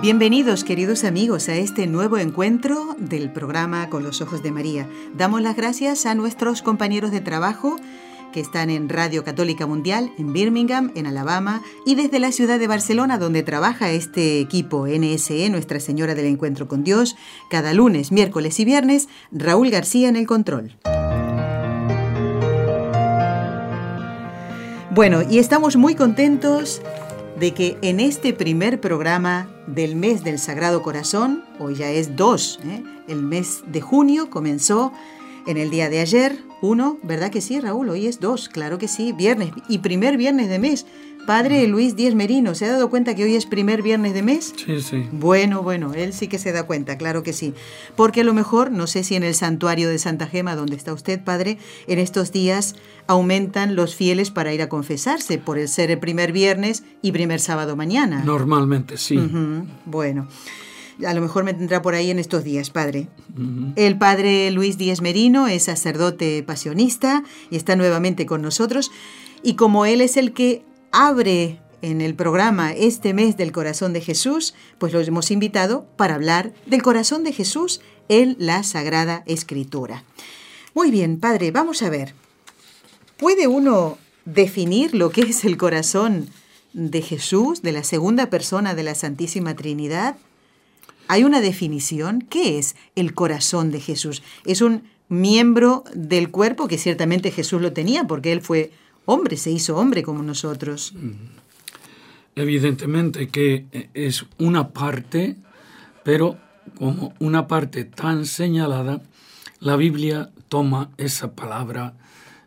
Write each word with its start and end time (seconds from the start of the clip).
Bienvenidos 0.00 0.62
queridos 0.62 1.02
amigos 1.02 1.48
a 1.48 1.56
este 1.56 1.88
nuevo 1.88 2.18
encuentro 2.18 2.94
del 2.98 3.32
programa 3.32 3.90
Con 3.90 4.04
los 4.04 4.20
Ojos 4.20 4.44
de 4.44 4.52
María. 4.52 4.88
Damos 5.16 5.42
las 5.42 5.56
gracias 5.56 6.06
a 6.06 6.14
nuestros 6.14 6.62
compañeros 6.62 7.10
de 7.10 7.20
trabajo 7.20 7.74
que 8.32 8.38
están 8.38 8.70
en 8.70 8.88
Radio 8.88 9.24
Católica 9.24 9.66
Mundial 9.66 10.12
en 10.16 10.32
Birmingham, 10.32 10.92
en 10.94 11.08
Alabama, 11.08 11.62
y 11.84 11.96
desde 11.96 12.20
la 12.20 12.30
ciudad 12.30 12.60
de 12.60 12.68
Barcelona, 12.68 13.18
donde 13.18 13.42
trabaja 13.42 13.90
este 13.90 14.38
equipo 14.38 14.86
NSE, 14.86 15.50
Nuestra 15.50 15.80
Señora 15.80 16.14
del 16.14 16.26
Encuentro 16.26 16.68
con 16.68 16.84
Dios, 16.84 17.16
cada 17.50 17.74
lunes, 17.74 18.12
miércoles 18.12 18.60
y 18.60 18.64
viernes, 18.64 19.08
Raúl 19.32 19.68
García 19.70 20.08
en 20.08 20.14
el 20.14 20.28
control. 20.28 20.76
Bueno, 24.92 25.22
y 25.28 25.38
estamos 25.38 25.76
muy 25.76 25.96
contentos 25.96 26.82
de 27.38 27.54
que 27.54 27.78
en 27.82 28.00
este 28.00 28.32
primer 28.32 28.80
programa 28.80 29.48
del 29.66 29.94
mes 29.94 30.24
del 30.24 30.38
Sagrado 30.38 30.82
Corazón, 30.82 31.44
hoy 31.58 31.76
ya 31.76 31.90
es 31.90 32.16
dos, 32.16 32.58
¿eh? 32.64 32.82
el 33.06 33.22
mes 33.22 33.62
de 33.66 33.80
junio 33.80 34.28
comenzó 34.28 34.92
en 35.46 35.56
el 35.56 35.70
día 35.70 35.88
de 35.88 36.00
ayer, 36.00 36.38
uno, 36.60 36.98
¿verdad 37.02 37.30
que 37.30 37.40
sí, 37.40 37.60
Raúl? 37.60 37.90
Hoy 37.90 38.06
es 38.06 38.18
dos, 38.18 38.48
claro 38.48 38.78
que 38.78 38.88
sí, 38.88 39.12
viernes 39.12 39.52
y 39.68 39.78
primer 39.78 40.16
viernes 40.16 40.48
de 40.48 40.58
mes. 40.58 40.86
Padre 41.28 41.66
Luis 41.68 41.94
Díez 41.94 42.14
Merino, 42.14 42.54
¿se 42.54 42.64
ha 42.64 42.72
dado 42.72 42.88
cuenta 42.88 43.14
que 43.14 43.22
hoy 43.22 43.34
es 43.34 43.44
primer 43.44 43.82
viernes 43.82 44.14
de 44.14 44.22
mes? 44.22 44.54
Sí, 44.64 44.80
sí. 44.80 45.06
Bueno, 45.12 45.62
bueno, 45.62 45.92
él 45.92 46.14
sí 46.14 46.26
que 46.26 46.38
se 46.38 46.52
da 46.52 46.62
cuenta, 46.62 46.96
claro 46.96 47.22
que 47.22 47.34
sí. 47.34 47.52
Porque 47.96 48.22
a 48.22 48.24
lo 48.24 48.32
mejor, 48.32 48.72
no 48.72 48.86
sé 48.86 49.04
si 49.04 49.14
en 49.14 49.22
el 49.22 49.34
santuario 49.34 49.90
de 49.90 49.98
Santa 49.98 50.26
Gema, 50.26 50.56
donde 50.56 50.74
está 50.74 50.94
usted, 50.94 51.22
Padre, 51.22 51.58
en 51.86 51.98
estos 51.98 52.32
días 52.32 52.76
aumentan 53.06 53.76
los 53.76 53.94
fieles 53.94 54.30
para 54.30 54.54
ir 54.54 54.62
a 54.62 54.70
confesarse 54.70 55.36
por 55.36 55.58
el 55.58 55.68
ser 55.68 55.90
el 55.90 55.98
primer 55.98 56.32
viernes 56.32 56.82
y 57.02 57.12
primer 57.12 57.40
sábado 57.40 57.76
mañana. 57.76 58.24
Normalmente, 58.24 58.96
sí. 58.96 59.20
Bueno 59.84 60.28
a 61.06 61.14
lo 61.14 61.20
mejor 61.20 61.44
me 61.44 61.54
tendrá 61.54 61.80
por 61.80 61.94
ahí 61.94 62.10
en 62.10 62.18
estos 62.18 62.42
días, 62.42 62.70
padre. 62.70 63.06
El 63.76 63.98
padre 63.98 64.50
Luis 64.50 64.78
Díez 64.78 65.00
Merino 65.00 65.46
es 65.46 65.62
sacerdote 65.64 66.42
pasionista 66.42 67.22
y 67.50 67.56
está 67.56 67.76
nuevamente 67.76 68.26
con 68.26 68.42
nosotros. 68.42 68.90
Y 69.44 69.54
como 69.54 69.86
él 69.86 70.00
es 70.00 70.16
el 70.16 70.32
que 70.32 70.64
abre 70.92 71.60
en 71.82 72.00
el 72.00 72.14
programa 72.14 72.72
este 72.72 73.14
mes 73.14 73.36
del 73.36 73.52
corazón 73.52 73.92
de 73.92 74.00
Jesús, 74.00 74.54
pues 74.78 74.92
los 74.92 75.06
hemos 75.06 75.30
invitado 75.30 75.86
para 75.96 76.14
hablar 76.14 76.52
del 76.66 76.82
corazón 76.82 77.24
de 77.24 77.32
Jesús 77.32 77.80
en 78.08 78.36
la 78.38 78.62
Sagrada 78.62 79.22
Escritura. 79.26 80.02
Muy 80.74 80.90
bien, 80.90 81.20
padre, 81.20 81.50
vamos 81.50 81.82
a 81.82 81.90
ver. 81.90 82.14
¿Puede 83.16 83.46
uno 83.46 83.98
definir 84.24 84.94
lo 84.94 85.10
que 85.10 85.22
es 85.22 85.44
el 85.44 85.56
corazón 85.56 86.28
de 86.72 87.02
Jesús, 87.02 87.62
de 87.62 87.72
la 87.72 87.84
segunda 87.84 88.30
persona 88.30 88.74
de 88.74 88.82
la 88.82 88.94
Santísima 88.94 89.54
Trinidad? 89.56 90.16
¿Hay 91.06 91.24
una 91.24 91.40
definición? 91.40 92.20
¿Qué 92.28 92.58
es 92.58 92.76
el 92.94 93.14
corazón 93.14 93.70
de 93.70 93.80
Jesús? 93.80 94.22
¿Es 94.44 94.60
un 94.60 94.84
miembro 95.08 95.84
del 95.94 96.30
cuerpo 96.30 96.68
que 96.68 96.78
ciertamente 96.78 97.30
Jesús 97.30 97.62
lo 97.62 97.72
tenía 97.72 98.06
porque 98.06 98.32
él 98.32 98.42
fue 98.42 98.70
hombre, 99.08 99.38
se 99.38 99.50
hizo 99.50 99.76
hombre 99.76 100.02
como 100.02 100.22
nosotros. 100.22 100.92
Evidentemente 102.36 103.28
que 103.28 103.88
es 103.94 104.26
una 104.38 104.68
parte, 104.68 105.36
pero 106.04 106.36
como 106.76 107.14
una 107.18 107.48
parte 107.48 107.84
tan 107.84 108.26
señalada, 108.26 109.00
la 109.60 109.76
Biblia 109.76 110.30
toma 110.48 110.90
esa 110.98 111.34
palabra 111.34 111.94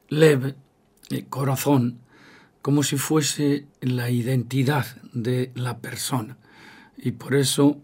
leve, 0.08 0.54
eh, 1.10 1.26
corazón, 1.28 1.98
como 2.62 2.84
si 2.84 2.96
fuese 2.98 3.66
la 3.82 4.12
identidad 4.12 4.86
de 5.14 5.52
la 5.56 5.80
persona. 5.80 6.38
Y 6.96 7.14
por 7.14 7.34
eso, 7.34 7.82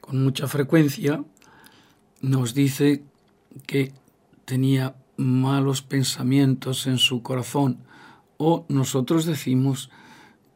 con 0.00 0.24
mucha 0.24 0.48
frecuencia, 0.48 1.22
nos 2.22 2.54
dice 2.54 3.02
que 3.66 3.92
tenía 4.46 4.94
malos 5.18 5.82
pensamientos 5.82 6.86
en 6.86 6.96
su 6.96 7.22
corazón, 7.22 7.83
o 8.36 8.64
nosotros 8.68 9.26
decimos 9.26 9.90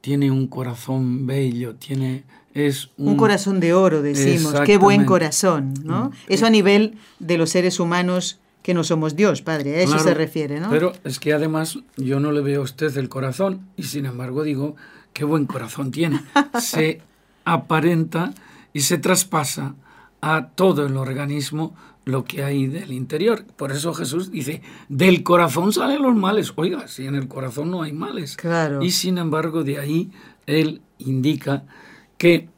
tiene 0.01 0.31
un 0.31 0.47
corazón 0.47 1.27
bello, 1.27 1.75
tiene 1.75 2.25
es 2.55 2.91
un, 2.97 3.17
corazón 3.17 3.61
de 3.61 3.73
oro, 3.73 4.03
decimos, 4.03 4.55
qué 4.65 4.79
buen 4.79 5.05
corazón, 5.05 5.75
¿no? 5.85 6.07
Mm. 6.07 6.13
Eso 6.29 6.47
a 6.47 6.51
nivel 6.51 6.97
de 7.19 7.39
los 7.39 7.51
seres 7.51 7.79
humanos 7.79 8.41
que 8.63 8.75
no 8.75 8.85
somos 8.85 9.17
Dios, 9.17 9.43
Padre, 9.43 9.77
a 9.77 9.81
eso 9.83 9.99
se 9.99 10.15
refiere, 10.15 10.59
¿no? 10.59 10.71
Pero 10.71 10.93
es 11.05 11.21
que 11.21 11.33
además 11.33 11.79
yo 11.97 12.21
no 12.21 12.33
le 12.33 12.41
veo 12.41 12.61
a 12.61 12.65
usted 12.65 12.97
el 12.97 13.09
corazón 13.09 13.61
y 13.77 13.85
sin 13.85 14.07
embargo 14.07 14.43
digo, 14.43 14.77
qué 15.13 15.25
buen 15.25 15.47
corazón 15.47 15.91
tiene. 15.91 16.21
se 16.61 17.01
aparenta 17.45 18.33
y 18.73 18.81
se 18.81 18.99
traspasa 18.99 19.75
a 20.21 20.49
todo 20.49 20.87
el 20.87 20.97
organismo 20.97 21.75
lo 22.09 22.25
que 22.25 22.43
hay 22.43 22.67
del 22.67 22.93
interior. 22.93 23.45
Por 23.45 23.71
eso 23.71 23.93
Jesús 23.93 24.31
dice, 24.31 24.63
del 24.89 25.23
corazón 25.23 25.75
salen 25.75 26.01
los 26.01 26.17
males. 26.17 26.55
Oiga, 26.57 26.89
si 26.89 27.07
en 27.07 27.15
el 27.15 27.29
corazón 27.29 27.71
no 27.71 27.83
hay 27.83 27.93
males. 27.93 28.37
Claro. 28.37 28.83
Y 28.83 28.93
sin 28.93 29.19
embargo, 29.19 29.63
de 29.63 29.79
ahí 29.79 30.11
él 30.47 30.81
indica 30.97 31.65
que 32.17 32.49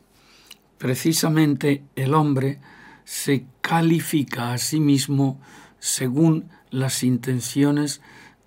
precisamente 0.78 1.82
el 1.96 2.14
hombre 2.14 2.60
se 3.04 3.44
califica 3.60 4.52
a 4.52 4.58
sí 4.58 4.78
mismo 4.78 5.40
según 5.80 6.48
las 6.70 7.02
intenciones 7.02 8.02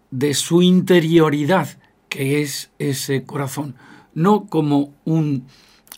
de 0.10 0.34
su 0.34 0.62
interioridad, 0.62 1.68
que 2.08 2.42
es 2.42 2.72
ese 2.80 3.26
corazón, 3.26 3.76
no 4.14 4.46
como 4.46 4.94
un 5.04 5.48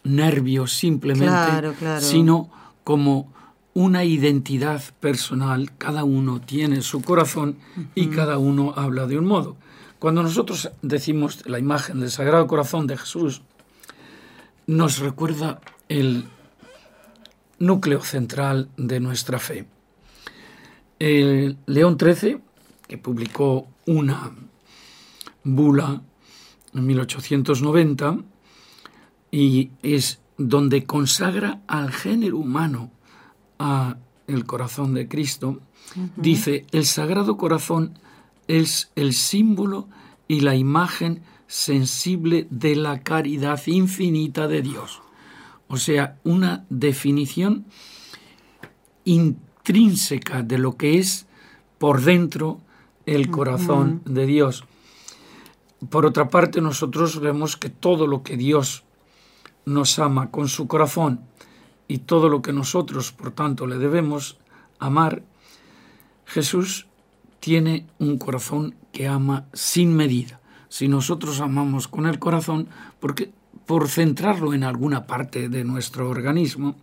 nervio 0.04 0.66
simplemente, 0.66 1.74
sino 2.00 2.50
como 2.84 3.35
una 3.76 4.06
identidad 4.06 4.82
personal, 5.02 5.70
cada 5.78 6.06
uno 6.06 6.40
tiene 6.40 6.82
su 6.82 7.02
corazón 7.02 7.58
y 7.94 8.08
cada 8.08 8.38
uno 8.38 8.74
habla 8.78 9.06
de 9.06 9.20
un 9.20 9.26
modo. 9.26 9.58
Cuando 10.00 10.24
nosotros 10.24 10.72
decimos 10.82 11.46
la 11.46 11.60
imagen 11.60 12.00
del 12.00 12.10
Sagrado 12.10 12.48
Corazón 12.48 12.88
de 12.88 12.98
Jesús, 12.98 13.42
nos 14.66 15.00
recuerda 15.00 15.60
el 15.90 16.24
núcleo 17.60 18.02
central 18.02 18.70
de 18.78 19.02
nuestra 19.02 19.40
fe. 19.40 19.68
El 20.98 21.58
León 21.66 21.98
XIII, 22.00 22.40
que 22.88 22.98
publicó 22.98 23.68
una 23.88 24.32
bula 25.44 26.02
en 26.74 26.86
1890, 26.86 28.20
y 29.32 29.72
es 29.84 30.22
donde 30.38 30.86
consagra 30.86 31.60
al 31.68 31.92
género 31.92 32.38
humano 32.38 32.92
a 33.60 33.98
el 34.28 34.46
corazón 34.46 34.94
de 34.94 35.08
Cristo, 35.08 35.60
dice, 36.16 36.66
el 36.72 36.86
Sagrado 36.86 37.38
Corazón 37.38 37.98
es 38.48 38.92
el 38.96 39.14
símbolo 39.14 39.88
y 40.28 40.42
la 40.42 40.56
imagen 40.56 41.22
sensible 41.48 42.48
de 42.50 42.76
la 42.76 43.02
caridad 43.02 43.62
infinita 43.68 44.48
de 44.48 44.62
Dios. 44.62 45.02
O 45.68 45.78
sea, 45.78 46.18
una 46.24 46.66
definición 46.70 47.66
intrínseca 49.04 50.44
de 50.44 50.58
lo 50.58 50.78
que 50.78 50.98
es 50.98 51.28
por 51.78 52.02
dentro 52.02 52.62
el 53.06 53.30
corazón 53.30 54.02
de 54.06 54.26
Dios. 54.26 54.64
Por 55.90 56.06
otra 56.06 56.30
parte, 56.30 56.62
nosotros 56.62 57.20
vemos 57.20 57.58
que 57.58 57.70
todo 57.70 58.08
lo 58.08 58.24
que 58.24 58.38
Dios 58.38 58.84
nos 59.66 60.00
ama 60.00 60.32
con 60.32 60.48
su 60.48 60.68
corazón 60.68 61.22
y 61.88 62.00
todo 62.00 62.30
lo 62.30 62.42
que 62.42 62.54
nosotros, 62.54 63.12
por 63.12 63.32
tanto, 63.32 63.68
le 63.68 63.78
debemos 63.78 64.38
amar, 64.80 65.24
Jesús 66.26 66.88
tiene 67.40 67.86
un 68.00 68.18
corazón 68.18 68.76
que 68.92 69.08
ama 69.08 69.46
sin 69.54 69.96
medida. 69.96 70.42
Si 70.70 70.88
nosotros 70.88 71.42
amamos 71.42 71.88
con 71.88 72.08
el 72.08 72.20
corazón, 72.20 72.68
porque 73.00 73.32
por 73.66 73.88
centrarlo 73.88 74.54
en 74.54 74.64
alguna 74.64 75.06
parte 75.06 75.50
de 75.50 75.64
nuestro 75.64 76.10
organismo, 76.10 76.76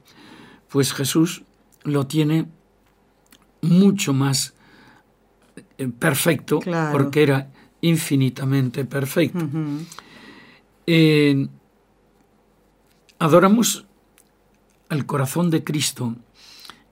pues 0.68 0.92
Jesús 0.92 1.42
lo 1.82 2.06
tiene 2.06 2.46
mucho 3.60 4.12
más 4.12 4.54
eh, 5.78 5.88
perfecto, 5.88 6.60
porque 6.92 7.22
era 7.22 7.50
infinitamente 7.80 8.84
perfecto. 8.84 9.48
Adoramos 13.18 13.86
al 14.92 15.06
corazón 15.06 15.48
de 15.48 15.64
Cristo, 15.64 16.16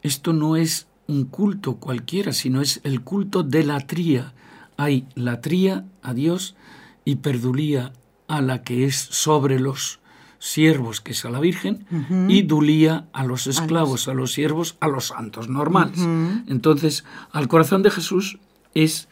esto 0.01 0.33
no 0.33 0.57
es 0.57 0.87
un 1.07 1.25
culto 1.25 1.77
cualquiera, 1.77 2.33
sino 2.33 2.63
es 2.63 2.81
el 2.83 3.03
culto 3.03 3.43
de 3.43 3.63
la 3.63 3.79
tría. 3.81 4.33
Hay 4.79 5.07
latría 5.15 5.85
a 6.03 6.15
Dios 6.15 6.57
y 7.05 7.17
perdulía 7.17 7.93
a 8.27 8.41
la 8.41 8.63
que 8.63 8.87
es 8.87 8.97
sobre 8.97 9.61
los 9.61 10.01
siervos, 10.39 11.03
que 11.03 11.13
es 11.13 11.27
a 11.27 11.31
la 11.31 11.41
Virgen, 11.41 11.85
y 12.27 12.41
dulía 12.41 13.07
a 13.13 13.25
los 13.25 13.47
esclavos, 13.47 14.09
a 14.09 14.15
los 14.15 14.33
siervos, 14.33 14.79
a 14.81 14.89
los 14.89 15.09
santos 15.09 15.51
normales. 15.51 16.01
Entonces, 16.47 17.05
al 17.33 17.49
corazón 17.49 17.83
de 17.83 17.91
Jesús 17.91 18.39
es 18.73 19.09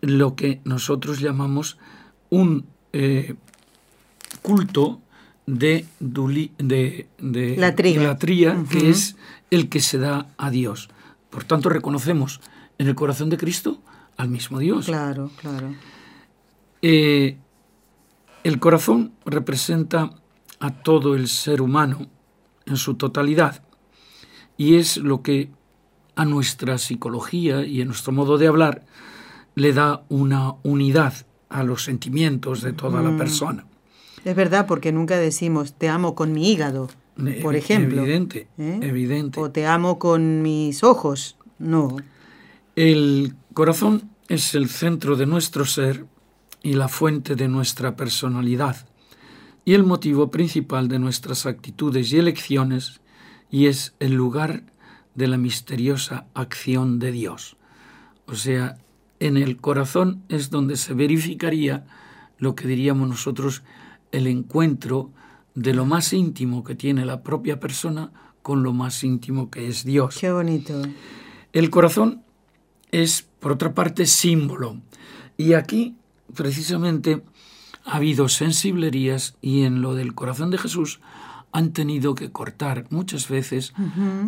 lo 0.00 0.34
que 0.34 0.60
nosotros 0.64 1.20
llamamos 1.20 1.78
un 2.30 2.66
eh, 2.92 3.36
culto 4.42 5.00
de, 5.46 5.86
de, 6.00 7.06
de 7.18 7.56
latría, 7.56 8.64
que 8.70 8.90
es 8.90 9.16
el 9.50 9.68
que 9.68 9.80
se 9.80 9.98
da 9.98 10.28
a 10.36 10.50
Dios. 10.50 10.88
Por 11.30 11.44
tanto, 11.44 11.68
reconocemos 11.68 12.40
en 12.78 12.88
el 12.88 12.94
corazón 12.94 13.30
de 13.30 13.36
Cristo 13.36 13.80
al 14.16 14.28
mismo 14.28 14.58
Dios. 14.58 14.86
Claro, 14.86 15.30
claro. 15.40 15.74
Eh, 16.82 17.36
el 18.42 18.58
corazón 18.58 19.12
representa 19.24 20.10
a 20.60 20.70
todo 20.70 21.14
el 21.14 21.28
ser 21.28 21.60
humano 21.60 22.06
en 22.66 22.76
su 22.76 22.94
totalidad 22.94 23.62
y 24.56 24.76
es 24.76 24.98
lo 24.98 25.22
que 25.22 25.50
a 26.16 26.24
nuestra 26.24 26.78
psicología 26.78 27.64
y 27.64 27.82
a 27.82 27.84
nuestro 27.84 28.12
modo 28.12 28.38
de 28.38 28.46
hablar 28.46 28.84
le 29.54 29.72
da 29.72 30.04
una 30.08 30.54
unidad 30.62 31.14
a 31.48 31.62
los 31.62 31.84
sentimientos 31.84 32.62
de 32.62 32.72
toda 32.72 33.02
la 33.02 33.10
mm. 33.10 33.18
persona. 33.18 33.64
Es 34.24 34.34
verdad, 34.34 34.66
porque 34.66 34.92
nunca 34.92 35.18
decimos 35.18 35.74
te 35.74 35.88
amo 35.88 36.14
con 36.14 36.32
mi 36.32 36.50
hígado, 36.50 36.88
por 37.42 37.56
ejemplo. 37.56 38.02
Evidente, 38.02 38.48
¿eh? 38.58 38.80
evidente. 38.82 39.38
O 39.40 39.50
te 39.50 39.66
amo 39.66 39.98
con 39.98 40.42
mis 40.42 40.82
ojos. 40.82 41.36
No. 41.58 41.96
El 42.74 43.34
corazón 43.52 44.10
es 44.28 44.54
el 44.54 44.68
centro 44.68 45.16
de 45.16 45.26
nuestro 45.26 45.64
ser 45.64 46.06
y 46.62 46.72
la 46.72 46.88
fuente 46.88 47.36
de 47.36 47.48
nuestra 47.48 47.94
personalidad 47.94 48.88
y 49.64 49.74
el 49.74 49.84
motivo 49.84 50.30
principal 50.30 50.88
de 50.88 50.98
nuestras 50.98 51.46
actitudes 51.46 52.12
y 52.12 52.18
elecciones 52.18 53.00
y 53.50 53.66
es 53.66 53.94
el 54.00 54.14
lugar 54.14 54.64
de 55.14 55.28
la 55.28 55.38
misteriosa 55.38 56.26
acción 56.34 56.98
de 56.98 57.12
Dios. 57.12 57.56
O 58.26 58.34
sea, 58.34 58.78
en 59.20 59.36
el 59.36 59.58
corazón 59.58 60.22
es 60.28 60.50
donde 60.50 60.76
se 60.76 60.94
verificaría 60.94 61.86
lo 62.38 62.54
que 62.54 62.66
diríamos 62.66 63.08
nosotros 63.08 63.62
el 64.16 64.26
encuentro 64.26 65.10
de 65.54 65.74
lo 65.74 65.86
más 65.86 66.12
íntimo 66.12 66.64
que 66.64 66.74
tiene 66.74 67.04
la 67.04 67.22
propia 67.22 67.60
persona 67.60 68.10
con 68.42 68.62
lo 68.62 68.72
más 68.72 69.02
íntimo 69.04 69.50
que 69.50 69.68
es 69.68 69.84
Dios. 69.84 70.18
Qué 70.20 70.30
bonito. 70.30 70.82
El 71.52 71.70
corazón 71.70 72.22
es, 72.90 73.26
por 73.40 73.52
otra 73.52 73.74
parte, 73.74 74.06
símbolo. 74.06 74.80
Y 75.36 75.54
aquí 75.54 75.96
precisamente 76.34 77.22
ha 77.84 77.96
habido 77.96 78.28
sensiblerías 78.28 79.36
y 79.40 79.62
en 79.62 79.82
lo 79.82 79.94
del 79.94 80.14
corazón 80.14 80.50
de 80.50 80.58
Jesús 80.58 81.00
han 81.52 81.72
tenido 81.72 82.14
que 82.14 82.32
cortar 82.32 82.86
muchas 82.90 83.28
veces 83.28 83.72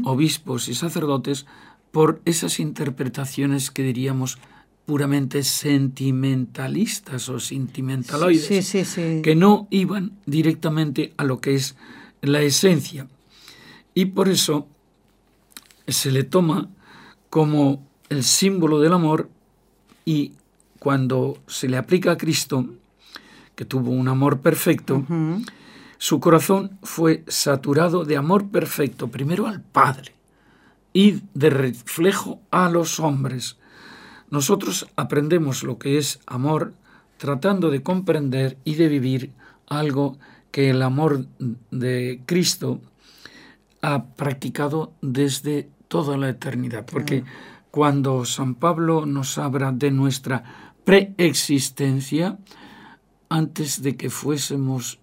obispos 0.05 0.69
y 0.69 0.75
sacerdotes 0.75 1.47
por 1.91 2.21
esas 2.25 2.61
interpretaciones 2.61 3.71
que 3.71 3.83
diríamos 3.83 4.38
puramente 4.87 5.43
sentimentalistas 5.43 7.29
o 7.29 7.41
sentimentaloides, 7.41 8.73
que 9.23 9.35
no 9.35 9.67
iban 9.71 10.12
directamente 10.27 11.12
a 11.17 11.25
lo 11.25 11.41
que 11.41 11.56
es 11.56 11.77
la 12.23 12.41
esencia. 12.43 13.09
Y 13.94 14.06
por 14.06 14.29
eso 14.29 14.69
se 15.88 16.12
le 16.12 16.23
toma 16.23 16.69
como 17.31 17.85
el 18.09 18.23
símbolo 18.23 18.81
del 18.81 18.93
amor 18.93 19.29
y 20.05 20.33
cuando 20.79 21.38
se 21.49 21.69
le 21.69 21.77
aplica 21.77 22.12
a 22.12 22.17
Cristo, 22.17 22.67
que 23.56 23.65
tuvo 23.65 23.91
un 23.91 24.06
amor 24.06 24.41
perfecto, 24.41 25.05
su 25.99 26.21
corazón 26.21 26.79
fue 26.83 27.25
saturado 27.27 28.05
de 28.05 28.17
amor 28.17 28.49
perfecto, 28.50 29.09
primero 29.09 29.47
al 29.47 29.62
Padre 29.62 30.15
y 30.93 31.23
de 31.35 31.50
reflejo 31.50 32.41
a 32.50 32.69
los 32.69 33.00
hombres. 33.00 33.56
Nosotros 34.37 34.87
aprendemos 34.97 35.62
lo 35.62 35.79
que 35.79 35.97
es 35.97 36.21
amor 36.27 36.75
tratando 37.17 37.71
de 37.71 37.83
comprender 37.83 38.59
y 38.65 38.75
de 38.75 38.88
vivir 38.88 39.33
algo 39.67 40.19
que 40.50 40.69
el 40.69 40.83
amor 40.83 41.25
de 41.71 42.21
Cristo 42.27 42.83
ha 43.81 44.09
practicado 44.09 44.93
desde 45.00 45.71
toda 45.88 46.19
la 46.19 46.29
eternidad. 46.29 46.85
Porque 46.85 47.25
cuando 47.71 48.27
San 48.27 48.56
Pablo 48.56 49.06
nos 49.06 49.38
habla 49.38 49.73
de 49.73 49.91
nuestra 49.91 50.75
preexistencia, 50.85 52.37
antes 53.31 53.81
de 53.81 53.97
que 53.97 54.11
fuésemos 54.11 54.99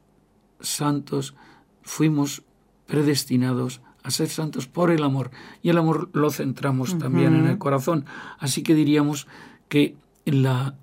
santos, 0.60 1.34
fuimos 1.82 2.44
predestinados 2.86 3.82
a 4.04 4.12
ser 4.12 4.30
santos 4.30 4.68
por 4.68 4.92
el 4.92 5.04
amor. 5.04 5.32
Y 5.62 5.70
el 5.70 5.78
amor 5.78 6.10
lo 6.14 6.30
centramos 6.30 6.98
también 7.00 7.36
en 7.36 7.48
el 7.48 7.58
corazón. 7.58 8.06
Así 8.38 8.62
que 8.62 8.76
diríamos 8.76 9.28
que 9.70 9.96
la 10.26 10.76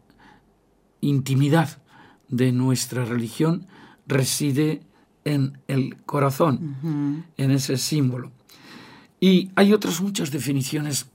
intimidad 1.01 1.79
de 2.29 2.53
nuestra 2.53 3.05
religión 3.05 3.67
reside 4.07 4.83
en 5.25 5.59
el 5.69 5.97
corazón, 6.05 7.27
en 7.37 7.51
ese 7.51 7.77
símbolo. 7.77 8.33
Y 9.21 9.51
hay 9.55 9.73
otras 9.73 10.01
muchas 10.01 10.31
definiciones, 10.31 11.11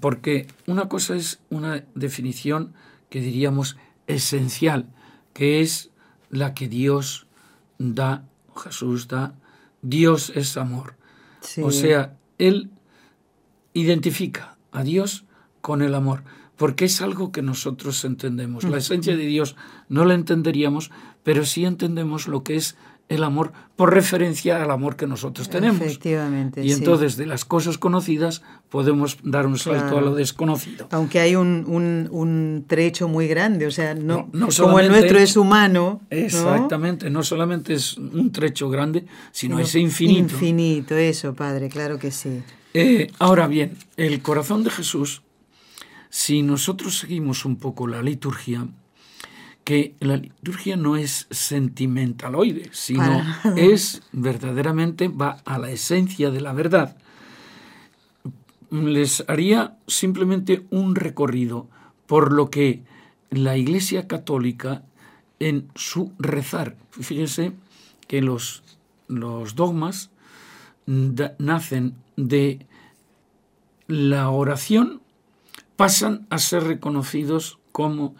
porque 0.00 0.46
una 0.66 0.88
cosa 0.88 1.16
es 1.16 1.40
una 1.48 1.84
definición 1.94 2.74
que 3.08 3.20
diríamos 3.20 3.76
esencial, 4.06 4.92
que 5.32 5.60
es 5.60 5.90
la 6.28 6.54
que 6.54 6.68
Dios 6.68 7.26
da, 7.78 8.24
Jesús 8.56 9.08
da, 9.08 9.34
Dios 9.82 10.32
es 10.34 10.56
amor. 10.56 10.96
O 11.62 11.70
sea, 11.70 12.16
Él 12.38 12.70
identifica 13.72 14.56
a 14.72 14.82
Dios 14.82 15.24
con 15.60 15.82
el 15.82 15.94
amor, 15.94 16.22
porque 16.56 16.86
es 16.86 17.00
algo 17.02 17.32
que 17.32 17.42
nosotros 17.42 18.04
entendemos. 18.04 18.64
La 18.64 18.78
esencia 18.78 19.16
de 19.16 19.26
Dios 19.26 19.56
no 19.88 20.04
la 20.04 20.14
entenderíamos, 20.14 20.90
pero 21.22 21.44
sí 21.44 21.64
entendemos 21.64 22.28
lo 22.28 22.42
que 22.42 22.56
es 22.56 22.76
el 23.08 23.22
amor 23.22 23.52
por 23.76 23.92
referencia 23.92 24.62
al 24.62 24.70
amor 24.70 24.96
que 24.96 25.06
nosotros 25.06 25.48
tenemos. 25.48 25.80
Efectivamente. 25.80 26.64
Y 26.64 26.72
entonces 26.72 27.16
de 27.16 27.26
las 27.26 27.44
cosas 27.44 27.78
conocidas 27.78 28.42
podemos 28.68 29.18
dar 29.22 29.46
un 29.46 29.58
salto 29.58 29.98
a 29.98 30.00
lo 30.00 30.14
desconocido. 30.14 30.88
Aunque 30.90 31.20
hay 31.20 31.36
un, 31.36 31.64
un, 32.10 32.64
trecho 32.66 33.06
muy 33.06 33.28
grande, 33.28 33.66
o 33.66 33.70
sea, 33.70 33.94
no, 33.94 34.28
como 34.58 34.80
el 34.80 34.88
nuestro 34.88 35.18
es 35.18 35.36
humano. 35.36 36.00
Exactamente, 36.10 37.10
¿no? 37.10 37.22
solamente 37.22 37.74
es 37.74 37.96
un 37.96 38.32
trecho 38.32 38.68
grande, 38.68 39.04
sino 39.30 39.58
es 39.60 39.74
infinito. 39.74 40.34
Infinito, 40.34 40.96
eso, 40.96 41.34
Padre, 41.34 41.68
claro 41.68 41.98
que 41.98 42.10
sí. 42.10 42.42
Eh, 42.74 43.10
ahora 43.18 43.46
bien, 43.46 43.76
el 43.96 44.20
corazón 44.20 44.64
de 44.64 44.70
Jesús, 44.70 45.22
si 46.08 46.42
nosotros 46.42 46.98
seguimos 46.98 47.44
un 47.44 47.56
poco 47.56 47.86
la 47.86 48.02
liturgia, 48.02 48.66
que 49.66 49.96
la 49.98 50.16
liturgia 50.16 50.76
no 50.76 50.96
es 50.96 51.26
sentimentaloide, 51.32 52.70
sino 52.70 53.20
es 53.56 54.00
verdaderamente, 54.12 55.08
va 55.08 55.38
a 55.44 55.58
la 55.58 55.72
esencia 55.72 56.30
de 56.30 56.40
la 56.40 56.52
verdad. 56.52 56.96
Les 58.70 59.24
haría 59.26 59.76
simplemente 59.88 60.64
un 60.70 60.94
recorrido 60.94 61.66
por 62.06 62.32
lo 62.32 62.48
que 62.48 62.84
la 63.30 63.56
Iglesia 63.56 64.06
Católica 64.06 64.84
en 65.40 65.68
su 65.74 66.12
rezar. 66.20 66.76
Fíjense 66.92 67.50
que 68.06 68.22
los, 68.22 68.62
los 69.08 69.56
dogmas 69.56 70.10
nacen 70.86 71.96
de 72.16 72.64
la 73.88 74.30
oración, 74.30 75.00
pasan 75.74 76.28
a 76.30 76.38
ser 76.38 76.62
reconocidos 76.62 77.58
como 77.72 78.14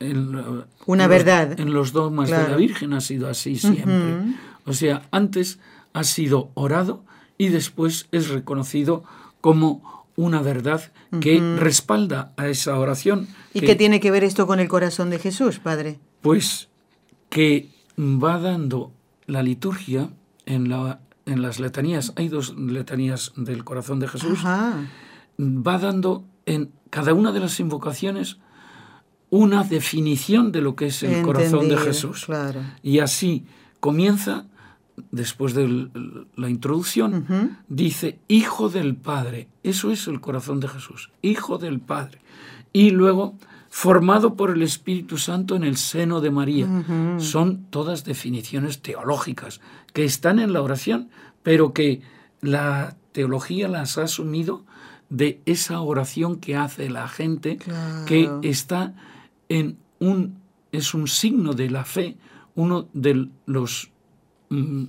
en, 0.00 0.64
una 0.86 1.06
verdad. 1.06 1.58
en 1.58 1.72
los 1.72 1.92
dogmas 1.92 2.30
de 2.30 2.48
la 2.48 2.56
Virgen 2.56 2.92
ha 2.92 3.00
sido 3.00 3.28
así 3.28 3.56
siempre. 3.56 4.36
O 4.66 4.72
sea, 4.72 5.02
antes 5.10 5.58
ha 5.92 6.04
sido 6.04 6.50
orado 6.54 7.04
y 7.38 7.48
después 7.48 8.08
es 8.12 8.28
reconocido 8.28 9.04
como 9.40 10.04
una 10.16 10.42
verdad 10.42 10.92
que 11.20 11.40
respalda 11.58 12.32
a 12.36 12.48
esa 12.48 12.78
oración. 12.78 13.28
¿Y 13.52 13.60
qué 13.60 13.74
tiene 13.74 14.00
que 14.00 14.10
ver 14.10 14.24
esto 14.24 14.46
con 14.46 14.60
el 14.60 14.68
corazón 14.68 15.10
de 15.10 15.18
Jesús, 15.18 15.58
Padre? 15.58 15.98
Pues 16.22 16.68
que 17.28 17.70
va 17.98 18.38
dando 18.38 18.92
la 19.26 19.42
liturgia 19.42 20.10
en, 20.46 20.68
la, 20.68 21.00
en 21.26 21.42
las 21.42 21.58
letanías, 21.58 22.12
hay 22.16 22.28
dos 22.28 22.56
letanías 22.56 23.32
del 23.36 23.64
corazón 23.64 23.98
de 24.00 24.08
Jesús, 24.08 24.44
va 24.44 25.78
dando 25.78 26.24
en 26.46 26.70
cada 26.90 27.14
una 27.14 27.32
de 27.32 27.40
las 27.40 27.58
invocaciones 27.60 28.38
una 29.30 29.64
definición 29.64 30.52
de 30.52 30.60
lo 30.60 30.76
que 30.76 30.86
es 30.86 31.02
el 31.02 31.22
corazón 31.22 31.68
de 31.68 31.76
Jesús. 31.76 32.26
Y 32.82 33.00
así 33.00 33.44
comienza 33.80 34.46
después 35.10 35.54
de 35.54 35.88
la 36.36 36.48
introducción, 36.48 37.58
dice 37.68 38.18
Hijo 38.28 38.68
del 38.68 38.94
Padre. 38.94 39.48
Eso 39.62 39.90
es 39.90 40.06
el 40.06 40.20
corazón 40.20 40.60
de 40.60 40.68
Jesús, 40.68 41.10
Hijo 41.22 41.58
del 41.58 41.80
Padre. 41.80 42.20
Y 42.72 42.90
luego, 42.90 43.34
formado 43.68 44.34
por 44.34 44.50
el 44.50 44.62
Espíritu 44.62 45.18
Santo 45.18 45.56
en 45.56 45.64
el 45.64 45.76
seno 45.76 46.20
de 46.20 46.30
María. 46.30 46.68
Son 47.18 47.64
todas 47.70 48.04
definiciones 48.04 48.82
teológicas 48.82 49.60
que 49.92 50.04
están 50.04 50.38
en 50.38 50.52
la 50.52 50.62
oración, 50.62 51.08
pero 51.42 51.72
que 51.72 52.02
la 52.40 52.96
teología 53.12 53.68
las 53.68 53.98
ha 53.98 54.04
asumido 54.04 54.64
de 55.10 55.40
esa 55.46 55.80
oración 55.80 56.36
que 56.36 56.56
hace 56.56 56.90
la 56.90 57.08
gente, 57.08 57.58
que 58.06 58.30
está 58.42 58.94
en 59.48 59.78
un, 59.98 60.38
es 60.72 60.94
un 60.94 61.08
signo 61.08 61.52
de 61.52 61.70
la 61.70 61.84
fe, 61.84 62.16
uno 62.54 62.88
de 62.92 63.28
los 63.46 63.90
mm, 64.50 64.84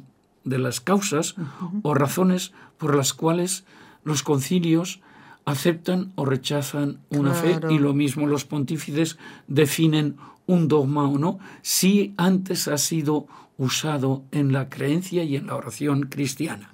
de 0.45 0.60
las 0.60 0.79
causas 0.79 1.36
o 1.81 1.93
razones 1.93 2.53
por 2.77 2.95
las 2.95 3.13
cuales 3.13 3.65
los 4.03 4.24
concilios 4.24 5.01
aceptan 5.43 6.12
o 6.15 6.25
rechazan 6.25 7.00
una 7.10 7.34
fe 7.34 7.60
y 7.69 7.79
lo 7.79 7.93
mismo 7.93 8.27
los 8.27 8.45
pontífices 8.45 9.17
definen 9.48 10.17
un 10.48 10.67
dogma 10.67 11.07
o 11.07 11.17
no, 11.17 11.39
si 11.63 12.13
antes 12.17 12.67
ha 12.67 12.77
sido 12.77 13.27
usado 13.57 14.24
en 14.31 14.53
la 14.53 14.69
creencia 14.69 15.24
y 15.24 15.36
en 15.36 15.48
la 15.48 15.55
oración 15.55 16.03
cristiana. 16.03 16.69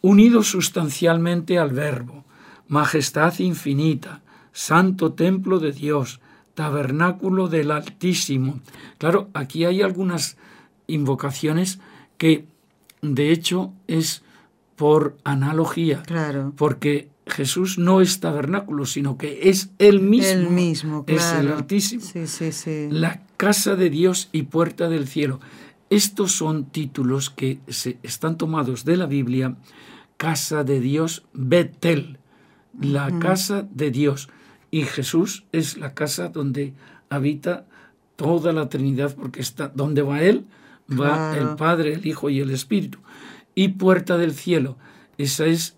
Unido 0.00 0.42
sustancialmente 0.42 1.58
al 1.58 1.70
verbo, 1.70 2.24
majestad 2.72 3.38
infinita, 3.38 4.22
santo 4.52 5.12
templo 5.12 5.58
de 5.58 5.72
Dios, 5.72 6.20
tabernáculo 6.54 7.48
del 7.48 7.70
Altísimo. 7.70 8.60
Claro, 8.96 9.28
aquí 9.34 9.66
hay 9.66 9.82
algunas 9.82 10.38
invocaciones 10.86 11.80
que 12.16 12.46
de 13.02 13.30
hecho 13.30 13.74
es 13.88 14.22
por 14.74 15.18
analogía, 15.22 16.02
claro. 16.06 16.54
porque 16.56 17.10
Jesús 17.26 17.76
no 17.76 18.00
es 18.00 18.20
tabernáculo, 18.20 18.86
sino 18.86 19.18
que 19.18 19.50
es 19.50 19.68
Él 19.78 20.00
mismo. 20.00 20.30
El 20.30 20.48
mismo, 20.48 21.04
Es 21.06 21.30
el 21.34 21.52
Altísimo. 21.52 22.00
Sí, 22.00 22.26
sí, 22.26 22.52
sí. 22.52 22.88
La 22.90 23.20
casa 23.36 23.76
de 23.76 23.90
Dios 23.90 24.30
y 24.32 24.44
puerta 24.44 24.88
del 24.88 25.08
cielo. 25.08 25.40
Estos 25.90 26.32
son 26.32 26.64
títulos 26.64 27.28
que 27.28 27.58
se 27.68 27.98
están 28.02 28.38
tomados 28.38 28.86
de 28.86 28.96
la 28.96 29.04
Biblia. 29.04 29.56
Casa 30.16 30.64
de 30.64 30.80
Dios, 30.80 31.24
Betel, 31.34 32.18
la 32.80 33.18
casa 33.18 33.66
de 33.70 33.90
Dios. 33.90 34.28
Y 34.70 34.82
Jesús 34.82 35.44
es 35.52 35.76
la 35.76 35.94
casa 35.94 36.28
donde 36.28 36.72
habita 37.10 37.66
toda 38.16 38.52
la 38.52 38.68
Trinidad, 38.68 39.14
porque 39.14 39.40
está 39.40 39.68
donde 39.68 40.02
va 40.02 40.22
Él, 40.22 40.46
va 40.90 41.36
el 41.36 41.56
Padre, 41.56 41.94
el 41.94 42.06
Hijo 42.06 42.30
y 42.30 42.40
el 42.40 42.50
Espíritu. 42.50 42.98
Y 43.54 43.68
puerta 43.68 44.16
del 44.16 44.32
cielo, 44.32 44.76
esa 45.18 45.46
es 45.46 45.76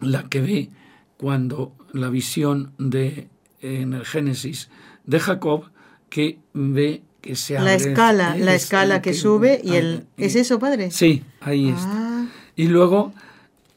la 0.00 0.24
que 0.24 0.40
ve 0.40 0.70
cuando 1.16 1.72
la 1.92 2.08
visión 2.08 2.72
de 2.78 3.28
en 3.60 3.92
el 3.92 4.04
Génesis 4.04 4.68
de 5.04 5.20
Jacob 5.20 5.70
que 6.08 6.38
ve 6.52 7.02
que 7.20 7.36
se 7.36 7.56
abre 7.56 7.70
la 7.70 7.74
escala, 7.76 8.36
la 8.36 8.54
escala 8.54 9.00
que, 9.00 9.14
sube 9.14 9.60
y 9.62 9.76
el 9.76 10.06
es 10.16 10.34
eso, 10.34 10.58
padre. 10.58 10.90
Sí, 10.90 11.22
ahí 11.40 11.68
está. 11.68 11.90
Ah. 11.92 12.26
Y 12.56 12.66
luego 12.66 13.14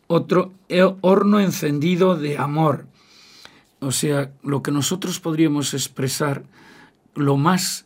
otro 0.08 0.54
eh, 0.70 0.84
horno 1.02 1.40
encendido 1.40 2.16
de 2.16 2.38
amor. 2.38 2.88
O 3.80 3.92
sea, 3.92 4.32
lo 4.44 4.64
que 4.64 4.72
nosotros 4.72 5.20
podríamos 5.20 5.74
expresar 5.74 6.44
lo 7.14 7.38
más 7.38 7.86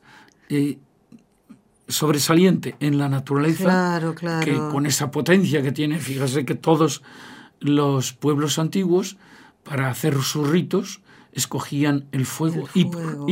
eh, 0.49 0.77
sobresaliente 1.87 2.75
en 2.79 2.97
la 2.97 3.09
naturaleza, 3.09 3.63
claro, 3.63 4.15
claro. 4.15 4.45
que 4.45 4.55
con 4.71 4.85
esa 4.85 5.11
potencia 5.11 5.61
que 5.61 5.71
tiene, 5.71 5.99
fíjese 5.99 6.45
que 6.45 6.55
todos 6.55 7.01
los 7.59 8.13
pueblos 8.13 8.59
antiguos, 8.59 9.17
para 9.63 9.89
hacer 9.89 10.19
sus 10.21 10.47
ritos, 10.49 11.01
escogían 11.31 12.05
el 12.11 12.25
fuego, 12.25 12.67
Y, 12.73 12.85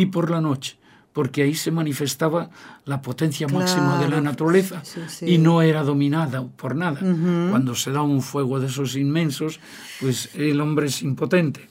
por, 0.07 0.29
la 0.29 0.41
noche, 0.41 0.77
porque 1.17 1.41
ahí 1.41 1.55
se 1.55 1.71
manifestaba 1.71 2.51
la 2.85 3.01
potencia 3.01 3.47
máxima 3.47 3.97
de 3.97 4.07
la 4.07 4.21
naturaleza 4.21 4.83
y 5.21 5.39
no 5.39 5.63
era 5.63 5.81
dominada 5.81 6.43
por 6.43 6.75
nada. 6.75 6.99
Cuando 6.99 7.73
se 7.73 7.91
da 7.91 8.03
un 8.03 8.21
fuego 8.21 8.59
de 8.59 8.67
esos 8.67 8.95
inmensos, 8.95 9.59
pues 9.99 10.29
el 10.35 10.61
hombre 10.61 10.85
es 10.85 11.01
impotente. 11.01 11.69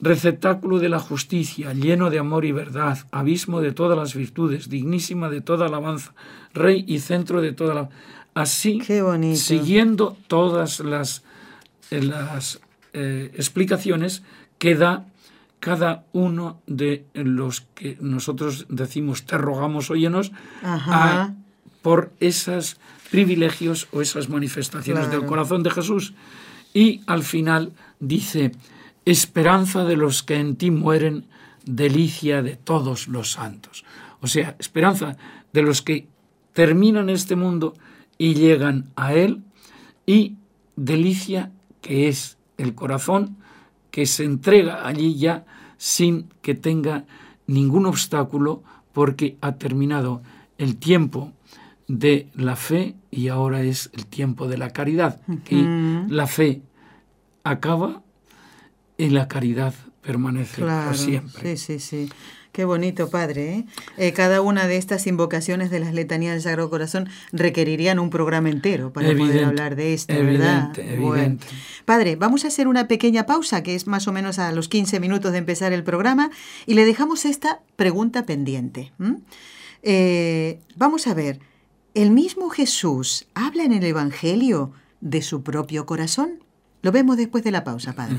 Receptáculo 0.00 0.80
de 0.80 0.88
la 0.88 0.98
justicia, 0.98 1.72
lleno 1.72 2.10
de 2.10 2.18
amor 2.18 2.44
y 2.44 2.50
verdad, 2.50 2.98
abismo 3.12 3.60
de 3.60 3.70
todas 3.70 3.96
las 3.96 4.16
virtudes, 4.16 4.68
dignísima 4.68 5.30
de 5.30 5.40
toda 5.40 5.66
alabanza, 5.66 6.12
rey 6.52 6.84
y 6.88 6.98
centro 6.98 7.40
de 7.40 7.52
toda 7.52 7.74
la... 7.74 7.88
Así, 8.34 8.82
siguiendo 9.36 10.16
todas 10.26 10.80
las, 10.80 11.22
eh, 11.92 12.02
las 12.02 12.58
eh, 12.92 13.30
explicaciones 13.34 14.24
que 14.58 14.74
da 14.74 15.04
cada 15.60 16.04
uno 16.12 16.60
de 16.66 17.04
los 17.14 17.62
que 17.74 17.96
nosotros 18.00 18.66
decimos 18.68 19.24
te 19.24 19.38
rogamos, 19.38 19.90
óyenos, 19.90 20.32
por 21.82 22.12
esos 22.20 22.78
privilegios 23.10 23.88
o 23.92 24.02
esas 24.02 24.28
manifestaciones 24.28 25.10
del 25.10 25.26
corazón 25.26 25.62
de 25.62 25.70
Jesús. 25.70 26.14
Y 26.74 27.00
al 27.06 27.22
final 27.22 27.72
dice, 27.98 28.52
esperanza 29.04 29.84
de 29.84 29.96
los 29.96 30.22
que 30.22 30.36
en 30.36 30.56
ti 30.56 30.70
mueren, 30.70 31.24
delicia 31.64 32.42
de 32.42 32.56
todos 32.56 33.08
los 33.08 33.32
santos. 33.32 33.84
O 34.20 34.26
sea, 34.26 34.56
esperanza 34.58 35.16
de 35.52 35.62
los 35.62 35.82
que 35.82 36.08
terminan 36.52 37.08
este 37.08 37.36
mundo 37.36 37.74
y 38.16 38.34
llegan 38.34 38.90
a 38.96 39.14
Él, 39.14 39.42
y 40.06 40.36
delicia 40.76 41.52
que 41.80 42.08
es 42.08 42.36
el 42.56 42.74
corazón 42.74 43.36
que 43.90 44.06
se 44.06 44.24
entrega 44.24 44.86
allí 44.86 45.16
ya 45.16 45.44
sin 45.76 46.28
que 46.42 46.54
tenga 46.54 47.04
ningún 47.46 47.86
obstáculo 47.86 48.62
porque 48.92 49.36
ha 49.40 49.52
terminado 49.52 50.22
el 50.58 50.76
tiempo 50.76 51.32
de 51.86 52.28
la 52.34 52.56
fe 52.56 52.94
y 53.10 53.28
ahora 53.28 53.62
es 53.62 53.90
el 53.94 54.06
tiempo 54.06 54.48
de 54.48 54.58
la 54.58 54.70
caridad. 54.70 55.20
Y 55.48 55.64
la 56.08 56.26
fe 56.26 56.62
acaba 57.44 58.02
y 58.96 59.08
la 59.10 59.28
caridad 59.28 59.74
permanece 60.02 60.62
para 60.62 60.94
siempre. 60.94 61.56
Sí, 61.56 61.78
sí, 61.78 61.78
sí. 61.78 62.10
Qué 62.58 62.64
bonito, 62.64 63.08
Padre. 63.08 63.54
¿eh? 63.54 63.64
Eh, 63.98 64.12
cada 64.12 64.40
una 64.40 64.66
de 64.66 64.78
estas 64.78 65.06
invocaciones 65.06 65.70
de 65.70 65.78
las 65.78 65.94
letanías 65.94 66.32
del 66.32 66.42
Sagrado 66.42 66.68
Corazón 66.68 67.08
requerirían 67.30 68.00
un 68.00 68.10
programa 68.10 68.50
entero 68.50 68.92
para 68.92 69.16
poder 69.16 69.44
hablar 69.44 69.76
de 69.76 69.94
esto, 69.94 70.12
¿verdad? 70.12 70.76
Evidente. 70.76 71.46
Padre, 71.84 72.16
vamos 72.16 72.44
a 72.44 72.48
hacer 72.48 72.66
una 72.66 72.88
pequeña 72.88 73.26
pausa, 73.26 73.62
que 73.62 73.76
es 73.76 73.86
más 73.86 74.08
o 74.08 74.12
menos 74.12 74.40
a 74.40 74.50
los 74.50 74.68
15 74.68 74.98
minutos 74.98 75.30
de 75.30 75.38
empezar 75.38 75.72
el 75.72 75.84
programa, 75.84 76.32
y 76.66 76.74
le 76.74 76.84
dejamos 76.84 77.26
esta 77.26 77.60
pregunta 77.76 78.26
pendiente. 78.26 78.90
Eh, 79.84 80.58
vamos 80.74 81.06
a 81.06 81.14
ver, 81.14 81.38
¿el 81.94 82.10
mismo 82.10 82.48
Jesús 82.48 83.28
habla 83.34 83.62
en 83.62 83.72
el 83.72 83.84
Evangelio 83.84 84.72
de 85.00 85.22
su 85.22 85.44
propio 85.44 85.86
corazón? 85.86 86.42
Lo 86.82 86.90
vemos 86.90 87.16
después 87.16 87.44
de 87.44 87.52
la 87.52 87.62
pausa, 87.62 87.92
Padre. 87.92 88.18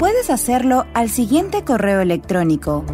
Puedes 0.00 0.30
hacerlo 0.30 0.86
al 0.94 1.10
siguiente 1.10 1.62
correo 1.62 2.00
electrónico 2.00 2.86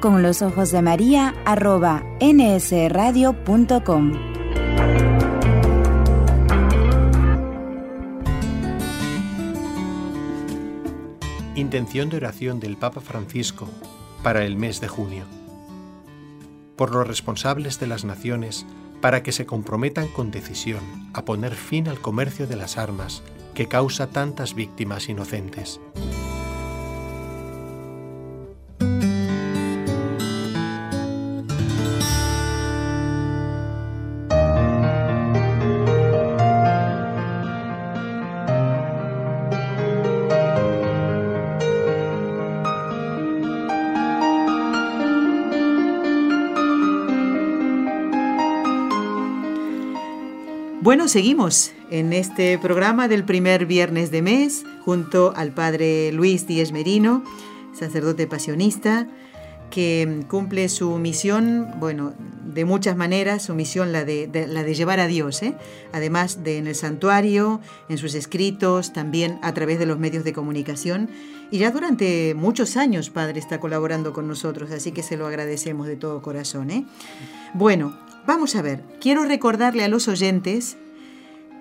con 0.00 0.22
los 0.22 0.40
ojos 0.40 0.70
de 0.70 0.82
María 0.82 1.34
arroba 1.44 2.04
nsradio.com. 2.20 4.12
Intención 11.56 12.08
de 12.08 12.18
oración 12.18 12.60
del 12.60 12.76
Papa 12.76 13.00
Francisco 13.00 13.68
para 14.22 14.44
el 14.44 14.54
mes 14.54 14.80
de 14.80 14.86
junio. 14.86 15.24
Por 16.76 16.94
los 16.94 17.04
responsables 17.04 17.80
de 17.80 17.88
las 17.88 18.04
naciones 18.04 18.64
para 19.00 19.24
que 19.24 19.32
se 19.32 19.44
comprometan 19.44 20.06
con 20.06 20.30
decisión 20.30 21.10
a 21.14 21.24
poner 21.24 21.56
fin 21.56 21.88
al 21.88 21.98
comercio 21.98 22.46
de 22.46 22.54
las 22.54 22.78
armas 22.78 23.24
que 23.54 23.66
causa 23.66 24.06
tantas 24.06 24.54
víctimas 24.54 25.08
inocentes 25.08 25.80
seguimos 51.14 51.70
en 51.92 52.12
este 52.12 52.58
programa 52.58 53.06
del 53.06 53.22
primer 53.22 53.66
viernes 53.66 54.10
de 54.10 54.20
mes 54.20 54.64
junto 54.84 55.32
al 55.36 55.52
padre 55.54 56.10
Luis 56.10 56.48
Díez 56.48 56.72
Merino, 56.72 57.22
sacerdote 57.72 58.26
pasionista, 58.26 59.06
que 59.70 60.24
cumple 60.26 60.68
su 60.68 60.90
misión, 60.98 61.68
bueno, 61.78 62.14
de 62.52 62.64
muchas 62.64 62.96
maneras, 62.96 63.44
su 63.44 63.54
misión 63.54 63.92
la 63.92 64.04
de, 64.04 64.28
la 64.48 64.64
de 64.64 64.74
llevar 64.74 64.98
a 64.98 65.06
Dios, 65.06 65.40
¿eh? 65.44 65.54
además 65.92 66.42
de 66.42 66.58
en 66.58 66.66
el 66.66 66.74
santuario, 66.74 67.60
en 67.88 67.96
sus 67.96 68.16
escritos, 68.16 68.92
también 68.92 69.38
a 69.42 69.54
través 69.54 69.78
de 69.78 69.86
los 69.86 70.00
medios 70.00 70.24
de 70.24 70.32
comunicación. 70.32 71.08
Y 71.52 71.58
ya 71.58 71.70
durante 71.70 72.34
muchos 72.34 72.76
años, 72.76 73.10
Padre, 73.10 73.38
está 73.38 73.60
colaborando 73.60 74.12
con 74.12 74.26
nosotros, 74.26 74.72
así 74.72 74.90
que 74.90 75.04
se 75.04 75.16
lo 75.16 75.28
agradecemos 75.28 75.86
de 75.86 75.94
todo 75.94 76.22
corazón. 76.22 76.72
¿eh? 76.72 76.84
Bueno, 77.54 77.94
Vamos 78.26 78.56
a 78.56 78.62
ver, 78.62 78.82
quiero 79.02 79.26
recordarle 79.26 79.84
a 79.84 79.88
los 79.88 80.08
oyentes 80.08 80.78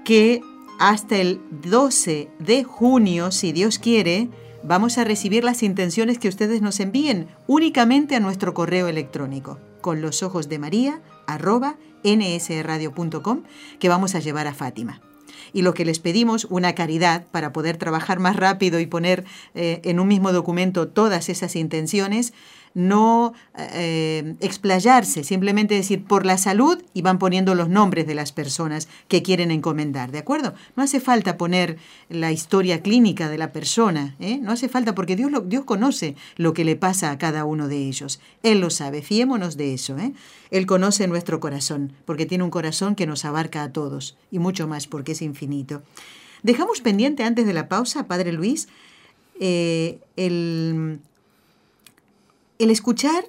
que 0.03 0.41
hasta 0.79 1.17
el 1.17 1.41
12 1.51 2.29
de 2.39 2.63
junio, 2.63 3.31
si 3.31 3.51
Dios 3.51 3.79
quiere, 3.79 4.29
vamos 4.63 4.97
a 4.97 5.03
recibir 5.03 5.43
las 5.43 5.63
intenciones 5.63 6.17
que 6.19 6.29
ustedes 6.29 6.61
nos 6.61 6.79
envíen 6.79 7.27
únicamente 7.47 8.15
a 8.15 8.19
nuestro 8.19 8.53
correo 8.53 8.87
electrónico, 8.87 9.59
con 9.81 10.01
los 10.01 10.23
ojos 10.23 10.49
de 10.49 10.59
María, 10.59 11.01
arroba 11.27 11.77
nsradio.com, 12.03 13.43
que 13.79 13.89
vamos 13.89 14.15
a 14.15 14.19
llevar 14.19 14.47
a 14.47 14.53
Fátima. 14.53 15.01
Y 15.51 15.61
lo 15.61 15.73
que 15.73 15.85
les 15.85 15.99
pedimos, 15.99 16.45
una 16.49 16.73
caridad 16.73 17.27
para 17.31 17.53
poder 17.53 17.77
trabajar 17.77 18.19
más 18.19 18.35
rápido 18.35 18.79
y 18.79 18.87
poner 18.87 19.23
eh, 19.53 19.81
en 19.83 19.99
un 19.99 20.07
mismo 20.07 20.31
documento 20.31 20.87
todas 20.87 21.29
esas 21.29 21.55
intenciones, 21.55 22.33
no 22.73 23.33
eh, 23.57 24.35
explayarse, 24.39 25.23
simplemente 25.23 25.75
decir 25.75 26.03
por 26.05 26.25
la 26.25 26.37
salud 26.37 26.81
y 26.93 27.01
van 27.01 27.19
poniendo 27.19 27.55
los 27.55 27.69
nombres 27.69 28.07
de 28.07 28.15
las 28.15 28.31
personas 28.31 28.87
que 29.07 29.21
quieren 29.21 29.51
encomendar, 29.51 30.11
¿de 30.11 30.19
acuerdo? 30.19 30.53
No 30.75 30.83
hace 30.83 30.99
falta 30.99 31.37
poner 31.37 31.77
la 32.09 32.31
historia 32.31 32.81
clínica 32.81 33.29
de 33.29 33.37
la 33.37 33.51
persona, 33.51 34.15
¿eh? 34.19 34.39
no 34.41 34.51
hace 34.51 34.69
falta 34.69 34.95
porque 34.95 35.15
Dios, 35.15 35.31
Dios 35.45 35.65
conoce 35.65 36.15
lo 36.35 36.53
que 36.53 36.65
le 36.65 36.75
pasa 36.75 37.11
a 37.11 37.17
cada 37.17 37.45
uno 37.45 37.67
de 37.67 37.77
ellos. 37.77 38.19
Él 38.41 38.59
lo 38.59 38.69
sabe, 38.69 39.01
fiémonos 39.01 39.57
de 39.57 39.73
eso. 39.73 39.97
¿eh? 39.97 40.13
Él 40.51 40.65
conoce 40.65 41.07
nuestro 41.07 41.39
corazón, 41.39 41.93
porque 42.05 42.25
tiene 42.25 42.43
un 42.43 42.49
corazón 42.49 42.95
que 42.95 43.07
nos 43.07 43.25
abarca 43.25 43.63
a 43.63 43.71
todos 43.71 44.17
y 44.31 44.39
mucho 44.39 44.67
más 44.67 44.87
porque 44.87 45.13
es 45.13 45.21
infinito. 45.21 45.83
Dejamos 46.43 46.81
pendiente 46.81 47.23
antes 47.23 47.45
de 47.45 47.53
la 47.53 47.69
pausa, 47.69 48.07
Padre 48.07 48.33
Luis, 48.33 48.67
eh, 49.39 49.99
el 50.15 50.99
el 52.63 52.71
escuchar 52.71 53.25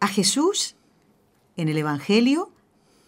a 0.00 0.06
Jesús 0.06 0.74
en 1.56 1.70
el 1.70 1.78
Evangelio 1.78 2.50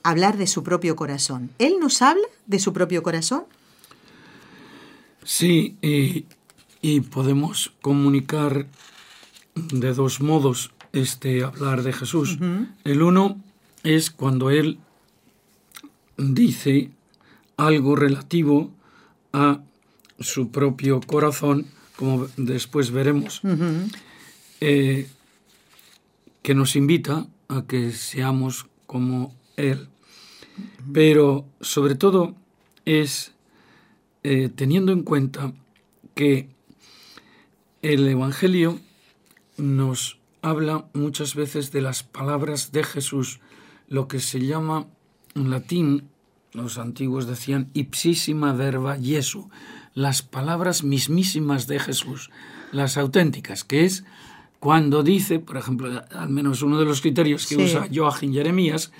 hablar 0.02 0.38
de 0.38 0.47
su 0.47 0.62
propio 0.62 0.97
corazón. 0.97 1.50
¿Él 1.59 1.75
nos 1.78 2.00
habla 2.00 2.26
de 2.47 2.59
su 2.59 2.73
propio 2.73 3.02
corazón? 3.02 3.45
Sí, 5.25 5.76
y, 5.83 6.25
podemos 7.11 7.73
comunicar 7.83 8.66
de 9.55 9.93
dos 9.93 10.20
modos 10.20 10.70
este 10.92 11.42
hablar 11.44 11.83
de 11.83 11.92
Jesús. 11.92 12.38
El 12.85 13.03
uno 13.03 13.38
es 13.83 14.11
cuando 14.11 14.51
Él 14.51 14.79
dice 16.16 16.90
algo 17.57 17.96
relativo 17.96 18.70
a 19.33 19.61
su 20.20 20.51
propio 20.51 21.01
corazón, 21.01 21.66
como 21.96 22.29
después 22.37 22.90
veremos 22.92 23.42
que 26.46 26.54
nos 26.54 26.76
invita 26.76 27.26
a 27.48 27.66
que 27.66 27.90
seamos 27.90 28.68
como 28.87 29.35
Él. 29.56 29.88
Pero 30.92 31.44
sobre 31.61 31.96
todo 31.96 32.37
es 32.85 33.35
eh, 34.22 34.48
teniendo 34.54 34.92
en 34.92 35.02
cuenta 35.02 35.54
que 36.14 36.48
el 37.82 38.06
Evangelio 38.06 38.78
nos 39.56 40.20
habla 40.40 40.87
muchas 40.92 41.35
veces 41.35 41.72
de 41.72 41.80
las 41.80 42.04
palabras 42.04 42.70
de 42.70 42.85
Jesús, 42.85 43.40
lo 43.88 44.06
que 44.06 44.20
se 44.20 44.38
llama 44.38 44.87
en 45.35 45.50
latín, 45.50 46.11
los 46.52 46.78
antiguos 46.78 47.26
decían 47.26 47.72
ipsísima 47.74 48.52
verba 48.52 48.96
Jesu, 48.96 49.50
las 49.94 50.22
palabras 50.22 50.85
mismísimas 50.85 51.66
de 51.66 51.80
Jesús, 51.80 52.30
las 52.70 52.96
auténticas, 52.96 53.64
que 53.64 53.85
es 53.85 54.04
cuando 54.66 55.05
dice, 55.05 55.38
por 55.38 55.59
ejemplo, 55.59 56.02
al 56.11 56.29
menos 56.29 56.61
uno 56.61 56.76
de 56.76 56.85
los 56.85 57.00
criterios 57.00 57.46
que 57.46 57.57
usa 57.57 57.87
Joachim 57.88 58.33
Jeremías, 58.33 58.90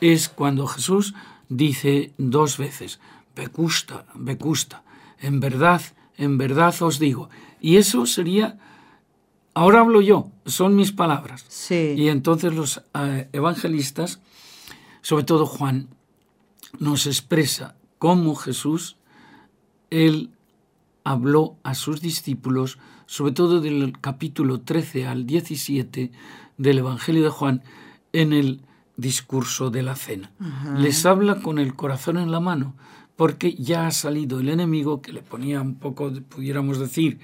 es 0.00 0.28
cuando 0.28 0.68
Jesús 0.68 1.14
dice 1.48 2.12
dos 2.16 2.58
veces, 2.58 3.00
becusta, 3.34 4.06
becusta, 4.14 4.84
en 5.18 5.40
verdad, 5.40 5.82
en 6.16 6.38
verdad 6.38 6.72
os 6.80 7.00
digo. 7.00 7.28
Y 7.60 7.74
eso 7.76 8.06
sería, 8.06 8.60
ahora 9.52 9.80
hablo 9.80 10.00
yo, 10.00 10.30
son 10.44 10.76
mis 10.76 10.92
palabras. 10.92 11.44
Y 11.98 12.06
entonces 12.08 12.54
los 12.54 12.82
eh, 12.94 13.28
evangelistas, 13.32 14.20
sobre 15.02 15.24
todo 15.24 15.44
Juan, 15.44 15.88
nos 16.78 17.08
expresa 17.08 17.74
cómo 17.98 18.36
Jesús, 18.36 18.96
él 19.90 20.30
habló 21.02 21.56
a 21.64 21.74
sus 21.74 22.00
discípulos 22.00 22.78
sobre 23.06 23.32
todo 23.32 23.60
del 23.60 23.94
capítulo 24.00 24.60
13 24.60 25.06
al 25.06 25.26
17 25.26 26.10
del 26.58 26.78
Evangelio 26.78 27.22
de 27.22 27.30
Juan, 27.30 27.62
en 28.12 28.32
el 28.32 28.60
discurso 28.96 29.70
de 29.70 29.82
la 29.82 29.94
cena. 29.94 30.32
Les 30.78 31.04
habla 31.06 31.40
con 31.40 31.58
el 31.58 31.74
corazón 31.74 32.18
en 32.18 32.30
la 32.30 32.40
mano, 32.40 32.74
porque 33.14 33.54
ya 33.54 33.86
ha 33.86 33.90
salido 33.90 34.40
el 34.40 34.48
enemigo 34.48 35.02
que 35.02 35.12
le 35.12 35.22
ponía 35.22 35.60
un 35.60 35.76
poco, 35.76 36.12
pudiéramos 36.28 36.78
decir, 36.78 37.20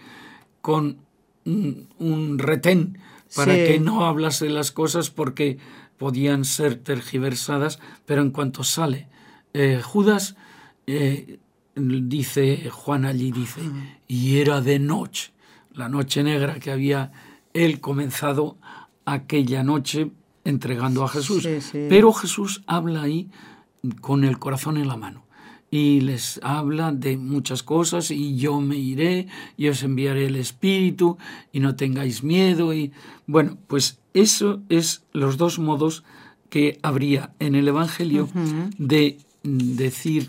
con 0.60 0.98
un, 1.44 2.38
retén 2.38 2.98
para 3.34 3.54
que 3.54 3.80
no 3.80 4.04
hablase 4.04 4.48
las 4.48 4.70
cosas 4.70 5.10
porque 5.10 5.58
podían 5.98 6.44
ser 6.44 6.76
tergiversadas, 6.76 7.80
pero 8.06 8.22
en 8.22 8.30
cuanto 8.30 8.64
sale 8.64 9.08
eh, 9.54 9.80
Judas, 9.82 10.36
eh, 10.86 11.38
dice 11.74 12.68
Juan 12.70 13.04
allí, 13.04 13.32
dice, 13.32 13.60
y 14.08 14.38
era 14.38 14.60
de 14.60 14.78
noche 14.78 15.32
la 15.74 15.88
noche 15.88 16.22
negra 16.22 16.58
que 16.58 16.70
había 16.70 17.12
él 17.54 17.80
comenzado 17.80 18.56
aquella 19.04 19.62
noche 19.62 20.10
entregando 20.44 21.04
a 21.04 21.08
Jesús. 21.08 21.46
Pero 21.72 22.12
Jesús 22.12 22.62
habla 22.66 23.02
ahí 23.02 23.28
con 24.00 24.24
el 24.24 24.38
corazón 24.38 24.76
en 24.76 24.88
la 24.88 24.96
mano 24.96 25.24
y 25.70 26.02
les 26.02 26.38
habla 26.42 26.92
de 26.92 27.16
muchas 27.16 27.62
cosas 27.62 28.10
y 28.10 28.36
yo 28.36 28.60
me 28.60 28.76
iré 28.76 29.26
y 29.56 29.68
os 29.68 29.82
enviaré 29.82 30.26
el 30.26 30.36
Espíritu 30.36 31.16
y 31.50 31.60
no 31.60 31.76
tengáis 31.76 32.22
miedo 32.22 32.74
y 32.74 32.92
bueno, 33.26 33.56
pues 33.68 33.98
eso 34.12 34.60
es 34.68 35.02
los 35.12 35.38
dos 35.38 35.58
modos 35.58 36.04
que 36.50 36.78
habría 36.82 37.32
en 37.38 37.54
el 37.54 37.66
Evangelio 37.66 38.28
de 38.76 39.18
decir 39.42 40.28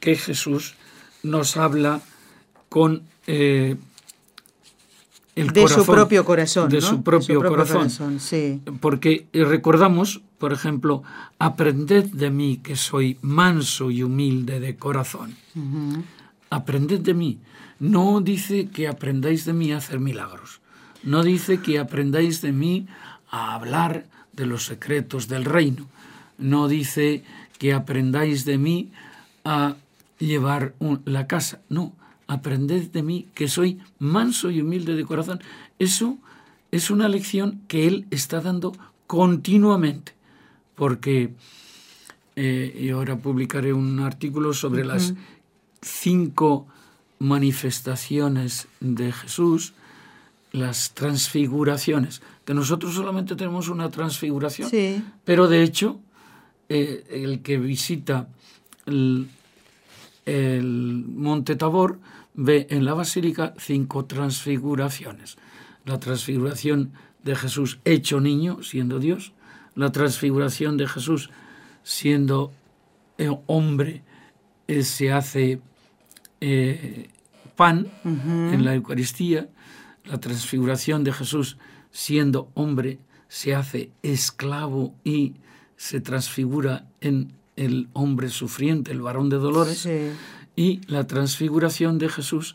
que 0.00 0.16
Jesús 0.16 0.74
nos 1.22 1.56
habla 1.56 2.00
con 2.68 3.02
eh, 3.28 3.76
de 5.36 5.68
su 5.68 5.86
propio 5.86 6.24
corazón. 6.24 6.68
De 6.68 6.80
su 6.80 7.02
propio, 7.02 7.42
corazón. 7.42 8.20
sí. 8.20 8.60
Porque 8.80 9.26
recordamos, 9.32 10.22
por 10.38 10.52
ejemplo, 10.52 11.02
aprended 11.38 12.06
de 12.06 12.30
mí 12.30 12.58
que 12.62 12.76
soy 12.76 13.18
manso 13.22 13.90
y 13.90 14.02
humilde 14.02 14.60
de 14.60 14.76
corazón. 14.76 15.34
Aprended 16.50 17.00
de 17.00 17.14
mí. 17.14 17.38
No 17.78 18.20
dice 18.20 18.68
que 18.68 18.88
aprendáis 18.88 19.44
de 19.44 19.52
mí 19.52 19.72
a 19.72 19.78
hacer 19.78 20.00
milagros. 20.00 20.60
No 21.02 21.22
dice 21.22 21.60
que 21.60 21.78
aprendáis 21.78 22.42
de 22.42 22.52
mí 22.52 22.86
a 23.30 23.54
hablar 23.54 24.04
de 24.32 24.46
los 24.46 24.64
secretos 24.66 25.28
del 25.28 25.44
reino. 25.44 25.86
No 26.36 26.68
dice 26.68 27.24
que 27.58 27.72
aprendáis 27.72 28.44
de 28.44 28.58
mí 28.58 28.90
a 29.44 29.76
llevar 30.18 30.74
la 31.04 31.26
casa. 31.26 31.60
No, 31.68 31.92
aprended 32.30 32.92
de 32.92 33.02
mí 33.02 33.26
que 33.34 33.48
soy 33.48 33.80
manso 33.98 34.52
y 34.52 34.60
humilde 34.60 34.94
de 34.94 35.04
corazón. 35.04 35.40
Eso 35.80 36.16
es 36.70 36.88
una 36.88 37.08
lección 37.08 37.60
que 37.66 37.88
él 37.88 38.06
está 38.12 38.40
dando 38.40 38.72
continuamente, 39.08 40.12
porque 40.76 41.34
eh, 42.36 42.78
y 42.80 42.90
ahora 42.90 43.18
publicaré 43.18 43.72
un 43.72 43.98
artículo 43.98 44.54
sobre 44.54 44.84
las 44.84 45.14
cinco 45.82 46.68
manifestaciones 47.18 48.68
de 48.78 49.10
Jesús, 49.10 49.72
las 50.52 50.92
transfiguraciones, 50.94 52.22
que 52.44 52.54
nosotros 52.54 52.94
solamente 52.94 53.34
tenemos 53.34 53.68
una 53.68 53.90
transfiguración, 53.90 54.70
pero 55.24 55.48
de 55.48 55.64
hecho 55.64 55.98
eh, 56.68 57.04
el 57.10 57.42
que 57.42 57.58
visita 57.58 58.28
el, 58.86 59.26
el 60.26 61.04
Monte 61.08 61.56
Tabor 61.56 61.98
ve 62.34 62.66
en 62.70 62.84
la 62.84 62.94
basílica 62.94 63.54
cinco 63.58 64.04
transfiguraciones. 64.04 65.36
La 65.84 65.98
transfiguración 65.98 66.92
de 67.22 67.36
Jesús 67.36 67.80
hecho 67.84 68.20
niño, 68.20 68.62
siendo 68.62 68.98
Dios, 68.98 69.32
la 69.74 69.92
transfiguración 69.92 70.76
de 70.76 70.86
Jesús 70.86 71.30
siendo 71.82 72.52
eh, 73.18 73.30
hombre 73.46 74.02
eh, 74.68 74.82
se 74.82 75.12
hace 75.12 75.60
eh, 76.40 77.08
pan 77.56 77.88
en 78.04 78.64
la 78.64 78.74
Eucaristía, 78.74 79.48
la 80.04 80.18
transfiguración 80.18 81.04
de 81.04 81.12
Jesús 81.12 81.58
siendo 81.90 82.50
hombre 82.54 82.98
se 83.28 83.54
hace 83.54 83.90
esclavo 84.02 84.94
y 85.04 85.34
se 85.76 86.00
transfigura 86.00 86.86
en 87.00 87.32
el 87.56 87.88
hombre 87.92 88.30
sufriente, 88.30 88.92
el 88.92 89.02
varón 89.02 89.28
de 89.28 89.36
dolores, 89.36 89.86
y 90.60 90.82
la 90.88 91.06
transfiguración 91.06 91.96
de 91.96 92.10
Jesús 92.10 92.54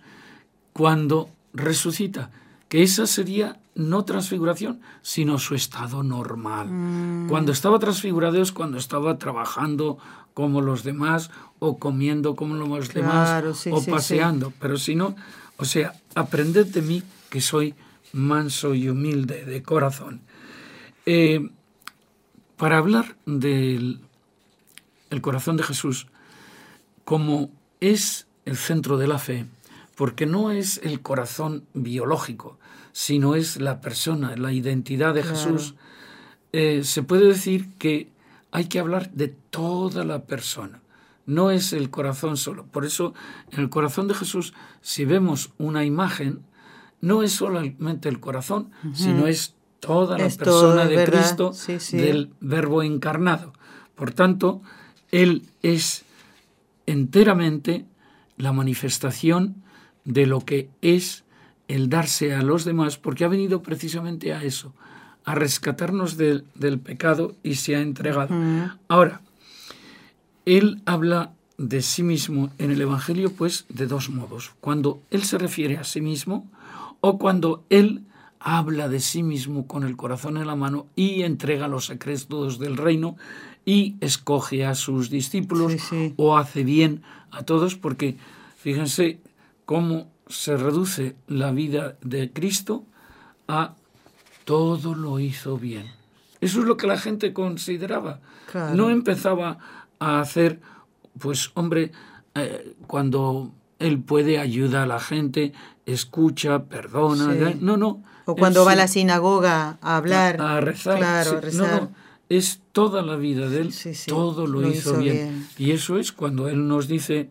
cuando 0.73 1.27
resucita, 1.55 2.29
que 2.69 2.83
esa 2.83 3.07
sería 3.07 3.57
no 3.73 4.05
transfiguración, 4.05 4.79
sino 5.01 5.39
su 5.39 5.55
estado 5.55 6.03
normal. 6.03 6.67
Mm. 6.69 7.29
Cuando 7.29 7.51
estaba 7.51 7.79
transfigurado 7.79 8.39
es 8.43 8.51
cuando 8.51 8.77
estaba 8.77 9.17
trabajando 9.17 9.97
como 10.35 10.61
los 10.61 10.83
demás 10.83 11.31
o 11.57 11.79
comiendo 11.79 12.35
como 12.35 12.53
los 12.53 12.93
demás 12.93 13.65
o 13.71 13.83
paseando, 13.83 14.53
pero 14.59 14.77
si 14.77 14.93
no, 14.93 15.15
o 15.57 15.65
sea, 15.65 15.93
aprended 16.13 16.67
de 16.67 16.83
mí 16.83 17.01
que 17.31 17.41
soy 17.41 17.73
manso 18.13 18.75
y 18.75 18.87
humilde 18.87 19.45
de 19.45 19.63
corazón. 19.63 20.21
Eh, 21.07 21.49
para 22.55 22.77
hablar 22.77 23.15
del 23.25 23.99
el 25.09 25.21
corazón 25.21 25.57
de 25.57 25.63
Jesús 25.63 26.05
como 27.03 27.49
es 27.91 28.27
el 28.45 28.57
centro 28.57 28.97
de 28.97 29.07
la 29.07 29.19
fe, 29.19 29.45
porque 29.95 30.25
no 30.25 30.51
es 30.51 30.79
el 30.83 31.01
corazón 31.01 31.65
biológico, 31.73 32.57
sino 32.91 33.35
es 33.35 33.59
la 33.59 33.81
persona, 33.81 34.35
la 34.35 34.53
identidad 34.53 35.13
de 35.13 35.23
Jesús, 35.23 35.75
eh, 36.53 36.83
se 36.83 37.03
puede 37.03 37.27
decir 37.27 37.69
que 37.77 38.09
hay 38.51 38.65
que 38.65 38.79
hablar 38.79 39.11
de 39.11 39.27
toda 39.49 40.05
la 40.05 40.23
persona, 40.23 40.79
no 41.25 41.51
es 41.51 41.73
el 41.73 41.89
corazón 41.89 42.37
solo. 42.37 42.65
Por 42.65 42.85
eso, 42.85 43.13
en 43.51 43.59
el 43.59 43.69
corazón 43.69 44.07
de 44.07 44.13
Jesús, 44.13 44.53
si 44.81 45.05
vemos 45.05 45.51
una 45.57 45.83
imagen, 45.83 46.39
no 47.01 47.23
es 47.23 47.33
solamente 47.33 48.07
el 48.09 48.19
corazón, 48.19 48.71
sino 48.93 49.27
es 49.27 49.53
toda 49.79 50.17
la 50.17 50.29
persona 50.29 50.85
de 50.85 51.03
Cristo, 51.03 51.51
del 51.91 52.31
Verbo 52.39 52.83
encarnado. 52.83 53.53
Por 53.95 54.11
tanto, 54.11 54.61
Él 55.11 55.43
es 55.61 56.04
enteramente 56.85 57.85
la 58.37 58.51
manifestación 58.51 59.63
de 60.03 60.25
lo 60.25 60.41
que 60.41 60.69
es 60.81 61.23
el 61.67 61.89
darse 61.89 62.33
a 62.33 62.41
los 62.41 62.63
demás, 62.63 62.97
porque 62.97 63.25
ha 63.25 63.27
venido 63.27 63.63
precisamente 63.63 64.33
a 64.33 64.43
eso, 64.43 64.73
a 65.23 65.35
rescatarnos 65.35 66.17
del 66.17 66.79
pecado 66.83 67.35
y 67.43 67.55
se 67.55 67.75
ha 67.75 67.81
entregado. 67.81 68.35
Ahora, 68.87 69.21
Él 70.45 70.81
habla 70.85 71.33
de 71.57 71.81
sí 71.81 72.03
mismo 72.03 72.51
en 72.57 72.71
el 72.71 72.81
Evangelio, 72.81 73.31
pues, 73.31 73.65
de 73.69 73.87
dos 73.87 74.09
modos. 74.09 74.51
Cuando 74.59 75.01
Él 75.09 75.23
se 75.23 75.37
refiere 75.37 75.77
a 75.77 75.83
sí 75.83 76.01
mismo 76.01 76.49
o 77.01 77.17
cuando 77.17 77.63
Él 77.69 78.03
habla 78.39 78.89
de 78.89 78.99
sí 78.99 79.23
mismo 79.23 79.65
con 79.65 79.83
el 79.83 79.97
corazón 79.97 80.37
en 80.37 80.45
la 80.45 80.55
mano 80.55 80.85
y 80.95 81.23
entrega 81.23 81.67
los 81.67 81.87
secretos 81.87 82.59
del 82.59 82.77
reino 82.77 83.15
y 83.65 83.95
escoge 83.99 84.65
a 84.65 84.75
sus 84.75 85.09
discípulos 85.09 85.73
o 86.17 86.37
hace 86.37 86.63
bien 86.63 87.01
a 87.31 87.43
todos, 87.43 87.75
porque 87.75 88.17
fíjense 88.57 89.19
cómo 89.65 90.07
se 90.27 90.55
reduce 90.55 91.15
la 91.27 91.51
vida 91.51 91.97
de 92.01 92.31
Cristo 92.31 92.83
a 93.47 93.75
todo 94.43 94.95
lo 94.95 95.19
hizo 95.19 95.57
bien. 95.57 95.91
Eso 96.41 96.59
es 96.59 96.65
lo 96.65 96.77
que 96.77 96.87
la 96.87 96.97
gente 96.97 97.33
consideraba. 97.33 98.19
No 98.73 98.89
empezaba 98.89 99.57
a 99.99 100.19
hacer, 100.19 100.59
pues 101.19 101.51
hombre, 101.55 101.91
eh, 102.35 102.75
cuando 102.87 103.51
él 103.79 103.99
puede 103.99 104.37
ayudar 104.39 104.83
a 104.83 104.85
la 104.85 104.99
gente, 104.99 105.53
escucha, 105.85 106.63
perdona, 106.65 107.33
no, 107.59 107.77
no 107.77 108.03
o 108.25 108.35
cuando 108.35 108.65
va 108.65 108.71
a 108.71 108.75
la 108.75 108.87
sinagoga 108.87 109.77
a 109.81 109.97
hablar. 109.97 110.41
A, 110.41 110.59
rezar. 110.59 110.97
Claro, 110.97 111.41
rezar. 111.41 111.83
No, 111.83 111.91
es 112.29 112.61
toda 112.71 113.01
la 113.01 113.15
vida 113.15 113.49
de 113.49 113.61
él, 113.61 113.73
todo 114.07 114.47
lo, 114.47 114.67
hizo, 114.67 114.97
bien. 114.97 115.47
Y 115.57 115.71
eso 115.71 115.97
es 115.97 116.11
cuando 116.11 116.47
él 116.47 116.67
nos 116.67 116.87
dice 116.87 117.29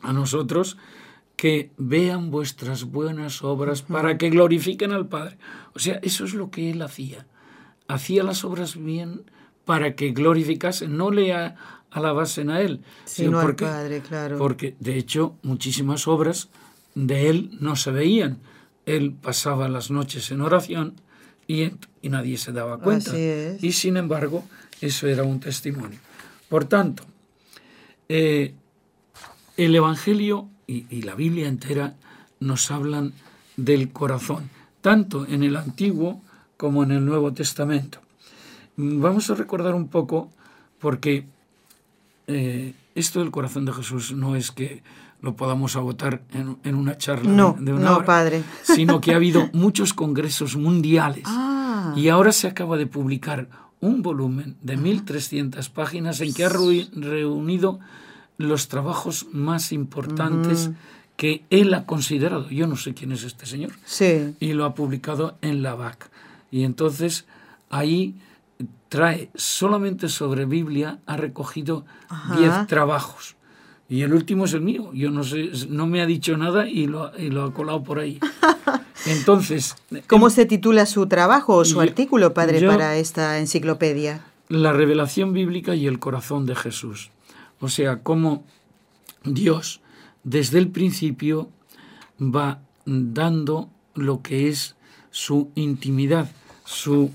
a 0.00 0.12
nosotros 0.12 0.76
que 1.36 1.70
vean 1.76 2.30
vuestras 2.30 2.84
buenas 2.84 3.42
obras 3.44 3.82
para 3.82 4.18
que 4.18 4.30
glorifiquen 4.30 4.92
al 4.92 5.06
Padre. 5.08 5.38
O 5.74 5.78
sea, 5.78 6.00
eso 6.02 6.24
es 6.24 6.34
lo 6.34 6.50
que 6.50 6.70
él 6.70 6.82
hacía. 6.82 7.26
Hacía 7.86 8.22
las 8.22 8.44
obras 8.44 8.76
bien 8.76 9.22
para 9.64 9.94
que 9.94 10.10
glorificasen, 10.10 10.96
no 10.96 11.10
le 11.10 11.34
alabasen 11.90 12.50
a 12.50 12.60
él, 12.60 12.82
sino, 13.04 13.40
porque, 13.40 13.64
al 13.64 13.70
Padre, 13.70 14.00
claro. 14.00 14.38
Porque, 14.38 14.74
de 14.80 14.96
hecho, 14.96 15.36
muchísimas 15.42 16.08
obras 16.08 16.48
de 16.94 17.28
él 17.28 17.50
no 17.60 17.76
se 17.76 17.90
veían 17.90 18.40
él 18.88 19.12
pasaba 19.12 19.68
las 19.68 19.90
noches 19.90 20.30
en 20.30 20.40
oración 20.40 20.94
y, 21.48 21.72
nadie 22.02 22.36
se 22.36 22.52
daba 22.52 22.78
cuenta. 22.78 23.12
Y 23.18 23.72
sin 23.72 23.96
embargo, 23.96 24.44
eso 24.80 25.08
era 25.08 25.24
un 25.24 25.40
testimonio. 25.40 25.98
Por 26.48 26.66
tanto, 26.66 27.04
eh, 28.08 28.54
el 29.56 29.74
Evangelio 29.74 30.48
y, 30.66 31.02
la 31.02 31.14
Biblia 31.14 31.48
entera 31.48 31.94
nos 32.38 32.70
hablan 32.70 33.14
del 33.56 33.90
corazón, 33.90 34.50
tanto 34.82 35.26
en 35.26 35.42
el 35.42 35.56
Antiguo 35.56 36.22
como 36.56 36.84
en 36.84 36.92
el 36.92 37.04
Nuevo 37.04 37.32
Testamento. 37.32 38.00
Vamos 38.76 39.30
a 39.30 39.34
recordar 39.34 39.74
un 39.74 39.88
poco, 39.88 40.30
porque 40.78 41.24
eh, 42.26 42.74
esto 42.94 43.20
del 43.20 43.30
corazón 43.30 43.64
de 43.64 43.72
Jesús 43.72 44.12
no 44.12 44.36
es 44.36 44.52
que 44.52 44.82
lo 45.20 45.36
podamos 45.36 45.76
agotar 45.76 46.22
en, 46.32 46.74
una 46.74 46.96
charla 46.96 47.30
no, 47.30 47.56
de 47.58 47.72
una 47.72 47.90
no, 47.90 48.04
padre. 48.04 48.42
sino 48.62 49.00
que 49.00 49.12
ha 49.12 49.16
habido 49.16 49.48
muchos 49.52 49.94
congresos 49.94 50.56
mundiales 50.56 51.24
ah. 51.26 51.92
y 51.96 52.08
ahora 52.08 52.32
se 52.32 52.46
acaba 52.46 52.76
de 52.76 52.86
publicar 52.86 53.48
un 53.80 54.02
volumen 54.02 54.56
de 54.62 54.76
1.300 54.76 55.70
páginas 55.70 56.20
en 56.20 56.34
que 56.34 56.44
ha 56.44 56.48
reunido 56.48 57.78
los 58.36 58.68
trabajos 58.68 59.26
más 59.32 59.72
importantes 59.72 60.70
que 61.16 61.44
él 61.50 61.74
ha 61.74 61.84
considerado. 61.84 62.48
Yo 62.48 62.66
no 62.66 62.76
sé 62.76 62.94
quién 62.94 63.12
es 63.12 63.24
este 63.24 63.46
señor. 63.46 63.72
Sí. 63.84 64.34
Y 64.40 64.52
lo 64.52 64.64
ha 64.64 64.74
publicado 64.74 65.36
en 65.42 65.62
la 65.62 65.74
BAC. 65.74 66.10
Y 66.50 66.64
entonces 66.64 67.26
ahí 67.70 68.16
trae 68.88 69.30
solamente 69.34 70.08
sobre 70.08 70.44
Biblia, 70.44 70.98
ha 71.06 71.16
recogido 71.16 71.84
10 72.36 72.66
trabajos. 72.66 73.36
Y 73.88 74.02
el 74.02 74.12
último 74.12 74.44
es 74.44 74.52
el 74.52 74.60
mío. 74.60 74.90
Yo 74.92 75.10
no 75.10 75.24
sé, 75.24 75.50
no 75.70 75.86
me 75.86 76.02
ha 76.02 76.06
dicho 76.06 76.36
nada 76.36 76.68
y 76.68 76.86
lo, 76.86 77.04
ha 77.06 77.54
colado 77.54 77.82
por 77.82 77.98
ahí. 77.98 78.20
Entonces. 79.06 79.76
¿Cómo 80.06 80.26
em, 80.26 80.32
se 80.32 80.44
titula 80.44 80.84
su 80.84 81.06
trabajo 81.06 81.54
o 81.56 81.64
su 81.64 81.80
artículo, 81.80 82.34
padre, 82.34 82.66
para 82.66 82.96
esta 82.96 83.38
enciclopedia? 83.38 84.24
La 84.48 84.72
revelación 84.72 85.32
bíblica 85.32 85.74
y 85.74 85.86
el 85.86 85.98
corazón 85.98 86.44
de 86.44 86.54
Jesús. 86.54 87.10
O 87.60 87.68
sea, 87.68 88.02
cómo 88.02 88.44
Dios, 89.24 89.80
desde 90.22 90.58
el 90.58 90.68
principio, 90.68 91.48
va 92.20 92.60
dando 92.84 93.70
lo 93.94 94.22
que 94.22 94.48
es 94.48 94.76
su 95.10 95.50
intimidad, 95.54 96.30
su, 96.64 97.10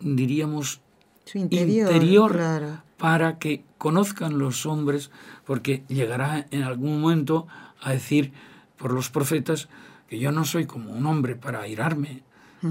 diríamos, 0.00 0.80
su 1.24 1.38
interior, 1.38 2.82
para 3.02 3.40
que 3.40 3.64
conozcan 3.78 4.38
los 4.38 4.64
hombres 4.64 5.10
porque 5.44 5.82
llegará 5.88 6.46
en 6.52 6.62
algún 6.62 7.00
momento 7.00 7.48
a 7.80 7.90
decir 7.90 8.32
por 8.76 8.92
los 8.92 9.10
profetas 9.10 9.68
que 10.08 10.20
yo 10.20 10.30
no 10.30 10.44
soy 10.44 10.66
como 10.66 10.92
un 10.92 11.04
hombre 11.06 11.34
para 11.34 11.62
airarme. 11.62 12.22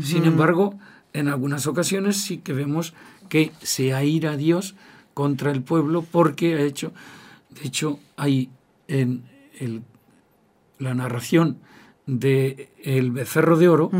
Sin 0.02 0.24
embargo, 0.24 0.80
en 1.12 1.28
algunas 1.28 1.67
ocasiones 1.67 2.15
sí 2.15 2.38
que 2.38 2.54
vemos 2.54 2.94
que 3.28 3.52
se 3.62 3.94
aira 3.94 4.38
Dios 4.38 4.76
contra 5.13 5.52
el 5.52 5.63
pueblo 5.63 6.02
porque 6.02 6.56
ha 6.56 6.62
hecho, 6.62 6.94
de 7.50 7.67
hecho, 7.67 8.00
hay 8.15 8.50
en 8.88 9.26
la 10.80 10.94
narración 10.94 11.58
de 12.06 12.70
el 12.86 13.12
becerro 13.12 13.58
de 13.58 13.67
oro, 13.67 13.91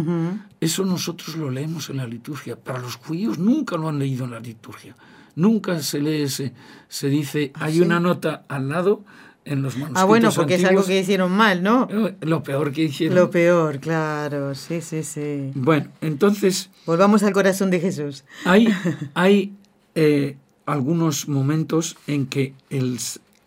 eso 0.62 0.86
nosotros 0.86 1.36
lo 1.36 1.52
leemos 1.52 1.90
en 1.90 1.98
la 1.98 2.08
liturgia. 2.08 2.56
Para 2.56 2.80
los 2.80 2.96
judíos 2.96 3.38
nunca 3.38 3.76
lo 3.76 3.90
han 3.90 4.00
leído 4.00 4.24
en 4.24 4.32
la 4.32 4.40
liturgia. 4.40 4.96
Nunca 5.36 5.82
se 5.82 6.00
lee, 6.00 6.28
se, 6.30 6.54
se 6.88 7.08
dice, 7.08 7.52
¿Ah, 7.56 7.66
hay 7.66 7.82
una 7.82 8.00
nota 8.00 8.44
al 8.48 8.70
lado 8.70 9.04
en 9.46 9.62
los 9.62 9.76
manuscritos 9.76 10.02
Ah, 10.04 10.06
bueno, 10.06 10.30
porque 10.36 10.56
es 10.56 10.66
algo 10.66 10.84
que 10.84 11.00
hicieron 11.00 11.32
mal, 11.32 11.64
¿no? 11.64 11.88
Eh, 11.90 12.16
lo 12.22 12.44
peor 12.44 12.72
que 12.72 12.84
hicieron. 12.84 13.18
Lo 13.18 13.32
peor, 13.32 13.80
claro, 13.80 14.54
sí, 14.56 14.82
sí, 14.82 15.04
sí. 15.04 15.52
Bueno, 15.56 15.90
entonces... 16.02 16.70
Volvamos 16.86 17.24
al 17.24 17.34
corazón 17.34 17.70
de 17.70 17.80
Jesús. 17.80 18.24
Hay, 18.46 18.68
hay 19.14 19.54
eh, 19.96 20.38
algunos 20.66 21.28
momentos 21.28 21.98
en 22.08 22.28
que 22.28 22.54
el 22.70 23.00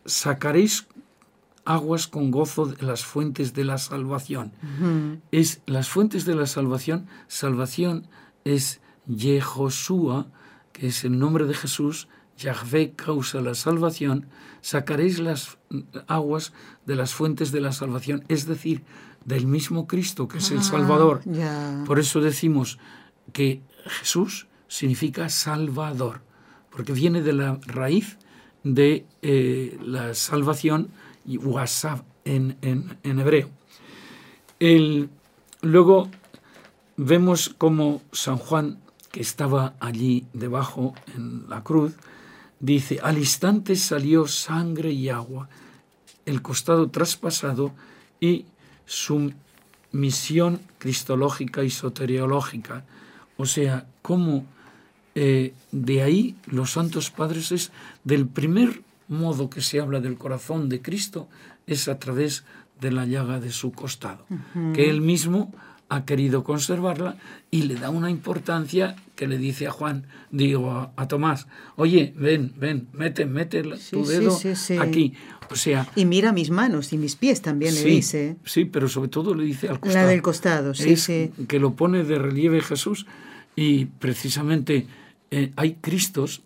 sacaréis 0.05 0.87
aguas 1.64 2.07
con 2.07 2.31
gozo 2.31 2.66
de 2.66 2.85
las 2.85 3.05
fuentes 3.05 3.55
de 3.55 3.64
la 3.64 3.79
salvación. 3.79 4.53
Es 5.33 5.61
las 5.66 5.88
fuentes 5.88 6.25
de 6.25 6.35
la 6.35 6.47
salvación, 6.47 7.07
salvación 7.27 8.07
es 8.44 8.81
Yehoshua, 9.07 10.27
que 10.75 10.89
es 10.89 11.05
el 11.05 11.19
nombre 11.19 11.47
de 11.47 11.55
Jesús 11.55 12.09
Yahvé 12.37 12.93
causa 12.97 13.41
la 13.41 13.55
salvación, 13.55 14.27
sacaréis 14.61 15.21
las 15.21 15.57
aguas 16.09 16.53
de 16.85 16.97
las 16.97 17.15
fuentes 17.15 17.53
de 17.53 17.61
la 17.61 17.71
salvación, 17.73 18.25
es 18.29 18.47
decir, 18.47 18.83
del 19.25 19.47
mismo 19.47 19.87
Cristo 19.87 20.27
que 20.29 20.39
es 20.39 20.51
el 20.51 20.59
Ah, 20.59 20.63
Salvador. 20.63 21.23
Por 21.87 21.99
eso 22.01 22.21
decimos 22.21 22.79
que 23.33 23.63
Jesús 23.87 24.49
significa 24.69 25.29
Salvador, 25.29 26.23
porque 26.71 26.93
viene 26.93 27.23
de 27.23 27.33
la 27.35 27.59
raíz 27.67 28.19
de 28.65 29.07
eh, 29.23 29.79
la 29.81 30.13
salvación 30.15 30.89
y 31.25 31.37
wasab 31.39 32.03
en, 32.25 32.57
en- 32.63 32.99
en 33.05 33.21
hebreo. 33.21 33.49
El- 34.59 35.09
luego 35.63 36.09
vemos 36.97 37.55
como 37.59 38.03
San 38.13 38.37
Juan, 38.39 38.81
que 39.14 39.20
estaba 39.20 39.74
allí 39.79 40.27
debajo 40.33 40.92
en 41.14 41.48
la 41.48 41.62
cruz, 41.62 41.92
dice, 42.59 42.98
al 43.00 43.16
instante 43.16 43.77
salió 43.77 44.27
sangre 44.27 44.90
y 44.90 45.09
agua, 45.09 45.48
el 46.27 46.42
costado 46.42 46.90
traspasado 46.90 47.70
y 48.18 48.44
su 48.87 49.33
misión 49.92 50.59
cristológica 50.79 51.62
y 51.62 51.70
soteriológica. 51.70 52.83
O 53.37 53.46
sea, 53.46 53.87
cómo 54.03 54.46
eh, 55.14 55.55
de 55.70 56.03
ahí 56.03 56.35
los 56.46 56.72
santos 56.72 57.12
padres 57.12 57.53
es 57.53 57.70
del 58.03 58.27
primer 58.27 58.83
modo 59.07 59.48
que 59.48 59.61
se 59.61 59.79
habla 59.79 60.00
del 60.00 60.18
corazón 60.18 60.68
de 60.68 60.83
Cristo 60.83 61.29
es 61.68 61.87
a 61.87 62.00
través 62.00 62.42
de 62.81 62.90
la 62.90 63.07
llaga 63.07 63.38
de 63.38 63.53
su 63.53 63.70
costado, 63.70 64.27
que 64.74 64.90
él 64.90 65.03
mismo 65.03 65.55
ha 65.95 66.05
querido 66.05 66.45
conservarla 66.45 67.17
y 67.51 67.63
le 67.63 67.75
da 67.77 67.91
una 67.91 68.11
importancia 68.11 68.97
que 69.17 69.27
le 69.29 69.39
dice 69.39 69.67
a 69.67 69.71
Juan, 69.71 70.07
digo 70.31 70.71
a, 70.73 70.93
a 70.97 71.09
Tomás, 71.09 71.47
oye, 71.77 72.13
ven, 72.17 72.53
ven, 72.57 72.89
mete, 72.93 73.27
mete 73.27 73.63
Sí, 73.77 73.91
tu 73.93 74.05
dedo 74.05 74.31
sí, 74.33 74.57
sí. 74.57 74.77
aquí. 74.79 75.15
O 75.51 75.57
sea, 75.57 75.87
Y 75.95 76.05
mira 76.05 76.33
mis 76.33 76.51
manos 76.51 76.93
y 76.93 76.99
mis 76.99 77.17
pies 77.17 77.43
también 77.43 77.75
le 77.75 77.83
dice. 77.85 78.37
sí, 78.45 78.65
pero 78.65 78.89
sobre 78.89 79.09
todo 79.09 79.35
le 79.35 79.45
dice 79.45 79.69
al 79.69 79.79
costado. 79.81 80.05
La 80.05 80.11
del 80.11 80.23
costado, 80.23 80.75
sí, 80.75 80.93
Es 80.93 81.03
sí. 81.03 81.31
Que 81.49 81.59
lo 81.61 81.75
pone 81.75 82.03
de 82.03 82.19
relieve 82.19 82.61
Jesús 82.61 83.07
y 83.55 83.85
precisamente 83.85 84.87
eh, 85.31 85.53
hay 85.57 85.75
Cristos 85.75 86.43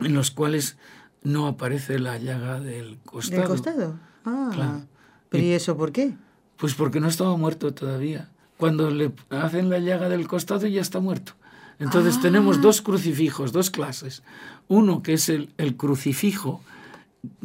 en 0.00 0.14
los 0.14 0.30
cuales 0.30 0.76
no 1.22 1.46
aparece 1.46 1.98
la 1.98 2.18
llaga 2.18 2.60
del 2.60 2.98
costado. 3.04 3.40
¿Del 3.42 3.50
costado? 3.50 3.98
Ah, 4.24 4.50
Claro. 4.54 4.80
pero 5.28 5.42
Y- 5.44 5.48
¿y 5.48 5.52
eso 5.52 5.76
por 5.76 5.92
qué? 5.92 6.14
Pues 6.56 6.74
porque 6.74 7.00
no 7.00 7.08
estaba 7.08 7.36
muerto 7.36 7.74
todavía. 7.74 8.28
Cuando 8.56 8.90
le 8.90 9.12
hacen 9.30 9.68
la 9.70 9.78
llaga 9.78 10.08
del 10.08 10.26
costado 10.28 10.66
ya 10.66 10.80
está 10.80 11.00
muerto. 11.00 11.32
Entonces 11.78 12.16
Ah. 12.18 12.22
tenemos 12.22 12.60
dos 12.60 12.82
crucifijos, 12.82 13.52
dos 13.52 13.70
clases. 13.70 14.22
Uno 14.68 15.02
que 15.02 15.14
es 15.14 15.28
el, 15.28 15.50
el 15.58 15.76
crucifijo 15.76 16.60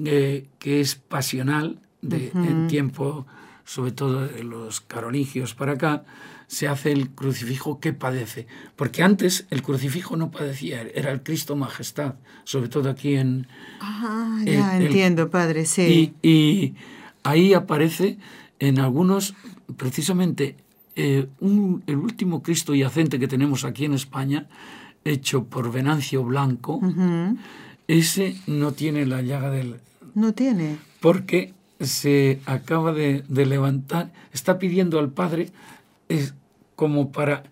eh, 0.06 0.46
que 0.60 0.82
es 0.82 0.96
pasional, 0.96 1.80
de, 2.02 2.32
en 2.34 2.68
tiempo, 2.68 3.26
sobre 3.66 3.92
todo 3.92 4.28
de 4.28 4.44
los 4.44 4.80
carolingios 4.82 5.54
para 5.56 5.74
acá, 5.74 6.04
se 6.48 6.68
hace 6.68 6.92
el 6.92 7.10
crucifijo 7.10 7.80
que 7.80 7.92
padece. 7.94 8.48
Porque 8.76 9.04
antes 9.04 9.46
el 9.50 9.62
crucifijo 9.62 10.16
no 10.18 10.32
padecía, 10.32 10.82
era 10.82 11.12
el 11.12 11.22
Cristo 11.24 11.56
Majestad, 11.56 12.16
sobre 12.44 12.70
todo 12.70 12.90
aquí 12.90 13.16
en, 13.16 13.48
Ah, 13.82 14.42
ya 14.46 14.78
el- 14.78 14.88
entiendo, 14.88 15.30
padre, 15.30 15.66
sí. 15.66 16.14
y, 16.22 16.30
y 16.30 16.76
ahí 17.24 17.54
aparece 17.54 18.18
en 18.60 18.80
algunos, 18.80 19.34
precisamente, 19.78 20.56
eh, 21.02 21.28
un- 21.40 21.82
el 21.88 21.96
último 21.98 22.42
Cristo 22.44 22.74
yacente 22.76 23.20
que 23.20 23.28
tenemos 23.28 23.64
aquí 23.64 23.86
en 23.86 23.94
España, 23.94 24.48
hecho 25.06 25.46
por 25.46 25.72
Venancio 25.72 26.24
Blanco, 26.24 26.82
ese 27.88 28.36
no 28.48 28.72
tiene 28.74 29.06
la 29.06 29.22
llaga 29.22 29.50
del... 29.50 29.76
No 30.16 30.34
tiene. 30.34 30.78
porque 31.00 31.54
se 31.80 32.42
acaba 32.46 32.92
de, 32.92 33.24
de 33.30 33.46
levantar, 33.46 34.12
está 34.34 34.60
pidiendo 34.60 35.00
al 35.00 35.10
Padre 35.10 35.50
es, 36.10 36.34
como 36.76 37.12
para 37.12 37.44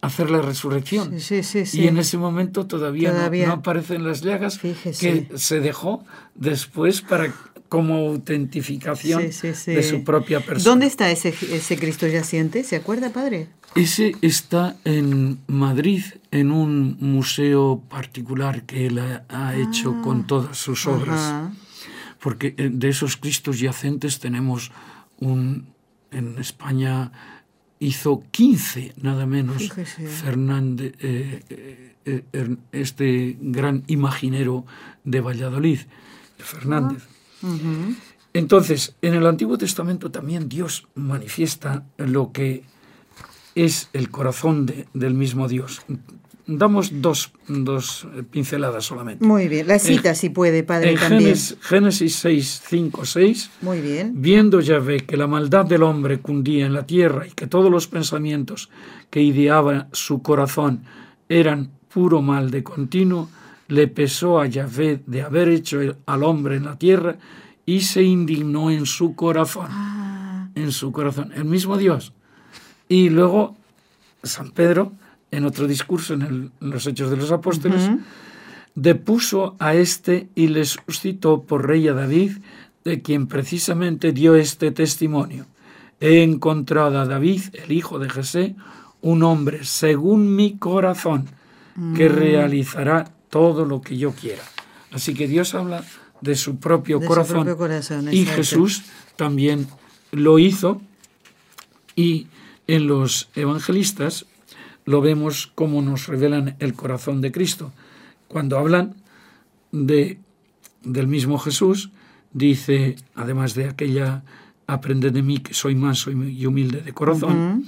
hacer 0.00 0.30
la 0.30 0.40
resurrección. 0.40 1.20
Sí, 1.20 1.42
sí, 1.42 1.42
sí. 1.42 1.66
sí. 1.66 1.82
Y 1.82 1.88
en 1.88 1.98
ese 1.98 2.16
momento 2.16 2.66
todavía, 2.66 3.10
no- 3.10 3.16
Todavía. 3.16 3.46
No, 3.48 3.52
aparecen 3.54 4.04
las 4.04 4.22
llagas 4.22 4.58
Fíjese. 4.58 5.26
que 5.28 5.38
se 5.38 5.60
dejó 5.60 6.04
después 6.34 7.02
para 7.02 7.32
como 7.74 8.10
autentificación 8.10 9.22
Sí, 9.22 9.32
sí, 9.32 9.54
sí. 9.54 9.72
de 9.72 9.82
su 9.82 10.04
propia 10.04 10.40
persona. 10.40 10.70
¿Dónde 10.70 10.86
está 10.86 11.10
ese, 11.10 11.34
ese 11.50 11.76
Cristo 11.76 12.06
yaciente? 12.06 12.62
¿Se 12.62 12.76
acuerda, 12.76 13.10
padre? 13.10 13.48
Ese 13.74 14.14
está 14.22 14.76
en 14.84 15.40
Madrid, 15.48 16.02
en 16.30 16.52
un 16.52 16.96
museo 17.00 17.82
particular 17.88 18.62
que 18.62 18.86
él 18.86 18.98
ha, 18.98 19.24
ha 19.28 19.56
hecho 19.56 20.00
con 20.02 20.26
todas 20.26 20.56
sus 20.56 20.86
obras. 20.86 21.18
Ah. 21.20 21.50
Ajá. 21.52 21.64
Porque 22.20 22.54
eh, 22.56 22.70
de 22.72 22.88
esos 22.88 23.16
Cristos 23.16 23.58
yacentes 23.58 24.18
tenemos 24.18 24.70
un... 25.18 25.66
En 26.10 26.38
España 26.38 27.10
hizo 27.80 28.22
15, 28.30 28.94
nada 29.02 29.26
menos, 29.26 29.58
Fíjese. 29.58 30.06
Fernández, 30.06 30.92
eh, 31.00 31.42
eh, 32.04 32.56
este 32.70 33.36
gran 33.40 33.82
imaginero 33.88 34.64
de 35.02 35.20
Valladolid, 35.20 35.80
Fernández. 36.38 37.02
Entonces, 38.32 38.94
en 39.02 39.14
el 39.14 39.26
Antiguo 39.26 39.56
Testamento 39.58 40.10
también 40.10 40.48
Dios 40.48 40.86
manifiesta 40.94 41.84
lo 41.98 42.32
que 42.32 42.64
es 43.54 43.88
el 43.92 44.10
corazón 44.10 44.66
de- 44.66 44.86
del 44.94 45.14
mismo 45.14 45.46
Dios. 45.46 45.82
Damos 46.46 47.00
dos, 47.00 47.32
dos 47.48 48.06
eh, 48.16 48.22
pinceladas 48.22 48.84
solamente. 48.84 49.24
Muy 49.24 49.48
bien. 49.48 49.66
La 49.66 49.78
cita, 49.78 50.14
si 50.14 50.28
puede, 50.28 50.62
padre, 50.62 50.90
En 50.92 50.98
también. 50.98 51.20
Génesis, 51.22 51.56
Génesis 51.62 52.16
6, 52.16 52.62
5, 52.68 53.04
6, 53.06 53.50
Muy 53.62 53.80
bien. 53.80 54.12
viendo 54.16 54.60
Yahvé 54.60 55.06
que 55.06 55.16
la 55.16 55.26
maldad 55.26 55.64
del 55.64 55.82
hombre 55.84 56.18
cundía 56.18 56.66
en 56.66 56.74
la 56.74 56.84
tierra 56.84 57.26
y 57.26 57.30
que 57.30 57.46
todos 57.46 57.70
los 57.70 57.86
pensamientos 57.86 58.68
que 59.08 59.22
ideaba 59.22 59.88
su 59.92 60.20
corazón 60.20 60.82
eran 61.30 61.70
puro 61.92 62.20
mal 62.20 62.50
de 62.50 62.62
continuo, 62.62 63.30
le 63.68 63.88
pesó 63.88 64.40
a 64.40 64.46
Yahvé 64.46 65.02
de 65.06 65.22
haber 65.22 65.48
hecho 65.48 65.80
al 66.06 66.22
hombre 66.22 66.56
en 66.56 66.64
la 66.64 66.76
tierra 66.78 67.16
y 67.66 67.80
se 67.80 68.02
indignó 68.02 68.70
en 68.70 68.84
su 68.86 69.14
corazón. 69.14 69.66
Ah, 69.70 70.48
En 70.54 70.70
su 70.70 70.92
corazón. 70.92 71.32
El 71.34 71.44
mismo 71.46 71.76
Dios. 71.78 72.12
Y 72.88 73.08
luego 73.08 73.56
San 74.22 74.50
Pedro, 74.50 74.92
en 75.30 75.44
otro 75.46 75.66
discurso 75.66 76.14
en, 76.14 76.22
el- 76.22 76.50
en 76.60 76.70
los 76.70 76.86
Hechos 76.86 77.10
de 77.10 77.16
los 77.16 77.32
Apóstoles, 77.32 77.90
depuso 78.74 79.56
a 79.58 79.74
este 79.74 80.28
y 80.34 80.48
le 80.48 80.64
suscitó 80.64 81.42
por 81.42 81.66
rey 81.66 81.86
a 81.88 81.94
David, 81.94 82.32
de 82.84 83.00
quien 83.02 83.26
precisamente 83.28 84.12
dio 84.12 84.34
este 84.34 84.70
testimonio. 84.70 85.46
He 86.00 86.22
encontrado 86.22 86.98
a 87.00 87.06
David, 87.06 87.42
el 87.64 87.72
hijo 87.72 87.98
de 87.98 88.10
Jesé, 88.10 88.56
un 89.00 89.22
hombre 89.22 89.64
según 89.64 90.34
mi 90.36 90.56
corazón, 90.58 91.26
que 91.96 92.08
realizará 92.08 93.10
todo 93.34 93.64
lo 93.64 93.82
que 93.82 93.98
yo 93.98 94.12
quiera. 94.12 94.44
Así 94.92 95.12
que 95.12 95.26
Dios 95.26 95.56
habla 95.56 95.84
de 96.20 96.36
su 96.36 96.60
propio 96.60 97.00
De 97.00 97.06
su 97.06 97.08
corazón. 97.08 97.34
propio 97.38 97.56
corazón, 97.56 98.08
y 98.12 98.20
exacto. 98.20 98.36
Jesús 98.36 98.82
también 99.16 99.66
lo 100.12 100.38
hizo. 100.38 100.80
Y 101.96 102.28
en 102.68 102.86
los 102.86 103.28
evangelistas 103.34 104.26
lo 104.84 105.00
vemos 105.00 105.50
como 105.56 105.82
nos 105.82 106.06
revelan 106.06 106.54
el 106.60 106.74
corazón 106.74 107.20
de 107.20 107.32
Cristo. 107.32 107.72
Cuando 108.28 108.56
hablan 108.56 108.94
de, 109.72 110.20
del 110.84 111.08
mismo 111.08 111.40
Jesús, 111.40 111.90
dice, 112.32 112.94
además 113.16 113.54
de 113.54 113.68
aquella, 113.68 114.22
aprended 114.68 115.12
de 115.12 115.22
mí 115.22 115.38
que 115.38 115.54
soy 115.54 115.74
manso 115.74 116.12
y 116.12 116.46
humilde 116.46 116.82
de 116.82 116.92
corazón, 116.92 117.66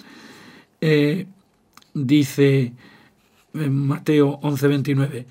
eh, 0.80 1.26
dice 1.92 2.72
en 3.52 3.86
Mateo 3.88 4.38
11:29, 4.42 5.26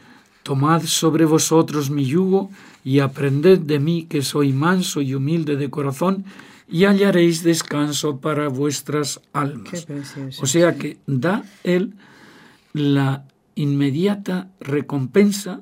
tomad 0.45 0.83
sobre 0.83 1.25
vosotros 1.25 1.89
mi 1.89 2.05
yugo 2.05 2.51
y 2.83 2.99
aprended 2.99 3.57
de 3.57 3.79
mí 3.79 4.05
que 4.05 4.21
soy 4.21 4.53
manso 4.53 5.01
y 5.01 5.15
humilde 5.15 5.55
de 5.55 5.71
corazón 5.71 6.23
y 6.69 6.85
hallaréis 6.85 7.41
descanso 7.41 8.19
para 8.19 8.47
vuestras 8.47 9.21
almas. 9.33 9.87
O 10.39 10.45
sea 10.45 10.75
que 10.75 10.99
da 11.07 11.43
él 11.63 11.95
la 12.73 13.25
inmediata 13.55 14.51
recompensa 14.59 15.61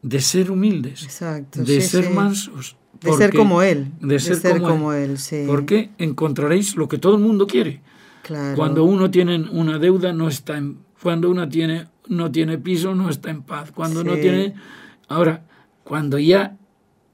de 0.00 0.20
ser 0.22 0.50
humildes, 0.50 1.02
Exacto, 1.02 1.62
de 1.62 1.82
sí, 1.82 1.88
ser 1.88 2.04
sí. 2.06 2.12
mansos. 2.14 2.76
De 3.02 3.12
ser 3.12 3.34
como 3.34 3.60
Él. 3.60 3.92
De 4.00 4.18
ser, 4.18 4.62
como, 4.62 4.92
él. 4.94 5.10
él, 5.10 5.18
sí. 5.18 5.44
Porque 5.46 5.90
encontraréis 5.98 6.76
lo 6.76 6.88
que 6.88 6.98
todo 6.98 7.16
el 7.16 7.20
mundo 7.20 7.46
quiere. 7.46 7.82
Claro. 8.22 8.56
Cuando 8.56 8.84
uno 8.84 9.10
tiene 9.10 9.36
una 9.50 9.78
deuda 9.78 10.12
no 10.12 10.28
está 10.28 10.56
en, 10.56 10.78
cuando 11.02 11.30
uno 11.30 11.48
tiene 11.48 11.86
no 12.08 12.30
tiene 12.30 12.58
piso 12.58 12.94
no 12.94 13.08
está 13.10 13.30
en 13.30 13.42
paz. 13.42 13.70
Cuando 13.72 14.02
no 14.04 14.14
tiene 14.16 14.54
ahora 15.08 15.42
cuando 15.84 16.18
ya 16.18 16.56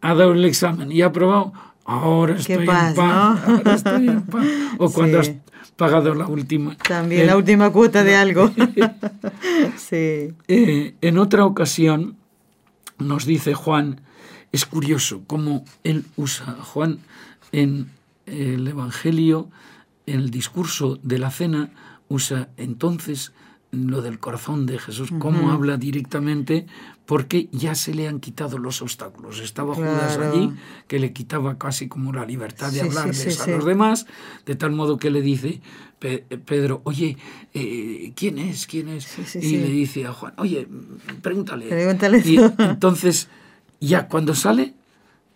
ha 0.00 0.14
dado 0.14 0.32
el 0.32 0.44
examen 0.44 0.90
y 0.92 1.02
ha 1.02 1.06
aprobado 1.06 1.52
ahora 1.84 2.36
estoy 2.36 2.66
paz, 2.66 2.90
en 2.90 2.96
paz. 2.96 3.48
¿no? 3.48 3.54
ahora 3.56 3.74
estoy 3.74 4.08
en 4.08 4.22
paz. 4.22 4.46
O 4.78 4.90
cuando 4.92 5.22
Sí. 5.22 5.38
has 5.62 5.70
pagado 5.72 6.14
la 6.14 6.26
última. 6.26 6.76
También 6.76 7.22
En- 7.22 7.26
la 7.28 7.36
última 7.36 7.70
cuota 7.70 8.02
de 8.04 8.16
algo. 8.16 8.50
sí. 9.76 10.32
eh, 10.48 10.94
en 11.00 11.18
otra 11.18 11.44
ocasión 11.44 12.16
nos 12.98 13.24
dice 13.26 13.54
Juan, 13.54 14.00
es 14.52 14.66
curioso 14.66 15.22
cómo 15.26 15.64
él 15.84 16.04
usa, 16.16 16.56
Juan 16.60 16.98
en 17.52 17.90
el 18.26 18.66
Evangelio, 18.66 19.48
en 20.06 20.20
el 20.20 20.30
discurso 20.30 20.98
de 21.02 21.18
la 21.18 21.30
cena, 21.30 21.70
usa 22.08 22.48
entonces 22.56 23.32
lo 23.70 24.00
del 24.00 24.18
corazón 24.18 24.64
de 24.66 24.78
Jesús, 24.78 25.10
cómo 25.18 25.50
habla 25.50 25.76
directamente, 25.76 26.66
porque 27.04 27.48
ya 27.52 27.74
se 27.74 27.94
le 27.94 28.08
han 28.08 28.18
quitado 28.18 28.58
los 28.58 28.80
obstáculos. 28.80 29.40
Estaba 29.40 29.74
Judas 29.74 30.18
allí, 30.18 30.52
que 30.86 30.98
le 30.98 31.12
quitaba 31.12 31.58
casi 31.58 31.88
como 31.88 32.12
la 32.12 32.24
libertad 32.24 32.72
de 32.72 32.80
hablar 32.80 33.10
a 33.10 33.46
los 33.50 33.64
demás, 33.64 34.06
de 34.46 34.56
tal 34.56 34.72
modo 34.72 34.98
que 34.98 35.10
le 35.10 35.20
dice 35.20 35.60
Pedro, 35.98 36.80
oye, 36.84 37.16
eh, 37.54 38.12
¿quién 38.14 38.38
es? 38.38 38.66
¿Quién 38.66 38.88
es? 38.88 39.34
y 39.34 39.56
le 39.56 39.68
dice 39.68 40.06
a 40.06 40.12
Juan, 40.12 40.32
oye, 40.36 40.68
pregúntale. 41.22 41.66
pregúntale. 41.66 42.22
Y 42.24 42.36
entonces, 42.58 43.28
ya 43.80 44.06
cuando 44.06 44.34
sale, 44.34 44.74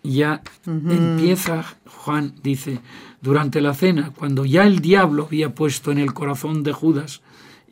ya 0.05 0.43
empieza, 0.65 1.65
Juan 1.87 2.35
dice, 2.43 2.81
durante 3.21 3.61
la 3.61 3.75
cena, 3.75 4.13
cuando 4.15 4.45
ya 4.45 4.65
el 4.65 4.81
diablo 4.81 5.27
había 5.27 5.55
puesto 5.55 5.91
en 5.91 5.99
el 5.99 6.15
corazón 6.15 6.63
de 6.63 6.73
Judas, 6.73 7.23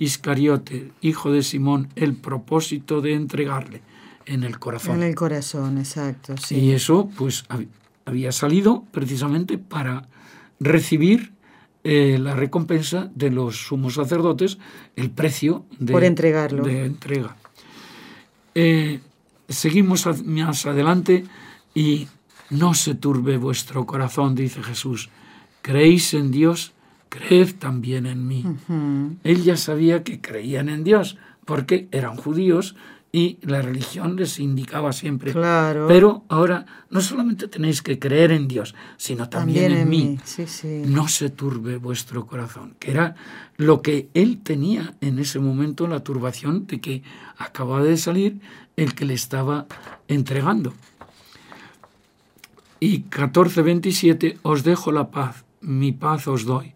Iscariote, 0.00 0.90
hijo 1.02 1.30
de 1.30 1.42
Simón, 1.42 1.88
el 1.94 2.16
propósito 2.16 3.00
de 3.00 3.12
entregarle 3.12 3.82
en 4.26 4.42
el 4.42 4.58
corazón. 4.58 4.96
En 4.96 5.02
el 5.02 5.14
corazón, 5.14 5.78
exacto. 5.78 6.34
Sí. 6.38 6.56
Y 6.56 6.72
eso, 6.72 7.08
pues, 7.16 7.44
había 8.06 8.32
salido 8.32 8.84
precisamente 8.90 9.58
para 9.58 10.08
recibir 10.58 11.32
eh, 11.84 12.18
la 12.18 12.34
recompensa 12.34 13.10
de 13.14 13.30
los 13.30 13.68
sumos 13.68 13.94
sacerdotes, 13.94 14.58
el 14.96 15.10
precio 15.10 15.66
de, 15.78 15.92
Por 15.92 16.04
entregarlo. 16.04 16.64
de 16.64 16.86
entrega. 16.86 17.36
Eh, 18.54 19.00
seguimos 19.48 20.06
más 20.24 20.66
adelante 20.66 21.24
y 21.74 22.08
no 22.48 22.72
se 22.72 22.94
turbe 22.94 23.36
vuestro 23.36 23.86
corazón, 23.86 24.34
dice 24.34 24.62
Jesús. 24.62 25.10
Creéis 25.62 26.14
en 26.14 26.30
Dios, 26.30 26.72
creed 27.10 27.56
también 27.58 28.06
en 28.06 28.26
mí. 28.26 28.44
Él 29.22 29.42
ya 29.42 29.58
sabía 29.58 30.02
que 30.02 30.22
creían 30.22 30.70
en 30.70 30.84
Dios, 30.84 31.18
porque 31.44 31.88
eran 31.90 32.16
judíos 32.16 32.76
y 33.12 33.38
la 33.42 33.60
religión 33.60 34.14
les 34.16 34.38
indicaba 34.38 34.92
siempre. 34.92 35.32
Claro. 35.32 35.88
Pero 35.88 36.22
ahora 36.28 36.64
no 36.90 37.00
solamente 37.00 37.48
tenéis 37.48 37.82
que 37.82 37.98
creer 37.98 38.30
en 38.30 38.46
Dios, 38.46 38.74
sino 38.96 39.28
también, 39.28 39.72
en, 39.72 39.88
mí. 39.88 40.18
No 40.86 41.08
se 41.08 41.30
turbe 41.30 41.76
vuestro 41.76 42.26
corazón, 42.26 42.76
que 42.78 42.92
era 42.92 43.16
lo 43.56 43.82
que 43.82 44.08
él 44.14 44.40
tenía 44.42 44.94
en 45.00 45.18
ese 45.18 45.40
momento, 45.40 45.88
la 45.88 46.00
turbación 46.00 46.66
de 46.66 46.80
que 46.80 47.02
acababa 47.36 47.82
de 47.82 47.96
salir 47.96 48.40
el 48.76 48.94
que 48.94 49.04
le 49.04 49.14
estaba 49.14 49.66
entregando. 50.06 50.72
Y 52.78 53.02
14:27, 53.02 54.38
os 54.42 54.62
dejo 54.62 54.92
la 54.92 55.10
paz, 55.10 55.44
mi 55.60 55.92
paz 55.92 56.28
os 56.28 56.44
doy. 56.44 56.74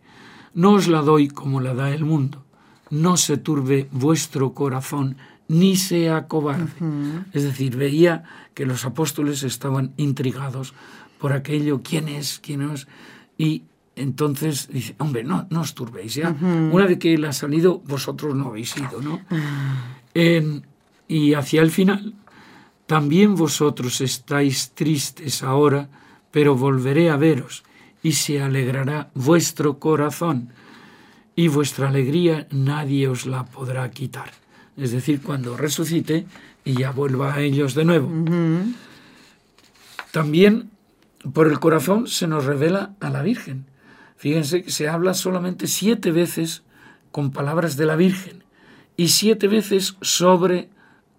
No 0.54 0.72
os 0.72 0.88
la 0.88 1.02
doy 1.02 1.28
como 1.28 1.60
la 1.60 1.74
da 1.74 1.90
el 1.90 2.04
mundo. 2.04 2.44
No 2.90 3.16
se 3.16 3.36
turbe 3.36 3.88
vuestro 3.90 4.54
corazón, 4.54 5.16
ni 5.48 5.76
sea 5.76 6.26
cobarde. 6.26 6.72
Es 7.32 7.44
decir, 7.44 7.76
veía 7.76 8.24
que 8.54 8.66
los 8.66 8.84
apóstoles 8.84 9.42
estaban 9.42 9.92
intrigados 9.96 10.74
por 11.18 11.32
aquello, 11.32 11.80
quién 11.82 12.08
es, 12.08 12.38
quién 12.38 12.62
es, 12.62 12.86
y 13.38 13.62
entonces 13.96 14.68
dice, 14.70 14.94
hombre, 14.98 15.24
no, 15.24 15.46
no 15.50 15.60
os 15.60 15.74
turbéis, 15.74 16.14
ya. 16.14 16.30
Una 16.40 16.86
vez 16.86 16.98
que 16.98 17.14
él 17.14 17.24
ha 17.24 17.32
salido, 17.32 17.80
vosotros 17.86 18.34
no 18.34 18.48
habéis 18.48 18.76
ido, 18.76 19.00
¿no? 19.00 19.20
y 21.06 21.34
hacia 21.34 21.62
el 21.62 21.70
final, 21.70 22.14
también 22.86 23.34
vosotros 23.34 24.00
estáis 24.00 24.72
tristes 24.74 25.42
ahora, 25.42 25.88
pero 26.30 26.56
volveré 26.56 27.10
a 27.10 27.16
veros, 27.16 27.64
y 28.04 28.12
se 28.12 28.40
alegrará 28.40 29.10
vuestro 29.14 29.80
corazón, 29.80 30.50
y 31.34 31.48
vuestra 31.48 31.88
alegría 31.88 32.46
nadie 32.52 33.08
os 33.08 33.26
la 33.26 33.46
podrá 33.46 33.90
quitar. 33.90 34.30
Es 34.76 34.92
decir, 34.92 35.22
cuando 35.22 35.56
resucite 35.56 36.26
y 36.64 36.74
ya 36.74 36.92
vuelva 36.92 37.34
a 37.34 37.40
ellos 37.40 37.74
de 37.74 37.84
nuevo. 37.84 38.12
También 40.12 40.70
por 41.32 41.48
el 41.48 41.58
corazón 41.58 42.06
se 42.06 42.26
nos 42.26 42.44
revela 42.44 42.94
a 43.00 43.08
la 43.08 43.22
Virgen. 43.22 43.64
Fíjense 44.16 44.62
que 44.62 44.70
se 44.70 44.86
habla 44.86 45.14
solamente 45.14 45.66
siete 45.66 46.12
veces 46.12 46.62
con 47.10 47.30
palabras 47.30 47.76
de 47.76 47.86
la 47.86 47.96
Virgen 47.96 48.44
y 48.98 49.08
siete 49.08 49.48
veces 49.48 49.96
sobre 50.02 50.68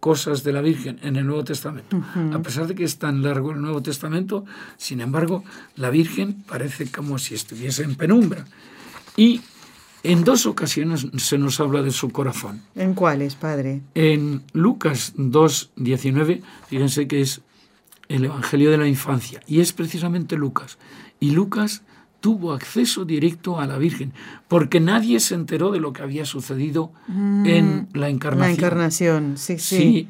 cosas 0.06 0.44
de 0.44 0.54
la 0.54 0.62
Virgen 0.62 1.00
en 1.02 1.16
el 1.16 1.26
Nuevo 1.26 1.44
Testamento. 1.44 2.00
A 2.32 2.38
pesar 2.38 2.68
de 2.68 2.76
que 2.76 2.84
es 2.84 3.00
tan 3.00 3.24
largo 3.24 3.54
el 3.54 3.60
Nuevo 3.60 3.82
Testamento, 3.82 4.46
sin 4.78 5.02
embargo, 5.02 5.44
la 5.78 5.90
Virgen 5.90 6.44
parece 6.48 6.92
como 6.92 7.18
si 7.18 7.34
estuviese 7.34 7.82
en 7.82 7.96
penumbra. 7.96 8.46
Y 9.18 9.42
en 10.04 10.24
dos 10.24 10.46
ocasiones 10.46 11.08
se 11.18 11.40
nos 11.40 11.60
habla 11.60 11.82
de 11.82 11.90
su 11.90 12.12
corazón. 12.12 12.62
¿En 12.76 12.94
cuáles, 12.94 13.34
padre? 13.34 13.82
En 13.96 14.44
Lucas 14.54 15.14
2, 15.16 15.72
19, 15.76 16.44
fíjense 16.68 17.08
que 17.08 17.22
es 17.22 17.42
el 18.08 18.26
Evangelio 18.26 18.70
de 18.70 18.78
la 18.78 18.88
Infancia, 18.88 19.40
y 19.48 19.60
es 19.60 19.74
precisamente 19.74 20.36
Lucas. 20.36 20.78
Y 21.20 21.32
Lucas 21.32 21.82
tuvo 22.26 22.54
acceso 22.54 23.06
directo 23.06 23.60
a 23.60 23.68
la 23.68 23.78
Virgen, 23.78 24.12
porque 24.48 24.80
nadie 24.80 25.20
se 25.20 25.36
enteró 25.36 25.70
de 25.70 25.80
lo 25.80 25.94
que 25.94 26.02
había 26.02 26.26
sucedido 26.26 26.92
mm, 27.08 27.46
en 27.46 27.88
la 27.94 28.10
encarnación. 28.10 28.50
La 28.50 28.58
encarnación, 28.58 29.38
sí, 29.38 29.60
sí. 29.60 30.08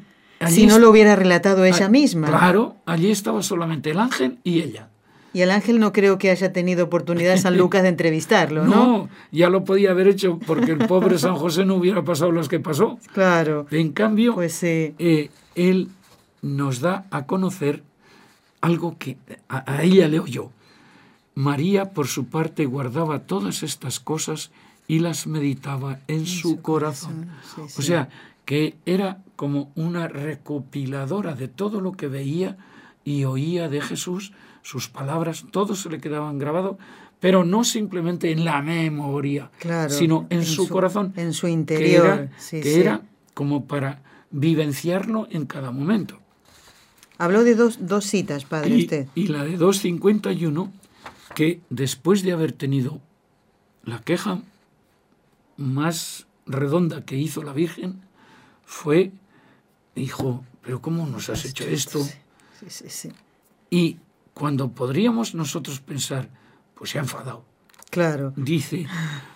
si 0.48 0.66
no 0.66 0.78
lo 0.78 0.88
hubiera 0.88 1.14
relatado 1.14 1.66
ella 1.66 1.90
misma. 1.90 2.28
Claro, 2.28 2.76
allí 2.86 3.10
estaba 3.10 3.42
solamente 3.42 3.90
el 3.90 3.98
ángel 3.98 4.38
y 4.44 4.62
ella. 4.62 4.88
Y 5.34 5.42
el 5.42 5.50
ángel 5.50 5.78
no 5.78 5.92
creo 5.92 6.16
que 6.16 6.30
haya 6.30 6.54
tenido 6.54 6.86
oportunidad 6.86 7.36
San 7.36 7.54
Lucas 7.58 7.82
de 7.82 7.90
entrevistarlo, 7.90 8.64
¿no? 8.64 8.74
No, 8.74 9.08
ya 9.30 9.50
lo 9.50 9.64
podía 9.64 9.90
haber 9.90 10.08
hecho 10.08 10.38
porque 10.38 10.72
el 10.72 10.78
pobre 10.86 11.18
San 11.18 11.34
José 11.34 11.66
no 11.66 11.74
hubiera 11.74 12.02
pasado 12.02 12.32
las 12.32 12.48
que 12.48 12.60
pasó. 12.60 12.98
Claro. 13.12 13.66
En 13.70 13.92
cambio, 13.92 14.32
pues, 14.32 14.62
eh, 14.62 15.28
él 15.54 15.90
nos 16.40 16.80
da 16.80 17.04
a 17.10 17.26
conocer 17.26 17.82
algo 18.62 18.96
que 18.98 19.18
a, 19.50 19.70
a 19.70 19.82
ella 19.82 20.08
le 20.08 20.18
oyó. 20.18 20.48
María, 21.36 21.90
por 21.90 22.08
su 22.08 22.26
parte, 22.26 22.64
guardaba 22.64 23.26
todas 23.26 23.62
estas 23.62 24.00
cosas 24.00 24.50
y 24.88 25.00
las 25.00 25.26
meditaba 25.26 26.00
en, 26.08 26.24
su, 26.24 26.62
corazón. 26.62 27.28
O 27.58 27.82
sea, 27.82 28.08
que 28.46 28.76
era 28.86 29.22
como 29.36 29.70
una 29.74 30.08
recopiladora 30.08 31.34
de 31.34 31.46
todo 31.48 31.82
lo 31.82 31.92
que 31.92 32.08
veía 32.08 32.56
y 33.04 33.24
oía 33.24 33.68
de 33.68 33.82
Jesús, 33.82 34.32
sus 34.62 34.88
palabras, 34.88 35.44
todo 35.50 35.76
se 35.76 35.90
le 35.90 36.00
quedaban 36.00 36.38
grabado, 36.38 36.78
pero 37.20 37.44
no 37.44 37.64
simplemente 37.64 38.32
en 38.32 38.46
la 38.46 38.62
memoria, 38.62 39.50
sino 39.90 40.26
en, 40.30 40.42
su, 40.42 40.68
corazón, 40.68 41.12
en 41.16 41.34
su 41.34 41.48
interior, 41.48 42.30
que 42.50 42.80
era, 42.80 43.02
como 43.34 43.66
para 43.66 44.02
vivenciarlo 44.30 45.28
en 45.30 45.44
cada 45.44 45.70
momento. 45.70 46.18
Habló 47.18 47.44
de 47.44 47.54
dos, 47.54 47.78
dos 47.86 48.06
citas, 48.06 48.46
padre, 48.46 48.74
y, 48.74 48.80
usted. 48.80 49.08
Y 49.14 49.28
la 49.28 49.44
de 49.44 49.56
251 49.56 50.72
que 51.36 51.60
después 51.68 52.22
de 52.22 52.32
haber 52.32 52.52
tenido 52.52 52.98
la 53.84 54.00
queja 54.00 54.40
más 55.58 56.26
redonda 56.46 57.04
que 57.04 57.18
hizo 57.18 57.42
la 57.42 57.52
Virgen 57.52 58.00
fue, 58.64 59.12
dijo, 59.94 60.42
pero 60.62 60.80
¿cómo 60.80 61.04
nos 61.06 61.28
has 61.28 61.44
hecho 61.44 61.64
esto? 61.64 62.02
Sí, 62.02 62.88
sí, 62.88 63.12
y 63.68 63.98
cuando 64.32 64.70
podríamos 64.70 65.34
nosotros 65.34 65.80
pensar, 65.80 66.30
pues 66.74 66.92
se 66.92 66.98
ha 66.98 67.02
enfadado. 67.02 67.44
Claro. 67.90 68.32
Dice, 68.36 68.86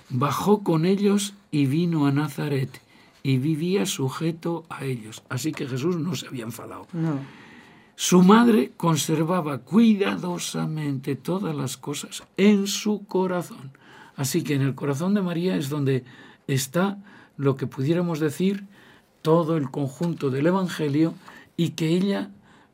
bajó 0.09 0.63
con 0.63 0.87
ellos 0.87 1.35
y 1.51 1.67
vino 1.67 2.07
a 2.07 2.13
Nazaret 2.13 2.81
y 3.23 3.37
vivía 3.37 3.85
sujeto 3.85 4.65
a 4.71 4.87
ellos. 4.87 5.23
Así 5.29 5.53
que 5.53 5.69
Jesús 5.69 5.97
no 5.99 6.17
se 6.17 6.29
había 6.29 6.45
enfadado. 6.45 6.87
No. 6.95 7.19
Su 8.03 8.23
madre 8.23 8.73
conservaba 8.79 9.59
cuidadosamente 9.59 11.17
todas 11.17 11.55
las 11.55 11.77
cosas 11.77 12.23
en 12.39 12.67
su 12.67 13.05
corazón. 13.05 13.73
Así 14.17 14.43
que 14.43 14.55
en 14.55 14.63
el 14.63 14.75
corazón 14.75 15.13
de 15.13 15.21
María 15.21 15.55
es 15.55 15.69
donde 15.69 16.05
está 16.47 16.97
lo 17.37 17.57
que 17.57 17.67
pudiéramos 17.67 18.19
decir 18.19 18.65
todo 19.21 19.59
el 19.59 19.71
conjunto 19.71 20.31
del 20.31 20.47
Evangelio 20.47 21.13
y 21.59 21.73
que 21.73 21.89
ella 21.89 22.31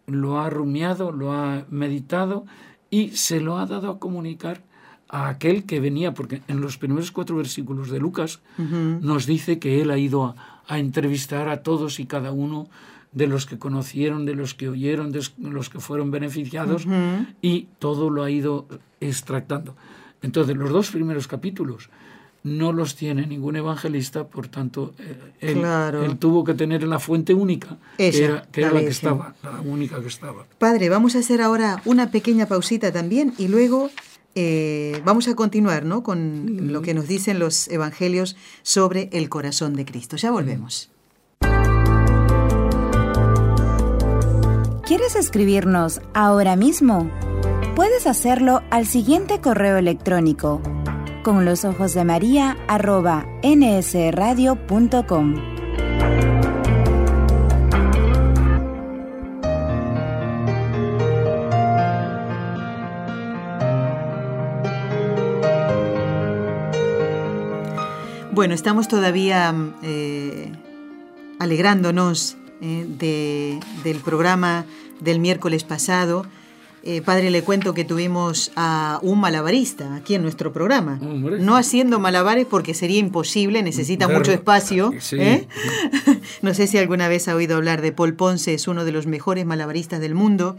lo 0.07 0.39
ha 0.39 0.49
rumiado, 0.49 1.11
lo 1.11 1.33
ha 1.33 1.65
meditado 1.71 2.47
y 2.89 3.09
se 3.09 3.41
lo 3.41 3.59
ha 3.59 3.67
dado 3.67 3.91
a 3.91 3.99
comunicar 3.99 4.63
a 5.09 5.29
aquel 5.29 5.65
que 5.65 5.81
venía, 5.81 6.15
porque 6.15 6.43
en 6.47 6.61
los 6.61 6.79
primeros 6.79 7.11
cuatro 7.11 7.35
versículos 7.35 7.91
de 7.91 7.99
Lucas 7.99 8.43
nos 8.59 9.27
dice 9.27 9.59
que 9.59 9.83
él 9.83 9.91
ha 9.91 9.99
ido 9.99 10.37
a, 10.69 10.79
entrevistar 10.79 11.49
a 11.49 11.65
todos 11.65 11.99
y 11.99 12.07
cada 12.07 12.31
uno 12.31 12.69
de 13.17 13.27
los 13.27 13.47
que 13.47 13.59
conocieron, 13.59 14.27
de 14.27 14.35
los 14.35 14.53
que 14.53 14.69
oyeron, 14.69 15.11
de 15.11 15.23
los 15.39 15.71
que 15.71 15.81
fueron 15.81 16.11
beneficiados, 16.11 16.87
y 17.41 17.69
todo 17.79 18.11
lo 18.11 18.23
ha 18.23 18.31
ido 18.31 18.69
extractando. 19.01 19.75
Entonces, 20.21 20.55
los 20.55 20.71
dos 20.71 20.91
primeros 20.91 21.27
capítulos 21.27 21.89
no 22.43 22.75
los 22.75 22.95
tiene 22.95 23.27
ningún 23.27 23.57
evangelista, 23.57 24.29
por 24.29 24.49
tanto, 24.49 24.95
eh, 24.99 25.33
él, 25.41 26.19
tuvo 26.19 26.45
que 26.45 26.53
tener 26.53 26.83
la 26.83 26.99
fuente 26.99 27.33
única, 27.33 27.79
que 27.97 28.23
era, 28.23 28.47
la, 28.55 28.81
que 28.81 28.89
estaba, 28.89 29.35
la 29.43 29.63
única 29.63 29.99
que 30.03 30.09
estaba. 30.09 30.45
Padre, 30.59 30.91
vamos 30.91 31.17
a 31.17 31.21
hacer 31.21 31.41
ahora 31.41 31.81
una 31.87 32.11
pequeña 32.11 32.45
pausita 32.45 32.93
también 32.93 33.33
y 33.39 33.49
luego 33.49 33.89
eh, 34.35 35.01
vamos 35.07 35.27
a 35.27 35.35
continuar 35.35 35.87
¿no? 35.87 36.03
con 36.03 36.71
lo 36.71 36.83
que 36.83 36.93
nos 36.93 37.09
dicen 37.09 37.39
los 37.39 37.67
evangelios 37.69 38.37
sobre 38.63 39.09
el 39.13 39.31
corazón 39.31 39.75
de 39.75 39.87
Cristo. 39.87 40.17
Ya 40.17 40.31
volvemos. 40.31 40.91
¿Quieres 44.87 45.17
escribirnos 45.17 46.01
ahora 46.15 46.55
mismo? 46.55 47.11
Puedes 47.75 48.07
hacerlo 48.07 48.63
al 48.71 48.87
siguiente 48.87 49.41
correo 49.41 49.79
electrónico 49.79 50.63
con 51.25 51.45
los 51.45 51.65
ojos 51.65 51.93
de 51.93 52.05
María 52.05 52.57
arroba 52.69 53.27
nsradio.com. 53.43 55.35
Bueno, 68.31 68.55
estamos 68.55 68.87
todavía 68.87 69.53
eh, 69.83 70.53
alegrándonos 71.41 72.37
eh, 72.61 72.87
de, 72.89 73.61
del 73.85 73.99
programa 74.01 74.65
del 75.01 75.21
miércoles 75.21 75.65
pasado 75.65 76.27
eh, 76.89 77.03
padre, 77.03 77.33
le 77.33 77.43
cuento 77.43 77.75
que 77.75 77.85
tuvimos 77.85 78.53
a 78.55 79.01
un 79.03 79.19
malabarista 79.19 79.97
aquí 79.97 80.15
en 80.15 80.23
nuestro 80.23 80.53
programa. 80.53 81.01
No 81.01 81.57
haciendo 81.57 81.99
malabares 81.99 82.47
porque 82.47 82.75
sería 82.75 83.01
imposible, 83.01 83.61
necesita 83.65 84.07
mucho 84.07 84.31
espacio. 84.31 84.93
¿eh? 85.11 85.49
no 86.43 86.55
sé 86.55 86.69
si 86.69 86.79
alguna 86.79 87.09
vez 87.09 87.27
ha 87.27 87.35
oído 87.35 87.57
hablar 87.57 87.83
de 87.83 87.91
Paul 87.91 88.15
Ponce, 88.15 88.55
es 88.55 88.69
uno 88.69 88.85
de 88.85 88.93
los 88.93 89.09
mejores 89.09 89.45
malabaristas 89.45 89.99
del 89.99 90.15
mundo 90.15 90.59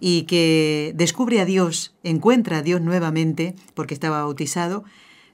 y 0.00 0.22
que 0.22 0.94
descubre 0.96 1.38
a 1.38 1.44
Dios, 1.44 1.94
encuentra 2.02 2.58
a 2.58 2.62
Dios 2.62 2.80
nuevamente 2.80 3.54
porque 3.74 3.92
estaba 3.92 4.22
bautizado 4.22 4.84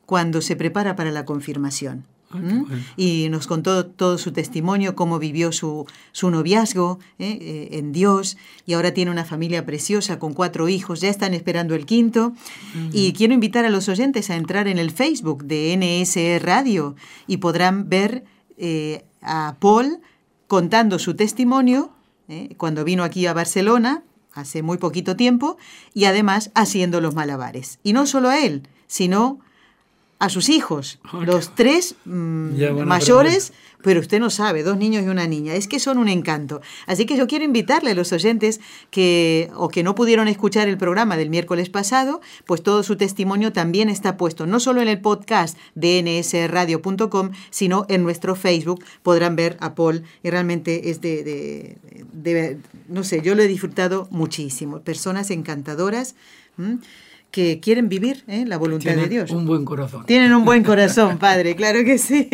cuando 0.05 0.43
se 0.43 0.57
prepara 0.57 0.97
para 0.97 1.13
la 1.13 1.25
confirmación. 1.25 2.07
¿Mm? 2.35 2.65
Y 2.97 3.29
nos 3.31 3.47
contó 3.47 3.87
todo 3.87 4.19
su 4.19 4.33
testimonio, 4.33 4.95
cómo 4.95 5.19
vivió 5.19 5.53
su, 5.53 5.87
su 6.13 6.31
noviazgo 6.31 6.99
¿eh? 7.19 7.39
Eh, 7.41 7.79
en 7.79 7.93
Dios, 7.93 8.37
y 8.67 8.75
ahora 8.75 8.93
tiene 8.93 9.11
una 9.11 9.25
familia 9.25 9.65
preciosa 9.65 10.19
con 10.19 10.35
cuatro 10.35 10.69
hijos, 10.69 11.01
ya 11.01 11.09
están 11.09 11.35
esperando 11.35 11.75
el 11.75 11.87
quinto. 11.87 12.33
Y 12.93 13.13
quiero 13.13 13.35
invitar 13.35 13.65
a 13.65 13.71
los 13.71 13.89
oyentes 13.89 14.31
a 14.31 14.37
entrar 14.37 14.69
en 14.69 14.79
el 14.79 14.91
Facebook 14.91 15.45
de 15.45 15.77
NSE 15.77 16.39
Radio 16.41 16.97
y 17.27 17.39
podrán 17.39 17.89
ver 17.89 18.25
eh, 18.59 19.05
a 19.23 19.57
Paul 19.61 20.01
contando 20.47 20.99
su 20.99 21.15
testimonio 21.15 21.91
cuando 22.57 22.85
vino 22.85 23.05
aquí 23.05 23.27
a 23.27 23.35
Barcelona 23.35 24.03
hace 24.35 24.63
muy 24.63 24.79
poquito 24.79 25.17
tiempo 25.17 25.57
y 25.95 26.05
además 26.05 26.51
haciendo 26.55 27.01
los 27.01 27.15
malabares. 27.15 27.79
Y 27.83 27.93
no 27.93 28.07
solo 28.07 28.29
a 28.29 28.41
él, 28.41 28.69
sino 28.87 29.39
a 29.39 29.45
sus 30.29 30.49
hijos, 30.49 30.99
los 31.13 31.55
tres 31.55 31.95
mm, 32.05 32.85
mayores, 32.85 33.53
pero 33.85 34.01
usted 34.01 34.19
no 34.19 34.31
sabe, 34.31 34.63
dos 34.63 34.79
niños 34.79 35.05
y 35.05 35.09
una 35.09 35.27
niña, 35.27 35.55
es 35.55 35.69
que 35.69 35.79
son 35.79 35.99
un 35.99 36.09
encanto. 36.09 36.63
Así 36.87 37.05
que 37.05 37.17
yo 37.17 37.27
quiero 37.27 37.45
invitarle 37.45 37.91
a 37.91 37.95
los 37.95 38.13
oyentes 38.13 38.61
que 38.91 39.51
o 39.55 39.69
que 39.69 39.83
no 39.83 39.95
pudieron 39.95 40.27
escuchar 40.27 40.69
el 40.69 40.79
programa 40.79 41.19
del 41.19 41.29
miércoles 41.29 41.69
pasado, 41.69 42.23
pues 42.47 42.63
todo 42.63 42.83
su 42.83 42.97
testimonio 42.97 43.53
también 43.53 43.91
está 43.91 44.17
puesto, 44.17 44.47
no 44.47 44.59
solo 44.59 44.81
en 44.81 44.89
el 44.89 45.01
podcast 45.01 45.59
de 45.75 46.03
nsradio.com, 46.03 47.31
sino 47.51 47.85
en 47.91 48.03
nuestro 48.03 48.35
Facebook, 48.35 48.83
podrán 49.03 49.37
ver 49.37 49.59
a 49.61 49.75
Paul 49.75 50.05
y 50.23 50.31
realmente 50.31 50.91
es 50.91 51.03
de, 51.03 51.77
no 52.89 53.05
sé, 53.05 53.21
yo 53.21 53.35
lo 53.35 53.43
he 53.43 53.49
disfrutado 53.49 54.09
muchísimo, 54.11 54.81
personas 54.81 55.31
encantadoras 55.31 56.15
que 57.35 57.59
quieren 57.59 57.89
vivir 57.89 58.23
¿eh? 58.29 58.45
la 58.47 58.59
voluntad 58.59 58.95
de 58.95 59.09
Dios. 59.09 59.33
Un 59.33 59.45
buen 59.45 59.65
corazón. 59.65 60.07
Tienen 60.07 60.33
un 60.35 60.45
buen 60.45 60.63
corazón, 60.63 61.19
padre, 61.19 61.57
claro 61.57 61.85
que 61.85 61.99
sí. 61.99 62.29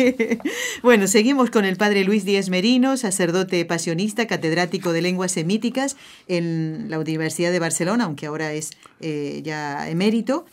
Bueno, 0.83 1.07
seguimos 1.07 1.49
con 1.49 1.65
el 1.65 1.75
padre 1.75 2.03
Luis 2.03 2.23
Díez 2.23 2.49
Merino, 2.49 2.95
sacerdote 2.97 3.65
pasionista, 3.65 4.27
catedrático 4.27 4.93
de 4.93 5.01
lenguas 5.01 5.31
semíticas 5.31 5.97
en 6.27 6.85
la 6.89 6.99
Universidad 6.99 7.51
de 7.51 7.57
Barcelona, 7.57 8.03
aunque 8.03 8.27
ahora 8.27 8.53
es 8.53 8.73
eh, 8.99 9.41
ya 9.43 9.89
emérito, 9.89 10.45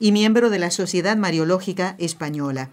y 0.00 0.10
miembro 0.10 0.50
de 0.50 0.58
la 0.58 0.72
Sociedad 0.72 1.16
Mariológica 1.16 1.94
Española. 1.98 2.70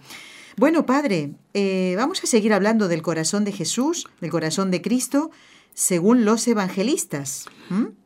Bueno, 0.56 0.86
padre, 0.86 1.34
eh, 1.54 1.94
vamos 1.96 2.24
a 2.24 2.26
seguir 2.26 2.52
hablando 2.52 2.88
del 2.88 3.02
corazón 3.02 3.44
de 3.44 3.52
Jesús, 3.52 4.08
del 4.20 4.30
corazón 4.32 4.72
de 4.72 4.82
Cristo, 4.82 5.30
según 5.72 6.24
los 6.24 6.48
evangelistas. 6.48 7.46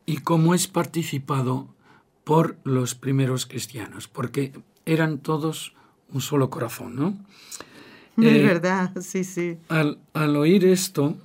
¿Y 0.05 0.17
cómo 0.17 0.53
es 0.53 0.67
participado 0.67 1.75
por 2.27 2.57
los 2.65 2.93
primeros 2.93 3.45
cristianos, 3.45 4.09
porque 4.09 4.51
eran 4.85 5.19
todos 5.19 5.73
un 6.11 6.19
solo 6.19 6.49
corazón, 6.49 6.93
¿no? 6.97 7.17
Es 8.17 8.35
eh, 8.35 8.43
verdad, 8.43 8.91
sí, 8.99 9.23
sí. 9.23 9.55
Al, 9.69 9.97
al, 10.11 10.35
oír 10.35 10.65
esto, 10.65 11.15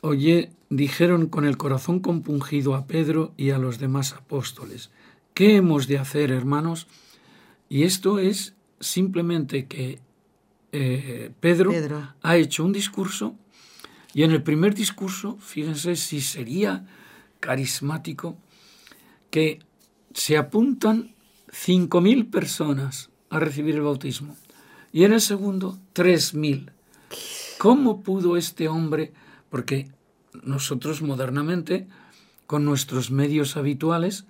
oye, 0.00 0.50
dijeron 0.68 1.28
con 1.28 1.44
el 1.44 1.58
corazón 1.58 2.00
compungido 2.00 2.74
a 2.74 2.88
Pedro 2.88 3.34
y 3.36 3.50
a 3.50 3.58
los 3.58 3.78
demás 3.78 4.14
apóstoles, 4.14 4.90
¿qué 5.32 5.54
hemos 5.54 5.86
de 5.86 5.98
hacer, 5.98 6.32
hermanos? 6.32 6.88
Y 7.68 7.84
esto 7.84 8.18
es 8.18 8.56
simplemente 8.80 9.66
que 9.66 10.00
eh, 10.72 11.30
Pedro, 11.38 11.70
Pedro 11.70 12.14
ha 12.20 12.36
hecho 12.36 12.64
un 12.64 12.72
discurso 12.72 13.36
y 14.12 14.24
en 14.24 14.32
el 14.32 14.42
primer 14.42 14.74
discurso, 14.74 15.38
fíjense 15.40 15.94
si 15.94 16.20
sería 16.20 16.84
carismático, 17.38 18.36
que 19.32 19.60
se 20.12 20.36
apuntan 20.36 21.14
5.000 21.48 22.30
personas 22.30 23.08
a 23.30 23.40
recibir 23.40 23.74
el 23.74 23.80
bautismo 23.80 24.36
y 24.92 25.04
en 25.04 25.14
el 25.14 25.22
segundo 25.22 25.78
3.000. 25.94 26.70
¿Cómo 27.56 28.02
pudo 28.02 28.36
este 28.36 28.68
hombre? 28.68 29.14
Porque 29.48 29.90
nosotros 30.42 31.00
modernamente, 31.00 31.88
con 32.46 32.66
nuestros 32.66 33.10
medios 33.10 33.56
habituales, 33.56 34.26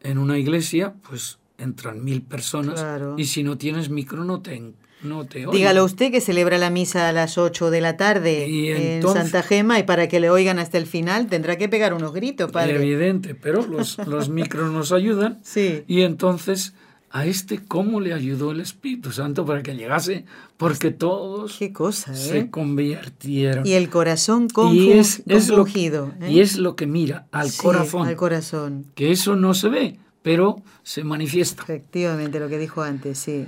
en 0.00 0.16
una 0.16 0.38
iglesia, 0.38 0.94
pues 1.06 1.38
entran 1.58 2.02
mil 2.02 2.22
personas 2.22 2.84
y 3.18 3.26
si 3.26 3.42
no 3.42 3.58
tienes 3.58 3.90
micro 3.90 4.24
no 4.24 4.40
te, 4.40 4.72
no 5.02 5.24
Dígalo 5.24 5.84
usted 5.84 6.12
que 6.12 6.20
celebra 6.20 6.58
la 6.58 6.70
misa 6.70 7.08
a 7.08 7.12
las 7.12 7.38
8 7.38 7.70
de 7.70 7.80
la 7.80 7.96
tarde 7.96 8.96
en 8.96 9.02
Santa 9.02 9.42
Gema 9.42 9.78
y 9.78 9.82
para 9.82 10.08
que 10.08 10.20
le 10.20 10.30
oigan 10.30 10.58
hasta 10.58 10.78
el 10.78 10.86
final 10.86 11.26
tendrá 11.26 11.56
que 11.56 11.68
pegar 11.68 11.92
unos 11.94 12.12
gritos, 12.12 12.52
padre. 12.52 12.76
Evidente, 12.76 13.34
pero 13.34 13.66
los, 13.66 13.98
los 14.06 14.28
micros 14.30 14.70
nos 14.70 14.92
ayudan. 14.92 15.40
Sí. 15.42 15.82
Y 15.88 16.02
entonces, 16.02 16.74
¿a 17.10 17.26
este 17.26 17.58
cómo 17.58 18.00
le 18.00 18.12
ayudó 18.12 18.52
el 18.52 18.60
Espíritu 18.60 19.10
Santo 19.10 19.44
para 19.44 19.62
que 19.62 19.74
llegase? 19.74 20.24
Porque 20.56 20.92
todos 20.92 21.58
Qué 21.58 21.72
cosa, 21.72 22.12
¿eh? 22.12 22.16
se 22.16 22.50
convirtieron. 22.50 23.66
Y 23.66 23.72
el 23.72 23.90
corazón 23.90 24.48
confundido. 24.48 24.94
Y 24.94 24.98
es, 24.98 25.48
lo, 25.48 25.66
¿eh? 25.66 26.30
y 26.30 26.40
es 26.40 26.58
lo 26.58 26.76
que 26.76 26.86
mira 26.86 27.26
al 27.32 27.52
corazón. 27.56 28.06
Al 28.06 28.16
corazón. 28.16 28.86
Que 28.94 29.10
eso 29.10 29.34
no 29.34 29.54
se 29.54 29.68
ve, 29.68 29.98
pero 30.22 30.62
se 30.84 31.02
manifiesta. 31.02 31.64
Efectivamente, 31.64 32.38
lo 32.38 32.48
que 32.48 32.58
dijo 32.58 32.82
antes, 32.82 33.18
sí. 33.18 33.46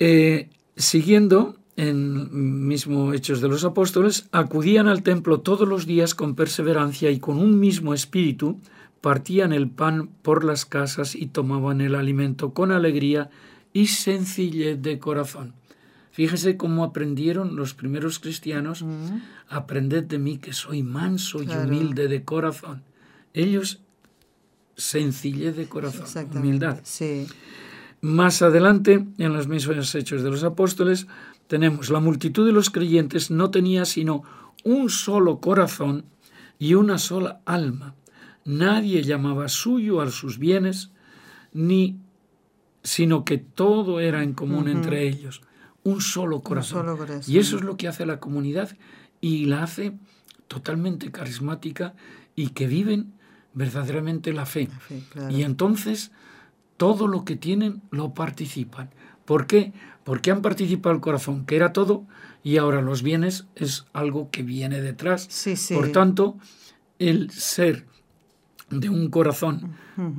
Eh, 0.00 0.48
Siguiendo 0.76 1.56
en 1.76 2.66
mismo 2.66 3.12
Hechos 3.12 3.40
de 3.40 3.48
los 3.48 3.64
Apóstoles, 3.64 4.28
acudían 4.32 4.88
al 4.88 5.02
templo 5.02 5.40
todos 5.40 5.68
los 5.68 5.86
días 5.86 6.14
con 6.14 6.34
perseverancia 6.34 7.10
y 7.10 7.18
con 7.18 7.38
un 7.38 7.58
mismo 7.58 7.94
espíritu, 7.94 8.60
partían 9.00 9.52
el 9.52 9.68
pan 9.68 10.08
por 10.22 10.44
las 10.44 10.64
casas 10.64 11.14
y 11.14 11.26
tomaban 11.26 11.80
el 11.80 11.94
alimento 11.94 12.54
con 12.54 12.72
alegría 12.72 13.30
y 13.72 13.88
sencillez 13.88 14.80
de 14.80 14.98
corazón. 14.98 15.52
Fíjese 16.12 16.56
cómo 16.56 16.84
aprendieron 16.84 17.56
los 17.56 17.74
primeros 17.74 18.20
cristianos, 18.20 18.84
aprended 19.48 20.04
de 20.04 20.18
mí 20.18 20.38
que 20.38 20.52
soy 20.52 20.84
manso 20.84 21.42
y 21.42 21.48
humilde 21.48 22.06
de 22.06 22.22
corazón. 22.22 22.82
Ellos, 23.32 23.80
sencillez 24.76 25.56
de 25.56 25.66
corazón, 25.66 26.06
humildad. 26.32 26.78
Sí. 26.84 27.26
Más 28.04 28.42
adelante, 28.42 29.02
en 29.16 29.32
los 29.32 29.48
mismos 29.48 29.94
hechos 29.94 30.22
de 30.22 30.30
los 30.30 30.44
apóstoles, 30.44 31.06
tenemos 31.46 31.88
la 31.88 32.00
multitud 32.00 32.44
de 32.44 32.52
los 32.52 32.68
creyentes 32.68 33.30
no 33.30 33.50
tenía 33.50 33.86
sino 33.86 34.24
un 34.62 34.90
solo 34.90 35.38
corazón 35.40 36.04
y 36.58 36.74
una 36.74 36.98
sola 36.98 37.40
alma. 37.46 37.94
Nadie 38.44 39.02
llamaba 39.02 39.48
suyo 39.48 40.02
a 40.02 40.10
sus 40.10 40.38
bienes, 40.38 40.90
ni 41.54 41.96
sino 42.82 43.24
que 43.24 43.38
todo 43.38 44.00
era 44.00 44.22
en 44.22 44.34
común 44.34 44.68
entre 44.68 45.08
ellos. 45.08 45.40
Un 45.82 46.02
solo, 46.02 46.42
corazón. 46.42 46.98
Y 47.26 47.38
eso 47.38 47.56
es 47.56 47.62
lo 47.62 47.78
que 47.78 47.88
hace 47.88 48.04
la 48.04 48.20
comunidad 48.20 48.76
y 49.22 49.46
la 49.46 49.62
hace 49.62 49.94
totalmente 50.46 51.10
carismática 51.10 51.94
y 52.36 52.48
que 52.48 52.66
viven 52.66 53.14
verdaderamente 53.54 54.34
la 54.34 54.44
fe. 54.44 54.68
Y 55.30 55.40
entonces 55.40 56.12
todo 56.76 57.06
lo 57.06 57.24
que 57.24 57.36
tienen 57.36 57.82
lo 57.90 58.14
participan. 58.14 58.90
¿Por 59.24 59.46
qué? 59.46 59.72
Porque 60.04 60.30
han 60.30 60.42
participado 60.42 60.94
el 60.94 61.00
corazón, 61.00 61.46
que 61.46 61.56
era 61.56 61.72
todo, 61.72 62.04
y 62.42 62.58
ahora 62.58 62.82
los 62.82 63.02
bienes 63.02 63.46
es 63.56 63.86
algo 63.92 64.30
que 64.30 64.42
viene 64.42 64.80
detrás. 64.80 65.28
Por 65.74 65.92
tanto, 65.92 66.36
el 66.98 67.30
ser 67.30 67.86
de 68.70 68.88
un 68.88 69.08
corazón 69.08 69.74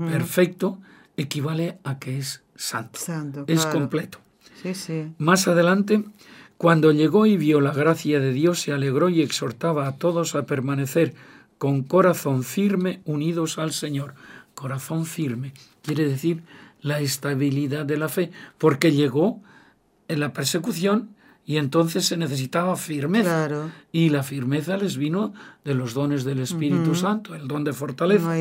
perfecto 0.07 0.79
equivale 1.17 1.77
a 1.83 1.99
que 1.99 2.17
es 2.17 2.43
santo, 2.55 2.99
es 3.47 3.65
completo. 3.65 4.19
Más 5.17 5.47
adelante, 5.47 6.03
cuando 6.57 6.91
llegó 6.91 7.25
y 7.25 7.37
vio 7.37 7.61
la 7.61 7.73
gracia 7.73 8.19
de 8.19 8.31
Dios, 8.31 8.61
se 8.61 8.71
alegró 8.71 9.09
y 9.09 9.21
exhortaba 9.21 9.87
a 9.87 9.97
todos 9.97 10.35
a 10.35 10.45
permanecer 10.45 11.13
con 11.57 11.83
corazón 11.83 12.43
firme 12.43 13.01
unidos 13.05 13.57
al 13.59 13.71
Señor. 13.71 14.15
Corazón 14.55 15.05
firme 15.05 15.53
quiere 15.83 16.07
decir 16.07 16.43
la 16.81 16.99
estabilidad 16.99 17.85
de 17.85 17.97
la 17.97 18.09
fe, 18.09 18.31
porque 18.57 18.91
llegó 18.91 19.41
en 20.07 20.19
la 20.19 20.33
persecución 20.33 21.15
y 21.45 21.57
entonces 21.57 22.05
se 22.05 22.17
necesitaba 22.17 22.75
firmeza. 22.75 23.71
Y 23.91 24.09
la 24.09 24.23
firmeza 24.23 24.77
les 24.77 24.97
vino 24.97 25.33
de 25.63 25.75
los 25.75 25.93
dones 25.93 26.23
del 26.23 26.39
Espíritu 26.39 26.95
Santo, 26.95 27.35
el 27.35 27.47
don 27.47 27.63
de 27.63 27.73
fortaleza. 27.73 28.35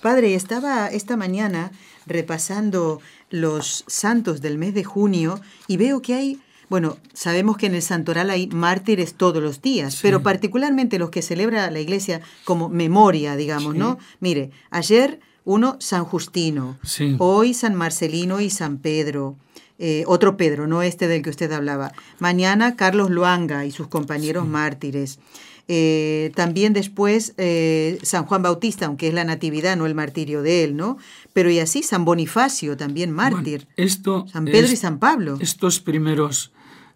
Padre, 0.00 0.34
estaba 0.34 0.88
esta 0.88 1.16
mañana 1.16 1.72
repasando 2.06 3.00
los 3.30 3.84
santos 3.86 4.40
del 4.40 4.58
mes 4.58 4.74
de 4.74 4.84
junio 4.84 5.40
y 5.66 5.76
veo 5.76 6.00
que 6.00 6.14
hay, 6.14 6.40
bueno, 6.68 6.96
sabemos 7.12 7.56
que 7.56 7.66
en 7.66 7.74
el 7.74 7.82
santoral 7.82 8.30
hay 8.30 8.46
mártires 8.46 9.14
todos 9.14 9.42
los 9.42 9.60
días, 9.60 9.98
pero 10.00 10.22
particularmente 10.22 11.00
los 11.00 11.10
que 11.10 11.22
celebra 11.22 11.70
la 11.70 11.80
iglesia 11.80 12.20
como 12.44 12.68
memoria, 12.68 13.34
digamos, 13.34 13.74
¿no? 13.74 13.98
Mire, 14.20 14.50
ayer 14.70 15.20
uno 15.44 15.76
San 15.80 16.04
Justino, 16.04 16.78
hoy 17.18 17.54
San 17.54 17.74
Marcelino 17.74 18.40
y 18.40 18.50
San 18.50 18.78
Pedro. 18.78 19.36
Eh, 19.78 20.04
otro 20.06 20.36
Pedro, 20.36 20.68
no 20.68 20.82
este 20.82 21.08
del 21.08 21.22
que 21.22 21.30
usted 21.30 21.50
hablaba. 21.50 21.92
Mañana 22.20 22.76
Carlos 22.76 23.10
Luanga 23.10 23.66
y 23.66 23.72
sus 23.72 23.88
compañeros 23.88 24.46
mártires. 24.46 25.18
Eh, 25.66 26.30
también 26.36 26.74
después 26.74 27.34
eh, 27.38 27.98
San 28.02 28.24
Juan 28.26 28.42
Bautista, 28.42 28.86
aunque 28.86 29.08
es 29.08 29.14
la 29.14 29.24
natividad, 29.24 29.76
no 29.76 29.86
el 29.86 29.94
martirio 29.94 30.42
de 30.42 30.62
él, 30.62 30.76
¿no? 30.76 30.98
Pero 31.32 31.50
y 31.50 31.58
así 31.58 31.82
San 31.82 32.04
Bonifacio, 32.04 32.76
también 32.76 33.10
mártir. 33.10 33.66
esto 33.76 34.26
San 34.28 34.44
Pedro 34.44 34.72
y 34.72 34.76
San 34.76 34.98
Pablo. 34.98 35.38
Estos 35.40 35.80
primeros 35.80 36.52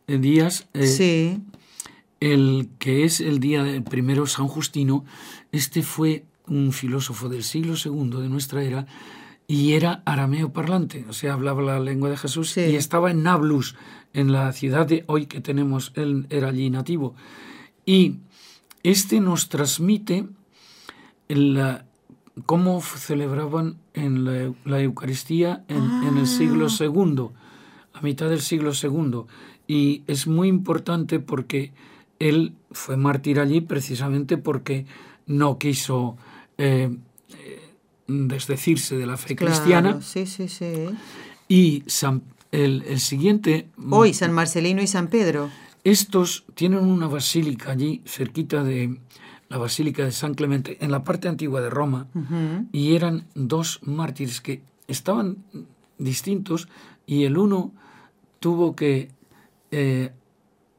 días, 0.06 0.68
sí. 0.80 1.40
el 2.20 2.68
que 2.78 3.04
es 3.04 3.20
el 3.20 3.40
día 3.40 3.64
del 3.64 3.82
primero 3.82 4.26
San 4.26 4.46
Justino, 4.46 5.04
este 5.50 5.82
fue 5.82 6.24
un 6.48 6.72
filósofo 6.72 7.28
del 7.28 7.42
siglo 7.42 7.74
II 7.82 8.20
de 8.20 8.28
nuestra 8.28 8.62
era 8.62 8.86
y 9.46 9.72
era 9.72 10.02
arameo 10.04 10.52
parlante, 10.52 11.06
o 11.08 11.14
sea, 11.14 11.32
hablaba 11.32 11.62
la 11.62 11.80
lengua 11.80 12.10
de 12.10 12.18
Jesús 12.18 12.54
y 12.58 12.76
estaba 12.76 13.10
en 13.10 13.22
Nablus, 13.22 13.76
en 14.12 14.30
la 14.30 14.52
ciudad 14.52 14.86
de 14.86 15.04
hoy 15.06 15.24
que 15.26 15.40
tenemos, 15.40 15.92
él 15.94 16.26
era 16.28 16.48
allí 16.48 16.68
nativo. 16.68 17.14
Y 17.86 18.16
este 18.82 19.20
nos 19.20 19.48
transmite 19.48 20.26
la, 21.28 21.86
cómo 22.46 22.80
celebraban 22.80 23.76
en 23.94 24.24
la, 24.64 24.80
Eucaristía 24.80 25.64
en, 25.68 26.18
el 26.18 26.26
siglo 26.26 26.66
II, 26.68 27.30
ah. 27.34 27.98
a 27.98 28.02
mitad 28.02 28.28
del 28.28 28.40
siglo 28.40 28.72
II. 28.72 29.22
Y 29.66 30.02
es 30.06 30.26
muy 30.26 30.48
importante 30.48 31.20
porque 31.20 31.72
él 32.18 32.54
fue 32.70 32.96
mártir 32.96 33.40
allí 33.40 33.60
precisamente 33.60 34.36
porque 34.36 34.86
no 35.26 35.58
quiso 35.58 36.16
eh, 36.58 36.94
desdecirse 38.06 38.96
de 38.96 39.06
la 39.06 39.16
fe 39.16 39.36
cristiana. 39.36 40.00
Sí, 40.02 40.26
sí, 40.26 40.48
sí. 40.48 40.88
Y 41.48 41.84
el, 42.52 43.00
siguiente... 43.00 43.68
Hoy, 43.90 44.14
San 44.14 44.32
Marcelino 44.32 44.82
y 44.82 44.86
San 44.86 45.08
Pedro. 45.08 45.50
Estos 45.84 46.44
tienen 46.54 46.80
una 46.80 47.06
basílica 47.06 47.72
allí, 47.72 48.02
cerquita 48.04 48.62
de 48.62 48.98
la 49.48 49.56
Basílica 49.56 50.04
de 50.04 50.12
San 50.12 50.34
Clemente, 50.34 50.76
en 50.80 50.90
la 50.90 51.04
parte 51.04 51.28
antigua 51.28 51.62
de 51.62 51.70
Roma, 51.70 52.06
y 52.70 52.94
eran 52.94 53.24
dos 53.34 53.80
mártires 53.82 54.42
que 54.42 54.62
estaban 54.88 55.38
distintos 55.96 56.68
y 57.06 57.24
el 57.24 57.38
uno 57.38 57.72
tuvo 58.40 58.76
que 58.76 59.08
eh, 59.70 60.12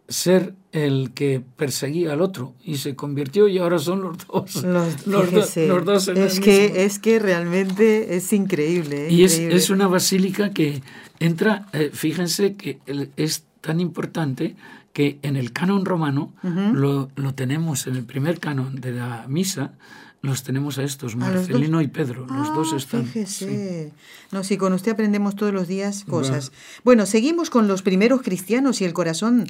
ser 0.07 0.53
el 0.71 1.11
que 1.13 1.41
perseguía 1.57 2.13
al 2.13 2.21
otro 2.21 2.53
y 2.63 2.77
se 2.77 2.95
convirtió 2.95 3.47
y 3.47 3.57
ahora 3.57 3.79
son 3.79 4.01
los 4.01 4.17
dos. 4.27 4.63
Los, 4.63 5.05
dos 5.85 6.07
es 6.09 6.39
que 6.39 6.85
es 6.85 6.99
que 6.99 7.17
realmente 7.19 8.15
es 8.15 8.31
increíble 8.33 9.09
y 9.09 9.23
Es, 9.23 9.69
una 9.69 9.87
basílica 9.87 10.51
que 10.51 10.81
entra 11.19 11.67
eh, 11.73 11.89
fíjense 11.91 12.55
que 12.55 12.79
es 13.17 13.45
tan 13.61 13.79
importante 13.79 14.55
que 14.93 15.17
en 15.21 15.37
el 15.37 15.53
canon 15.53 15.85
romano 15.85 16.33
lo, 16.43 17.09
lo, 17.15 17.33
tenemos 17.33 17.87
en 17.87 17.95
el 17.95 18.03
primer 18.03 18.39
canon 18.39 18.79
de 18.79 18.91
la 18.91 19.25
misa 19.27 19.73
los 20.21 20.43
tenemos 20.43 20.77
a 20.77 20.83
estos, 20.83 21.15
Marcelino 21.15 21.81
y 21.81 21.87
Pedro, 21.87 22.25
los 22.27 22.53
dos 22.53 22.73
ah, 22.73 22.75
están. 22.75 23.05
Fíjese. 23.05 23.93
No, 24.31 24.43
si 24.43 24.57
con 24.57 24.73
usted 24.73 24.91
aprendemos 24.91 25.35
todos 25.35 25.53
los 25.53 25.67
días 25.67 26.03
cosas. 26.03 26.51
Bueno, 26.83 27.05
seguimos 27.05 27.49
con 27.49 27.69
los 27.69 27.83
primeros 27.83 28.21
cristianos 28.21 28.81
y 28.81 28.85
el 28.85 28.91
corazón 28.91 29.47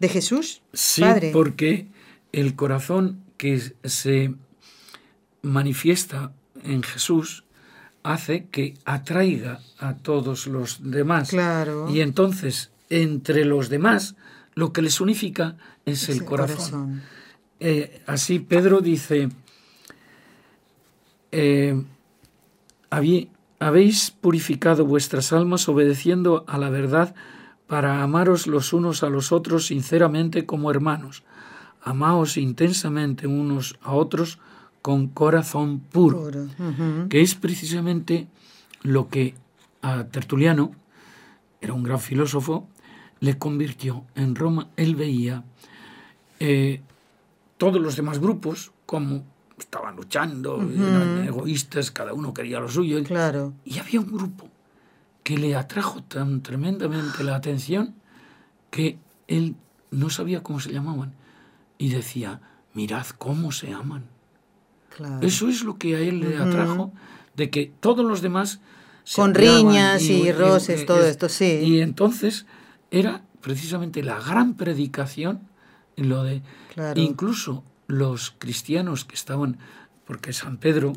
de 0.00 0.08
Jesús? 0.08 0.62
Sí, 0.72 1.04
porque 1.32 1.86
el 2.32 2.56
corazón 2.56 3.22
que 3.36 3.74
se 3.84 4.34
manifiesta 5.42 6.32
en 6.64 6.82
Jesús 6.82 7.44
hace 8.02 8.46
que 8.46 8.74
atraiga 8.84 9.60
a 9.78 9.94
todos 9.96 10.46
los 10.46 10.90
demás. 10.90 11.30
Claro. 11.30 11.88
Y 11.90 12.00
entonces, 12.00 12.70
entre 12.88 13.44
los 13.44 13.68
demás, 13.68 14.16
lo 14.54 14.72
que 14.72 14.82
les 14.82 15.00
unifica 15.00 15.56
es, 15.84 16.08
el, 16.08 16.24
corazón. 16.24 17.02
Eh, 17.60 18.02
así 18.06 18.38
Pedro 18.38 18.80
dice, 18.80 19.28
eh, 21.30 21.82
habéis 22.90 24.10
purificado 24.10 24.86
vuestras 24.86 25.32
almas 25.32 25.68
obedeciendo 25.68 26.44
a 26.48 26.58
la 26.58 26.70
verdad 26.70 27.14
para 27.70 28.02
amaros 28.02 28.48
los 28.48 28.72
unos 28.72 29.04
a 29.04 29.08
los 29.08 29.30
otros 29.30 29.66
sinceramente 29.66 30.44
como 30.44 30.72
hermanos. 30.72 31.22
Amaos 31.80 32.36
intensamente 32.36 33.28
unos 33.28 33.78
a 33.80 33.92
otros 33.92 34.40
con 34.82 35.06
corazón 35.06 35.78
puro, 35.78 36.48
que 37.08 37.20
es 37.20 37.36
precisamente 37.36 38.26
lo 38.82 39.08
que 39.08 39.36
a 39.82 40.02
Tertuliano, 40.02 40.72
era 41.60 41.72
un 41.72 41.84
gran 41.84 42.00
filósofo, 42.00 42.68
le 43.20 43.38
convirtió 43.38 44.04
en 44.16 44.34
Roma. 44.34 44.66
Él 44.76 44.96
veía 44.96 45.44
eh, 46.40 46.80
todos 47.56 47.80
los 47.80 47.94
demás 47.94 48.18
grupos 48.18 48.72
como 48.84 49.22
estaban 49.56 49.94
luchando, 49.94 50.60
eran 50.60 51.22
egoístas, 51.24 51.92
cada 51.92 52.14
uno 52.14 52.34
quería 52.34 52.58
lo 52.58 52.68
suyo. 52.68 53.00
Claro. 53.04 53.52
Y 53.64 53.78
había 53.78 54.00
un 54.00 54.10
grupo 54.10 54.48
que 55.22 55.36
le 55.36 55.54
atrajo 55.54 56.02
tan 56.02 56.42
tremendamente 56.42 57.24
la 57.24 57.36
atención 57.36 57.94
que 58.70 58.98
él 59.28 59.56
no 59.90 60.10
sabía 60.10 60.42
cómo 60.42 60.60
se 60.60 60.72
llamaban 60.72 61.12
y 61.78 61.90
decía, 61.90 62.40
mirad 62.74 63.06
cómo 63.18 63.52
se 63.52 63.72
aman. 63.72 64.04
Eso 65.22 65.48
es 65.48 65.62
lo 65.62 65.78
que 65.78 65.96
a 65.96 66.00
él 66.00 66.20
le 66.20 66.36
atrajo, 66.36 66.92
de 67.36 67.50
que 67.50 67.72
todos 67.80 68.04
los 68.04 68.20
demás... 68.20 68.60
Con 69.16 69.34
riñas 69.34 70.02
y, 70.02 70.30
roces, 70.30 70.84
todo 70.84 71.04
esto, 71.04 71.28
sí. 71.28 71.60
Y 71.62 71.80
entonces 71.80 72.46
era 72.90 73.22
precisamente 73.40 74.02
la 74.02 74.20
gran 74.20 74.54
predicación 74.54 75.40
en 75.96 76.10
lo 76.10 76.22
de... 76.22 76.42
Incluso 76.96 77.64
los 77.86 78.34
cristianos 78.38 79.04
que 79.04 79.14
estaban, 79.14 79.58
porque 80.04 80.32
San 80.32 80.58
Pedro 80.58 80.92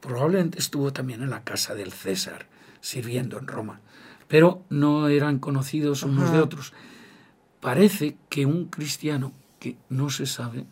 probablemente 0.00 0.58
estuvo 0.58 0.92
también 0.92 1.22
en 1.22 1.30
la 1.30 1.44
casa 1.44 1.74
del 1.74 1.92
César, 1.92 2.46
sirviendo 2.84 3.38
en 3.38 3.46
Roma, 3.46 3.80
pero 4.28 4.62
no 4.68 5.08
eran 5.08 5.38
conocidos 5.38 6.02
unos 6.02 6.30
de 6.30 6.40
otros. 6.40 6.74
Parece 7.60 8.16
que 8.28 8.44
un 8.44 8.66
cristiano 8.66 9.32
que 9.58 9.78
no 9.88 10.10
se 10.10 10.26
sabe 10.26 10.66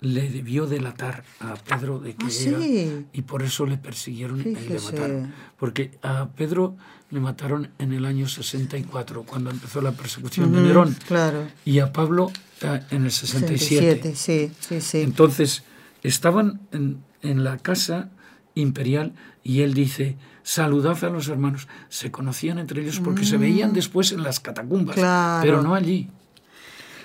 le 0.00 0.30
debió 0.30 0.66
delatar 0.66 1.22
a 1.40 1.54
Pedro 1.54 1.98
de 1.98 2.14
que 2.14 2.26
ah, 2.26 2.46
era 2.46 3.04
y 3.12 3.22
por 3.22 3.42
eso 3.42 3.66
le 3.66 3.76
persiguieron 3.76 4.40
y 4.40 4.54
le 4.54 4.80
mataron. 4.80 5.32
Porque 5.58 5.98
a 6.02 6.28
Pedro 6.28 6.76
le 7.10 7.20
mataron 7.20 7.70
en 7.78 7.92
el 7.92 8.06
año 8.06 8.26
64 8.26 9.24
cuando 9.24 9.50
empezó 9.50 9.82
la 9.82 9.92
persecución 9.92 10.52
de 10.52 10.62
Nerón. 10.62 10.96
Claro. 11.06 11.46
Y 11.66 11.78
a 11.80 11.92
Pablo 11.92 12.32
ah, 12.62 12.80
en 12.90 13.04
el 13.04 13.10
67. 13.10 14.14
sí, 14.14 14.50
sí, 14.60 14.80
sí. 14.80 15.00
Entonces 15.02 15.62
estaban 16.02 16.60
en, 16.72 17.02
en 17.22 17.44
la 17.44 17.58
casa 17.58 18.10
imperial 18.54 19.12
y 19.44 19.60
él 19.60 19.74
dice, 19.74 20.16
saludad 20.42 21.02
a 21.04 21.10
los 21.10 21.28
hermanos. 21.28 21.68
Se 21.88 22.10
conocían 22.10 22.58
entre 22.58 22.82
ellos 22.82 23.00
porque 23.00 23.24
se 23.24 23.36
veían 23.36 23.70
mm. 23.70 23.74
después 23.74 24.10
en 24.10 24.22
las 24.22 24.40
catacumbas, 24.40 24.96
pero 25.42 25.62
no 25.62 25.74
allí. 25.74 26.08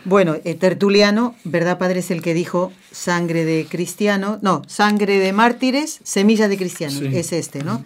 Bueno, 0.06 0.38
eh, 0.46 0.56
Tertuliano, 0.56 1.36
¿verdad, 1.44 1.78
padre? 1.78 2.00
Es 2.00 2.10
el 2.10 2.22
que 2.22 2.34
dijo 2.34 2.72
sangre 2.90 3.44
de 3.44 3.68
cristiano, 3.70 4.40
no, 4.42 4.62
sangre 4.66 5.20
de 5.20 5.34
mártires, 5.34 6.00
semilla 6.04 6.48
de 6.48 6.58
cristiano, 6.58 7.02
es 7.02 7.34
este, 7.34 7.64
¿no? 7.64 7.84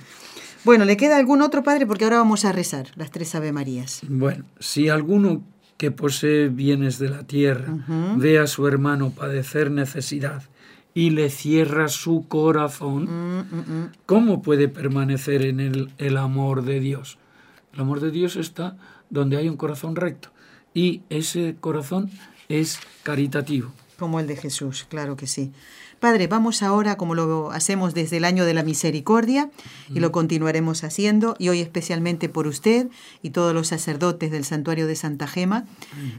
Bueno, 0.63 0.85
¿le 0.85 0.95
queda 0.95 1.17
algún 1.17 1.41
otro 1.41 1.63
padre? 1.63 1.85
Porque 1.87 2.05
ahora 2.05 2.17
vamos 2.17 2.45
a 2.45 2.51
rezar 2.51 2.87
las 2.95 3.11
tres 3.11 3.33
Ave 3.35 3.51
Marías. 3.51 4.01
Bueno, 4.07 4.45
si 4.59 4.89
alguno 4.89 5.43
que 5.77 5.91
posee 5.91 6.47
bienes 6.47 6.99
de 6.99 7.09
la 7.09 7.23
tierra 7.23 7.73
ve 8.15 8.39
a 8.39 8.47
su 8.47 8.67
hermano 8.67 9.09
padecer 9.09 9.71
necesidad 9.71 10.43
y 10.93 11.09
le 11.09 11.29
cierra 11.29 11.87
su 11.87 12.27
corazón. 12.27 13.91
¿cómo 14.05 14.41
puede 14.41 14.67
permanecer 14.67 15.45
en 15.45 15.59
él 15.59 15.91
el 15.97 16.17
amor 16.17 16.63
de 16.63 16.79
Dios? 16.79 17.17
El 17.73 17.81
amor 17.81 17.99
de 17.99 18.11
Dios 18.11 18.35
está 18.35 18.77
donde 19.09 19.37
hay 19.37 19.49
un 19.49 19.57
corazón 19.57 19.95
recto 19.95 20.29
y 20.73 21.01
ese 21.09 21.55
corazón 21.59 22.09
es 22.49 22.79
caritativo. 23.03 23.71
Como 23.97 24.19
el 24.19 24.27
de 24.27 24.35
Jesús, 24.35 24.85
claro 24.89 25.15
que 25.15 25.27
sí. 25.27 25.51
Padre, 26.03 26.27
vamos 26.27 26.63
ahora, 26.63 26.97
como 26.97 27.15
lo 27.15 27.51
hacemos 27.51 27.93
desde 27.93 28.17
el 28.17 28.25
año 28.25 28.43
de 28.43 28.53
la 28.53 28.61
misericordia, 28.63 29.49
y 29.87 30.01
lo 30.01 30.11
continuaremos 30.11 30.83
haciendo, 30.83 31.33
y 31.39 31.47
hoy 31.47 31.61
especialmente 31.61 32.27
por 32.27 32.45
usted 32.45 32.89
y 33.21 33.29
todos 33.29 33.53
los 33.53 33.69
sacerdotes 33.69 34.29
del 34.29 34.43
santuario 34.43 34.85
de 34.85 34.97
Santa 34.97 35.27
Gema, 35.27 35.65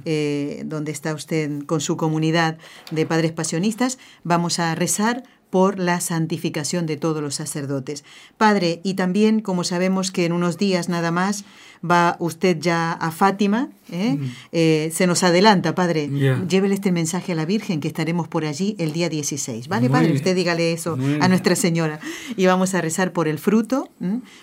eh, 0.07 0.63
donde 0.65 0.91
está 0.91 1.13
usted 1.13 1.67
con 1.67 1.83
su 1.83 1.99
comunidad 1.99 2.57
de 2.93 3.05
padres 3.05 3.33
pasionistas, 3.33 3.99
vamos 4.23 4.59
a 4.59 4.75
rezar 4.75 5.25
por 5.55 5.79
la 5.79 6.01
santificación 6.01 6.85
de 6.85 6.97
todos 6.97 7.23
los 7.23 7.37
sacerdotes. 7.37 8.03
Padre, 8.39 8.81
y 8.83 8.95
también 8.95 9.39
como 9.41 9.63
sabemos 9.63 10.11
que 10.11 10.25
en 10.25 10.33
unos 10.33 10.59
días 10.59 10.89
nada 10.89 11.13
más 11.13 11.45
va 11.89 12.17
usted 12.19 12.59
ya 12.59 12.91
a 12.93 13.13
Fátima, 13.13 13.69
¿eh? 13.93 14.19
Eh, 14.51 14.91
se 14.93 15.07
nos 15.07 15.23
adelanta, 15.23 15.73
Padre, 15.77 16.11
Ya. 16.13 16.45
llévele 16.49 16.75
este 16.75 16.91
mensaje 16.91 17.31
a 17.31 17.35
la 17.37 17.45
Virgen 17.45 17.79
que 17.79 17.87
estaremos 17.87 18.27
por 18.27 18.45
allí 18.45 18.75
el 18.81 18.93
día 18.93 19.09
16. 19.09 19.69
¿Vale, 19.69 19.83
Muy 19.83 19.93
Padre? 19.93 20.07
bien. 20.09 20.17
Usted 20.17 20.35
dígale 20.35 20.73
eso 20.73 20.97
Muy 20.97 21.21
a 21.21 21.29
Nuestra 21.29 21.55
Señora. 21.55 22.01
Y 22.37 22.47
vamos 22.47 22.75
a 22.75 22.81
rezar 22.81 23.13
por 23.13 23.29
el 23.29 23.39
fruto. 23.39 23.91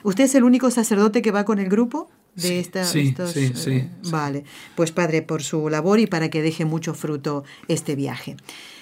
¿Usted 0.03 0.24
es 0.24 0.36
el 0.36 0.45
único 0.45 0.72
sacerdote 0.72 1.22
que 1.22 1.32
va 1.32 1.43
con 1.43 1.59
el 1.59 1.68
grupo? 1.68 2.09
De 2.36 2.43
Sí, 2.43 2.53
esta, 2.53 2.86
sí, 2.86 3.09
estos, 3.09 3.34
sí, 3.34 3.39
eh, 3.47 3.51
sí, 3.53 3.82
sí. 4.03 4.09
Vale, 4.12 4.45
pues 4.76 4.93
Padre, 4.93 5.22
por 5.22 5.43
su 5.43 5.68
labor 5.68 5.99
y 5.99 6.07
para 6.07 6.30
que 6.30 6.41
deje 6.41 6.64
mucho 6.64 6.93
fruto 6.93 7.43
este 7.68 7.95
viaje. 7.95 8.38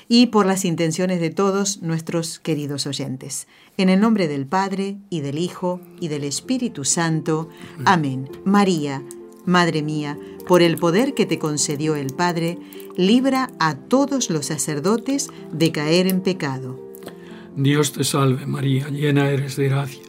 Y 0.10 0.26
por 0.28 0.46
las 0.46 0.66
intenciones 0.66 1.22
de 1.22 1.30
todos 1.30 1.82
nuestros 1.82 2.40
queridos 2.40 2.88
oyentes. 2.88 3.48
En 3.78 3.88
el 3.88 4.02
nombre 4.02 4.28
del 4.28 4.46
Padre, 4.46 4.98
y 5.10 5.22
del 5.22 5.38
Hijo, 5.38 5.80
y 6.02 6.10
del 6.10 6.26
Espíritu 6.26 6.84
Santo. 6.84 7.48
Amén. 7.86 8.28
María, 8.44 9.04
Madre 9.46 9.84
mía, 9.84 10.18
por 10.48 10.62
el 10.62 10.78
poder 10.78 11.14
que 11.14 11.26
te 11.26 11.40
concedió 11.40 11.96
el 11.96 12.14
Padre, 12.14 12.58
libra 12.98 13.52
a 13.60 13.76
todos 13.76 14.30
los 14.30 14.48
sacerdotes 14.48 15.30
de 15.54 15.72
caer 15.72 16.08
en 16.08 16.22
pecado. 16.22 16.80
Dios 17.56 17.94
te 17.94 18.04
salve 18.04 18.46
María, 18.46 18.90
llena 18.90 19.30
eres 19.30 19.56
de 19.56 19.70
gracia. 19.70 20.09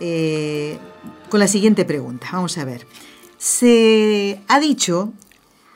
eh, 0.00 0.78
con 1.28 1.40
la 1.40 1.48
siguiente 1.48 1.84
pregunta. 1.84 2.28
Vamos 2.32 2.58
a 2.58 2.64
ver. 2.64 2.86
Se 3.38 4.40
ha 4.48 4.60
dicho 4.60 5.12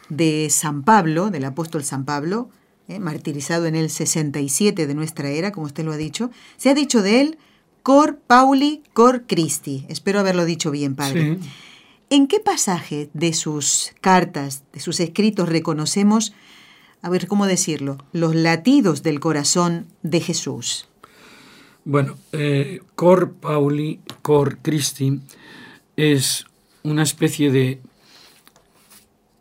de 0.09 0.49
San 0.51 0.83
Pablo, 0.83 1.31
del 1.31 1.45
apóstol 1.45 1.85
San 1.85 2.05
Pablo, 2.05 2.49
eh, 2.89 2.99
martirizado 2.99 3.67
en 3.67 3.75
el 3.77 3.89
67 3.89 4.87
de 4.87 4.95
nuestra 4.95 5.31
era, 5.31 5.53
como 5.53 5.67
usted 5.67 5.85
lo 5.85 5.93
ha 5.93 5.97
dicho, 5.97 6.31
se 6.57 6.69
ha 6.71 6.75
dicho 6.75 7.03
de 7.03 7.21
él 7.21 7.39
cor 7.83 8.19
Pauli, 8.27 8.83
cor 8.93 9.25
Christi. 9.27 9.87
Espero 9.89 10.21
haberlo 10.21 10.45
dicho 10.45 10.71
bien, 10.71 10.95
padre. 10.95 11.39
Sí. 11.41 11.51
¿En 12.11 12.27
qué 12.27 12.41
pasaje 12.41 13.11
de 13.13 13.33
sus 13.33 13.93
cartas, 14.01 14.65
de 14.73 14.81
sus 14.81 15.01
escritos, 15.01 15.49
reconocemos, 15.49 16.35
a 17.03 17.09
ver 17.09 17.27
cómo 17.27 17.47
decirlo, 17.47 17.99
los 18.13 18.35
latidos 18.35 19.03
del 19.03 19.21
corazón 19.21 19.87
de 20.03 20.21
Jesús? 20.21 20.87
Bueno, 21.87 22.17
eh, 22.33 22.81
Cor 22.95 23.35
Pauli, 23.35 24.01
Cor 24.23 24.57
Christi 24.63 25.21
es 25.97 26.47
una 26.83 27.03
especie 27.03 27.51
de 27.51 27.83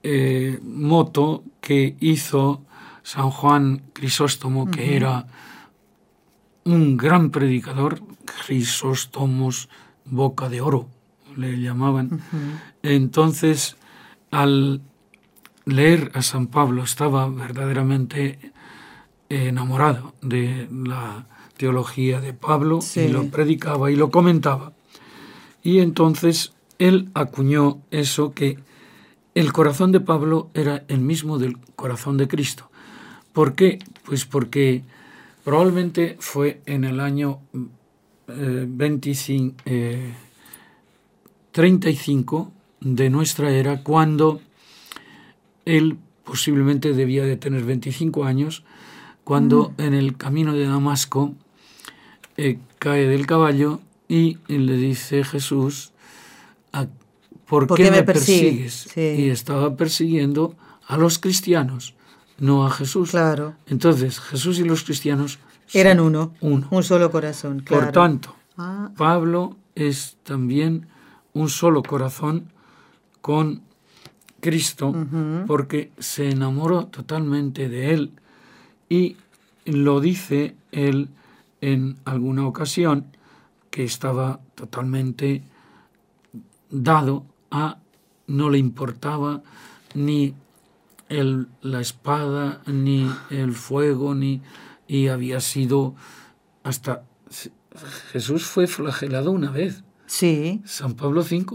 eh, 0.04 0.60
moto 0.62 1.46
que 1.62 1.96
hizo 2.02 2.62
San 3.02 3.30
Juan 3.30 3.84
Crisóstomo, 3.94 4.70
que 4.70 4.98
era 4.98 5.26
un 6.66 6.98
gran 6.98 7.30
predicador, 7.30 8.02
Crisóstomos 8.46 9.70
boca 10.04 10.50
de 10.50 10.60
oro, 10.60 10.90
le 11.38 11.62
llamaban. 11.62 12.22
Entonces, 12.82 13.78
al 14.32 14.82
leer 15.64 16.12
a 16.14 16.22
San 16.22 16.48
Pablo, 16.48 16.84
estaba 16.84 17.30
verdaderamente 17.30 18.52
enamorado 19.30 20.14
de 20.22 20.68
la 20.72 21.26
teología 21.64 22.20
de 22.20 22.34
Pablo 22.34 22.82
Sí. 22.82 23.00
y 23.00 23.08
lo 23.08 23.28
predicaba 23.28 23.90
y 23.90 23.96
lo 23.96 24.12
comentaba. 24.12 24.74
Y 25.64 25.80
entonces 25.80 26.52
él 26.78 27.08
acuñó 27.14 27.78
eso 27.90 28.34
que 28.34 28.60
el 29.34 29.54
corazón 29.54 29.94
de 29.94 30.02
Pablo 30.02 30.50
era 30.54 30.84
el 30.90 31.00
mismo 31.00 31.38
del 31.40 31.58
corazón 31.78 32.18
de 32.18 32.28
Cristo. 32.28 32.70
¿Por 33.32 33.56
qué? 33.56 33.80
Pues 34.04 34.26
porque 34.26 34.84
probablemente 35.46 36.18
fue 36.20 36.60
en 36.66 36.84
el 36.84 37.00
año 37.00 37.40
eh, 38.28 38.66
25, 38.68 39.56
eh, 39.66 40.12
35 41.54 42.52
de 42.82 43.10
nuestra 43.10 43.52
era 43.52 43.84
cuando 43.84 44.42
él 45.64 45.98
posiblemente 46.26 46.92
debía 46.92 47.24
de 47.24 47.38
tener 47.38 47.64
25 47.64 48.26
años, 48.26 48.66
cuando 49.24 49.74
en 49.78 49.94
el 49.94 50.18
camino 50.18 50.52
de 50.52 50.68
Damasco 50.68 51.34
eh, 52.38 52.60
cae 52.80 53.08
del 53.08 53.26
caballo 53.26 53.80
y 54.08 54.38
le 54.48 54.76
dice 54.78 55.24
Jesús, 55.24 55.92
"¿A- 56.72 56.88
¿por, 57.48 57.74
qué, 57.76 57.92
me 57.92 58.04
persigues? 58.04 58.88
Sí. 58.94 59.02
Y 59.20 59.30
estaba 59.30 59.76
persiguiendo 59.76 60.56
a 60.88 60.98
los 60.98 61.20
cristianos, 61.20 61.94
no 62.40 62.66
a 62.66 62.70
Jesús. 62.72 63.12
Claro. 63.12 63.56
Entonces, 63.68 64.20
Jesús 64.20 64.60
y 64.60 64.64
los 64.64 64.84
cristianos 64.84 65.40
Eran 65.74 66.00
uno, 66.00 66.34
uno. 66.42 66.68
un 66.72 66.84
solo 66.84 67.10
corazón. 67.12 67.62
Claro. 67.62 67.84
Por 67.86 67.92
tanto, 67.94 68.36
Ah, 68.58 68.92
Pablo 68.98 69.56
es 69.74 70.18
también 70.24 70.86
un 71.34 71.50
solo 71.50 71.82
corazón 71.82 72.52
con 73.22 73.62
Cristo 74.42 74.94
porque 75.48 75.90
se 75.98 76.30
enamoró 76.30 76.86
totalmente 76.88 77.68
de 77.70 77.94
él 77.94 78.12
y 78.90 79.16
lo 79.66 80.02
dice 80.02 80.56
él 80.72 81.08
en 81.72 81.96
alguna 82.06 82.46
ocasión 82.46 83.06
que 83.70 83.84
estaba 83.86 84.40
totalmente 84.56 85.44
dado 86.70 87.26
a 87.52 87.78
no 88.28 88.50
le 88.50 88.58
importaba 88.58 89.42
ni 89.94 90.34
el- 91.10 91.48
la 91.62 91.80
espada 91.80 92.62
ni 92.66 93.10
el 93.30 93.54
fuego 93.54 94.14
ni 94.16 94.42
y 94.88 95.08
había 95.08 95.40
sido 95.40 95.96
hasta 96.64 97.04
Jesús 98.12 98.44
fue 98.46 98.68
flagelado 98.68 99.32
una 99.32 99.50
vez. 99.50 99.84
Sí. 100.06 100.62
San 100.66 100.94
Pablo 100.96 101.22
V. 101.22 101.46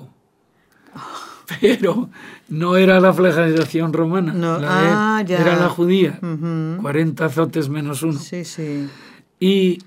Pero 1.60 2.10
no 2.48 2.76
era 2.76 2.98
la 3.00 3.12
flagelación 3.12 3.92
romana. 3.92 4.32
No. 4.32 4.58
la 4.58 5.18
Ah, 5.18 5.22
ya. 5.22 5.38
Era 5.40 5.56
la 5.56 5.68
judía. 5.68 6.18
Ujú. 6.22 6.82
40 6.82 7.24
azotes 7.26 7.68
menos 7.68 8.02
uno. 8.02 8.18
Sí, 8.18 8.44
sí. 8.44 8.88
Y 9.40 9.78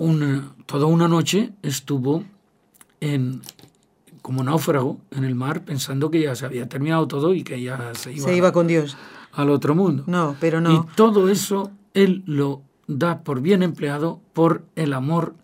una, 0.00 0.54
toda 0.66 0.86
una 0.86 1.06
noche 1.06 1.52
estuvo 1.62 2.24
en, 3.00 3.42
como 4.22 4.42
náufrago 4.42 4.98
en 5.10 5.24
el 5.24 5.34
mar 5.34 5.62
pensando 5.62 6.10
que 6.10 6.22
ya 6.22 6.34
se 6.34 6.46
había 6.46 6.68
terminado 6.68 7.06
todo 7.06 7.34
y 7.34 7.44
que 7.44 7.60
ya 7.60 7.92
se 7.94 8.12
iba, 8.14 8.24
Se 8.24 8.34
iba 8.34 8.50
con 8.50 8.66
Dios. 8.66 8.96
al 9.32 9.50
otro 9.50 9.74
mundo. 9.74 10.04
No, 10.06 10.36
pero 10.40 10.60
no. 10.60 10.72
Y 10.72 10.96
todo 10.96 11.28
eso 11.28 11.70
él 11.92 12.22
lo 12.26 12.62
da 12.86 13.22
por 13.22 13.42
bien 13.42 13.62
empleado 13.62 14.20
por 14.32 14.64
el 14.74 14.94
amor 14.94 15.34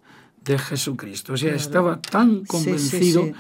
de 0.43 0.59
Jesucristo. 0.59 1.35
O 1.35 1.37
sea, 1.37 1.55
estaba 1.55 2.01
tan 2.01 2.41
sí, 2.41 2.47
convencido 2.47 3.25
sí. 3.25 3.33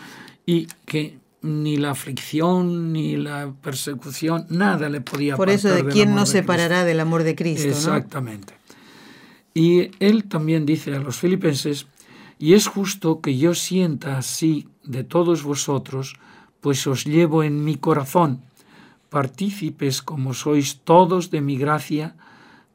y 0.45 0.67
que 0.85 1.19
ni 1.41 1.79
la 1.79 1.93
aflicción 1.93 2.93
ni 2.93 3.17
la 3.17 3.55
persecución, 3.63 4.47
nada 4.51 4.91
le 4.91 5.01
podía 5.01 5.37
Por 5.37 5.49
eso 5.49 5.71
de 5.71 5.87
quién 5.87 6.15
nos 6.15 6.29
separará 6.29 6.85
del 6.85 7.01
amor 7.01 7.23
de 7.23 7.35
Cristo, 7.35 7.69
¿no? 7.91 8.05
Y 9.57 9.91
él 10.01 10.25
también 10.25 10.67
dice 10.67 10.95
a 10.95 10.99
los 10.99 11.17
filipenses, 11.17 11.87
y 12.39 12.53
es 12.53 12.67
justo 12.67 13.23
que 13.23 13.39
yo 13.39 13.55
sienta 13.55 14.19
así 14.19 14.69
de 14.85 15.03
todos 15.03 15.45
vosotros, 15.45 16.17
pues 16.61 16.87
os 16.87 17.07
llevo 17.07 17.43
en 17.43 17.65
mi 17.65 17.77
corazón, 17.77 18.43
partícipes 19.09 20.03
como 20.03 20.35
sois 20.35 20.81
todos 20.85 21.31
de 21.31 21.41
mi 21.41 21.57
gracia, 21.57 22.17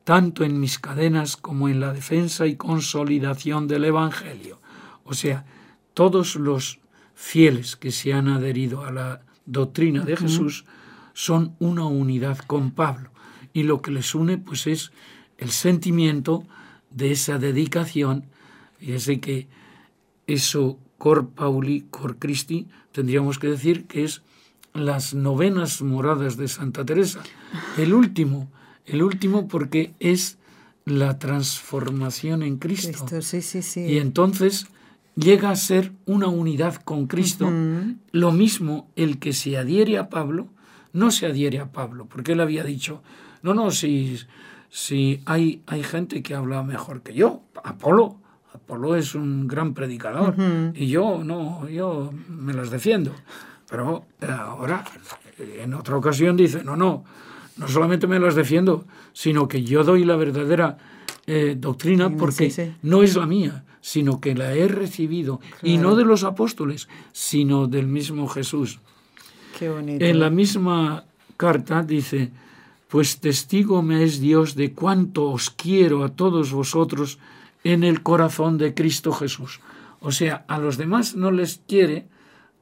tanto 0.06 0.44
en 0.44 0.60
mis 0.60 0.80
cadenas 0.80 1.38
como 1.38 1.70
en 1.70 1.82
la 1.82 1.94
defensa 1.94 2.48
y 2.48 2.56
consolidación 2.56 3.68
del 3.68 3.86
Evangelio. 3.86 4.60
O 5.04 5.14
sea, 5.14 5.46
todos 5.94 6.36
los 6.36 6.80
fieles 7.14 7.76
que 7.76 7.92
se 7.92 8.12
han 8.12 8.28
adherido 8.28 8.86
a 8.86 8.92
la 8.92 9.22
doctrina 9.46 10.04
de 10.04 10.18
Jesús 10.18 10.66
son 11.14 11.56
una 11.60 11.86
unidad 11.86 12.40
con 12.40 12.72
Pablo. 12.72 13.12
Y 13.54 13.62
lo 13.70 13.84
que 13.84 13.92
les 13.92 14.16
une 14.16 14.40
pues 14.40 14.66
es 14.66 14.92
el 15.38 15.52
sentimiento 15.52 16.48
de 16.92 17.12
esa 17.12 17.38
dedicación 17.38 18.26
de 18.80 19.20
que 19.20 19.48
eso 20.28 20.80
cor 20.98 21.30
Pauli, 21.30 21.86
cor 21.90 22.18
Christi, 22.18 22.68
tendríamos 22.92 23.40
que 23.40 23.48
decir 23.48 23.86
que 23.86 24.04
es 24.04 24.22
las 24.74 25.14
novenas 25.14 25.82
moradas 25.82 26.38
de 26.38 26.48
Santa 26.48 26.86
Teresa. 26.86 27.22
El 27.78 27.94
último, 27.94 28.50
el 28.86 29.04
último 29.04 29.48
porque 29.48 29.94
es 30.00 30.38
la 30.86 31.20
transformación 31.20 32.44
en 32.44 32.58
Cristo. 32.58 33.06
Cristo, 33.06 33.22
sí, 33.22 33.42
sí, 33.42 33.62
sí. 33.62 33.82
Y 33.82 33.98
entonces 33.98 34.68
llega 35.16 35.50
a 35.50 35.56
ser 35.56 35.92
una 36.06 36.28
unidad 36.28 36.76
con 36.76 37.08
Cristo. 37.08 37.52
Lo 38.12 38.32
mismo 38.32 38.90
el 38.96 39.20
que 39.20 39.34
se 39.34 39.58
adhiere 39.58 39.98
a 39.98 40.10
Pablo, 40.10 40.48
no 40.94 41.12
se 41.12 41.26
adhiere 41.26 41.60
a 41.60 41.72
Pablo, 41.72 42.08
porque 42.08 42.34
él 42.34 42.42
había 42.42 42.64
dicho, 42.64 43.02
no, 43.44 43.54
no, 43.54 43.72
si, 43.72 44.18
si 44.72 45.22
hay, 45.26 45.62
hay 45.68 45.84
gente 45.84 46.24
que 46.24 46.34
habla 46.34 46.64
mejor 46.64 47.02
que 47.02 47.14
yo, 47.14 47.42
Apolo, 47.62 48.16
Apolo 48.54 48.96
es 48.96 49.16
un 49.16 49.46
gran 49.46 49.74
predicador, 49.74 50.34
y 50.74 50.88
yo 50.88 51.24
no, 51.26 51.68
yo 51.68 52.12
me 52.30 52.54
las 52.54 52.72
defiendo. 52.72 53.14
Pero 53.70 54.06
eh, 54.22 54.28
ahora, 54.32 54.86
eh, 55.38 55.62
en 55.64 55.74
otra 55.74 55.98
ocasión 55.98 56.38
dice, 56.38 56.64
no, 56.64 56.78
no, 56.78 57.04
no 57.58 57.68
solamente 57.68 58.08
me 58.08 58.18
las 58.18 58.34
defiendo, 58.34 58.86
sino 59.12 59.50
que 59.50 59.64
yo 59.64 59.84
doy 59.84 60.06
la 60.06 60.16
verdadera 60.16 60.78
eh, 61.28 61.56
doctrina 61.60 62.10
porque 62.10 62.50
sí, 62.50 62.52
sí. 62.52 62.74
no 62.82 63.04
es 63.04 63.18
la 63.18 63.26
mía, 63.26 63.66
sino 63.82 64.22
que 64.22 64.36
la 64.36 64.54
he 64.54 64.70
recibido, 64.70 65.42
y 65.62 65.78
no 65.80 65.96
de 65.96 66.06
los 66.06 66.24
apóstoles, 66.24 66.88
sino 67.12 67.68
del 67.68 67.88
mismo 67.88 68.30
Jesús. 68.30 68.80
Qué 69.60 69.70
bonito. 69.70 70.04
En 70.04 70.20
la 70.20 70.30
misma 70.30 71.04
carta 71.36 71.84
dice, 71.84 72.32
pues 72.92 73.20
testigo 73.22 73.82
me 73.82 74.04
es 74.04 74.20
Dios 74.20 74.54
de 74.56 74.74
cuánto 74.74 75.30
os 75.32 75.50
quiero 75.50 76.04
a 76.04 76.10
todos 76.10 76.52
vosotros 76.52 77.20
en 77.64 77.84
el 77.86 78.04
corazón 78.04 78.58
de 78.58 78.74
Cristo 78.74 79.14
Jesús. 79.14 79.62
O 80.02 80.12
sea, 80.12 80.44
a 80.50 80.60
los 80.60 80.76
demás 80.78 81.16
no 81.16 81.32
les 81.32 81.62
quiere 81.68 82.08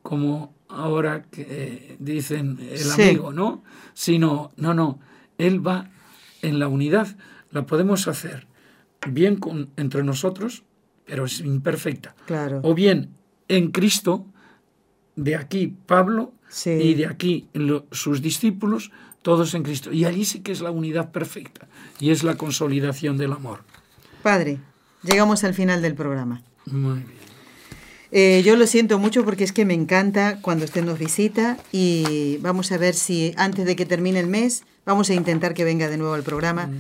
como 0.04 0.54
ahora 0.68 1.24
que 1.24 1.48
eh, 1.50 1.96
dicen 2.00 2.60
el 2.62 2.78
Sí. 2.78 3.02
amigo, 3.02 3.34
¿no? 3.34 3.64
Sino, 3.96 4.52
no, 4.56 4.76
no, 4.76 5.00
Él 5.40 5.66
va 5.66 5.90
en 6.44 6.60
la 6.60 6.68
unidad, 6.68 7.18
la 7.50 7.66
podemos 7.66 8.08
hacer 8.08 8.46
bien 9.10 9.38
con, 9.38 9.70
entre 9.78 10.04
nosotros, 10.04 10.62
pero 11.06 11.26
es 11.26 11.40
imperfecta. 11.40 12.14
Claro. 12.28 12.60
O 12.64 12.76
bien 12.76 13.10
en 13.48 13.72
Cristo, 13.72 14.28
de 15.16 15.36
aquí 15.36 15.74
Pablo 15.88 16.34
Sí. 16.50 16.70
y 16.72 16.94
de 16.94 17.08
aquí 17.08 17.48
lo- 17.54 17.88
sus 17.92 18.22
discípulos, 18.22 18.92
todos 19.22 19.54
en 19.54 19.64
Cristo. 19.64 19.92
Y 19.92 20.06
allí 20.06 20.26
sí 20.26 20.40
que 20.40 20.52
es 20.52 20.62
la 20.62 20.72
unidad 20.72 21.12
perfecta 21.12 21.68
y 22.00 22.12
es 22.12 22.24
la 22.24 22.36
consolidación 22.36 23.18
del 23.18 23.34
amor. 23.34 23.64
Padre, 24.24 24.60
llegamos 25.04 25.44
al 25.44 25.54
final 25.54 25.82
del 25.82 25.96
programa. 25.96 26.42
Muy 26.66 27.00
bien. 27.00 27.20
Eh, 28.12 28.42
yo 28.44 28.56
lo 28.56 28.66
siento 28.66 28.98
mucho 28.98 29.24
porque 29.24 29.44
es 29.44 29.52
que 29.52 29.66
me 29.66 29.76
encanta 29.76 30.40
cuando 30.42 30.66
usted 30.66 30.84
nos 30.84 30.98
visita 30.98 31.58
y 31.72 32.38
vamos 32.38 32.72
a 32.72 32.78
ver 32.78 32.96
si 32.96 33.34
antes 33.38 33.66
de 33.66 33.76
que 33.76 33.86
termine 33.86 34.20
el 34.20 34.28
mes 34.28 34.64
vamos 34.84 35.12
a 35.12 35.14
intentar 35.14 35.54
que 35.54 35.64
venga 35.64 35.88
de 35.88 35.98
nuevo 35.98 36.16
al 36.16 36.24
programa. 36.24 36.72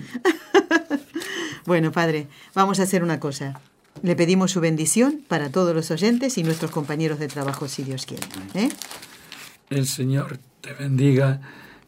bueno, 1.66 1.92
padre, 1.92 2.28
vamos 2.56 2.80
a 2.80 2.84
hacer 2.84 3.04
una 3.04 3.20
cosa. 3.20 3.62
Le 4.02 4.16
pedimos 4.16 4.52
su 4.52 4.62
bendición 4.62 5.22
para 5.28 5.52
todos 5.52 5.76
los 5.76 5.92
oyentes 5.92 6.38
y 6.38 6.44
nuestros 6.44 6.72
compañeros 6.72 7.20
de 7.20 7.28
trabajo, 7.28 7.68
si 7.68 7.84
Dios 7.84 8.06
quiere. 8.06 8.26
¿eh? 8.56 8.70
El 9.70 9.86
Señor 9.86 10.40
te 10.62 10.74
bendiga 10.74 11.42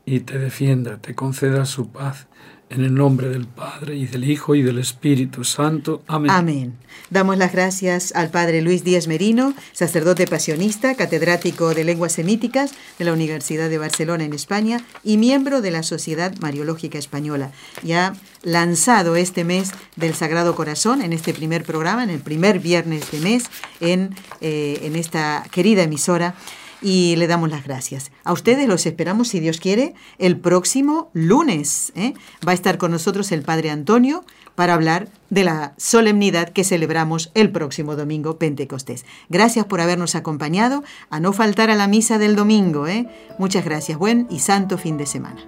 y 0.05 0.21
te 0.21 0.37
defienda, 0.37 0.97
te 0.97 1.15
conceda 1.15 1.65
su 1.65 1.89
paz. 1.89 2.27
En 2.69 2.85
el 2.85 2.93
nombre 2.93 3.27
del 3.27 3.47
Padre 3.47 3.97
y 3.97 4.07
del 4.07 4.23
Hijo 4.23 4.55
y 4.55 4.61
del 4.61 4.79
Espíritu 4.79 5.43
Santo. 5.43 6.03
Amén. 6.07 6.31
Amén. 6.31 6.73
Damos 7.09 7.37
las 7.37 7.51
gracias 7.51 8.13
al 8.15 8.29
padre 8.29 8.61
Luis 8.61 8.85
Díaz 8.85 9.09
Merino, 9.09 9.53
sacerdote 9.73 10.25
pasionista, 10.25 10.95
catedrático 10.95 11.73
de 11.73 11.83
lenguas 11.83 12.13
semíticas 12.13 12.71
de 12.97 13.03
la 13.03 13.11
Universidad 13.11 13.69
de 13.69 13.77
Barcelona 13.77 14.23
en 14.23 14.31
España 14.31 14.79
y 15.03 15.17
miembro 15.17 15.59
de 15.59 15.71
la 15.71 15.83
Sociedad 15.83 16.33
Mariológica 16.39 16.97
Española. 16.97 17.51
Ya 17.83 18.13
lanzado 18.43 19.17
este 19.17 19.43
mes 19.43 19.71
del 19.97 20.13
Sagrado 20.15 20.55
Corazón 20.55 21.01
en 21.01 21.11
este 21.11 21.33
primer 21.33 21.65
programa, 21.65 22.05
en 22.05 22.09
el 22.09 22.21
primer 22.21 22.59
viernes 22.59 23.11
de 23.11 23.19
mes, 23.19 23.43
en, 23.81 24.15
eh, 24.39 24.79
en 24.83 24.95
esta 24.95 25.43
querida 25.51 25.83
emisora 25.83 26.35
y 26.81 27.15
le 27.15 27.27
damos 27.27 27.49
las 27.49 27.63
gracias. 27.63 28.11
A 28.23 28.33
ustedes 28.33 28.67
los 28.67 28.85
esperamos, 28.85 29.29
si 29.29 29.39
Dios 29.39 29.59
quiere, 29.59 29.93
el 30.17 30.37
próximo 30.37 31.09
lunes. 31.13 31.93
¿eh? 31.95 32.13
Va 32.45 32.51
a 32.51 32.55
estar 32.55 32.77
con 32.77 32.91
nosotros 32.91 33.31
el 33.31 33.43
Padre 33.43 33.69
Antonio 33.69 34.25
para 34.55 34.73
hablar 34.73 35.07
de 35.29 35.43
la 35.43 35.73
solemnidad 35.77 36.49
que 36.49 36.63
celebramos 36.63 37.31
el 37.35 37.51
próximo 37.51 37.95
domingo 37.95 38.37
Pentecostés. 38.37 39.05
Gracias 39.29 39.65
por 39.65 39.81
habernos 39.81 40.15
acompañado, 40.15 40.83
a 41.09 41.19
no 41.19 41.33
faltar 41.33 41.69
a 41.69 41.75
la 41.75 41.87
misa 41.87 42.17
del 42.17 42.35
domingo. 42.35 42.87
¿eh? 42.87 43.07
Muchas 43.37 43.63
gracias, 43.63 43.97
buen 43.97 44.27
y 44.29 44.39
santo 44.39 44.77
fin 44.77 44.97
de 44.97 45.05
semana. 45.05 45.41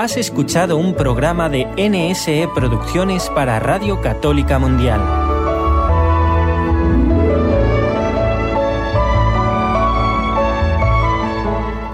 Has 0.00 0.16
escuchado 0.16 0.78
un 0.78 0.94
programa 0.94 1.50
de 1.50 1.66
NSE 1.76 2.48
Producciones 2.54 3.28
para 3.28 3.60
Radio 3.60 4.00
Católica 4.00 4.58
Mundial. 4.58 5.39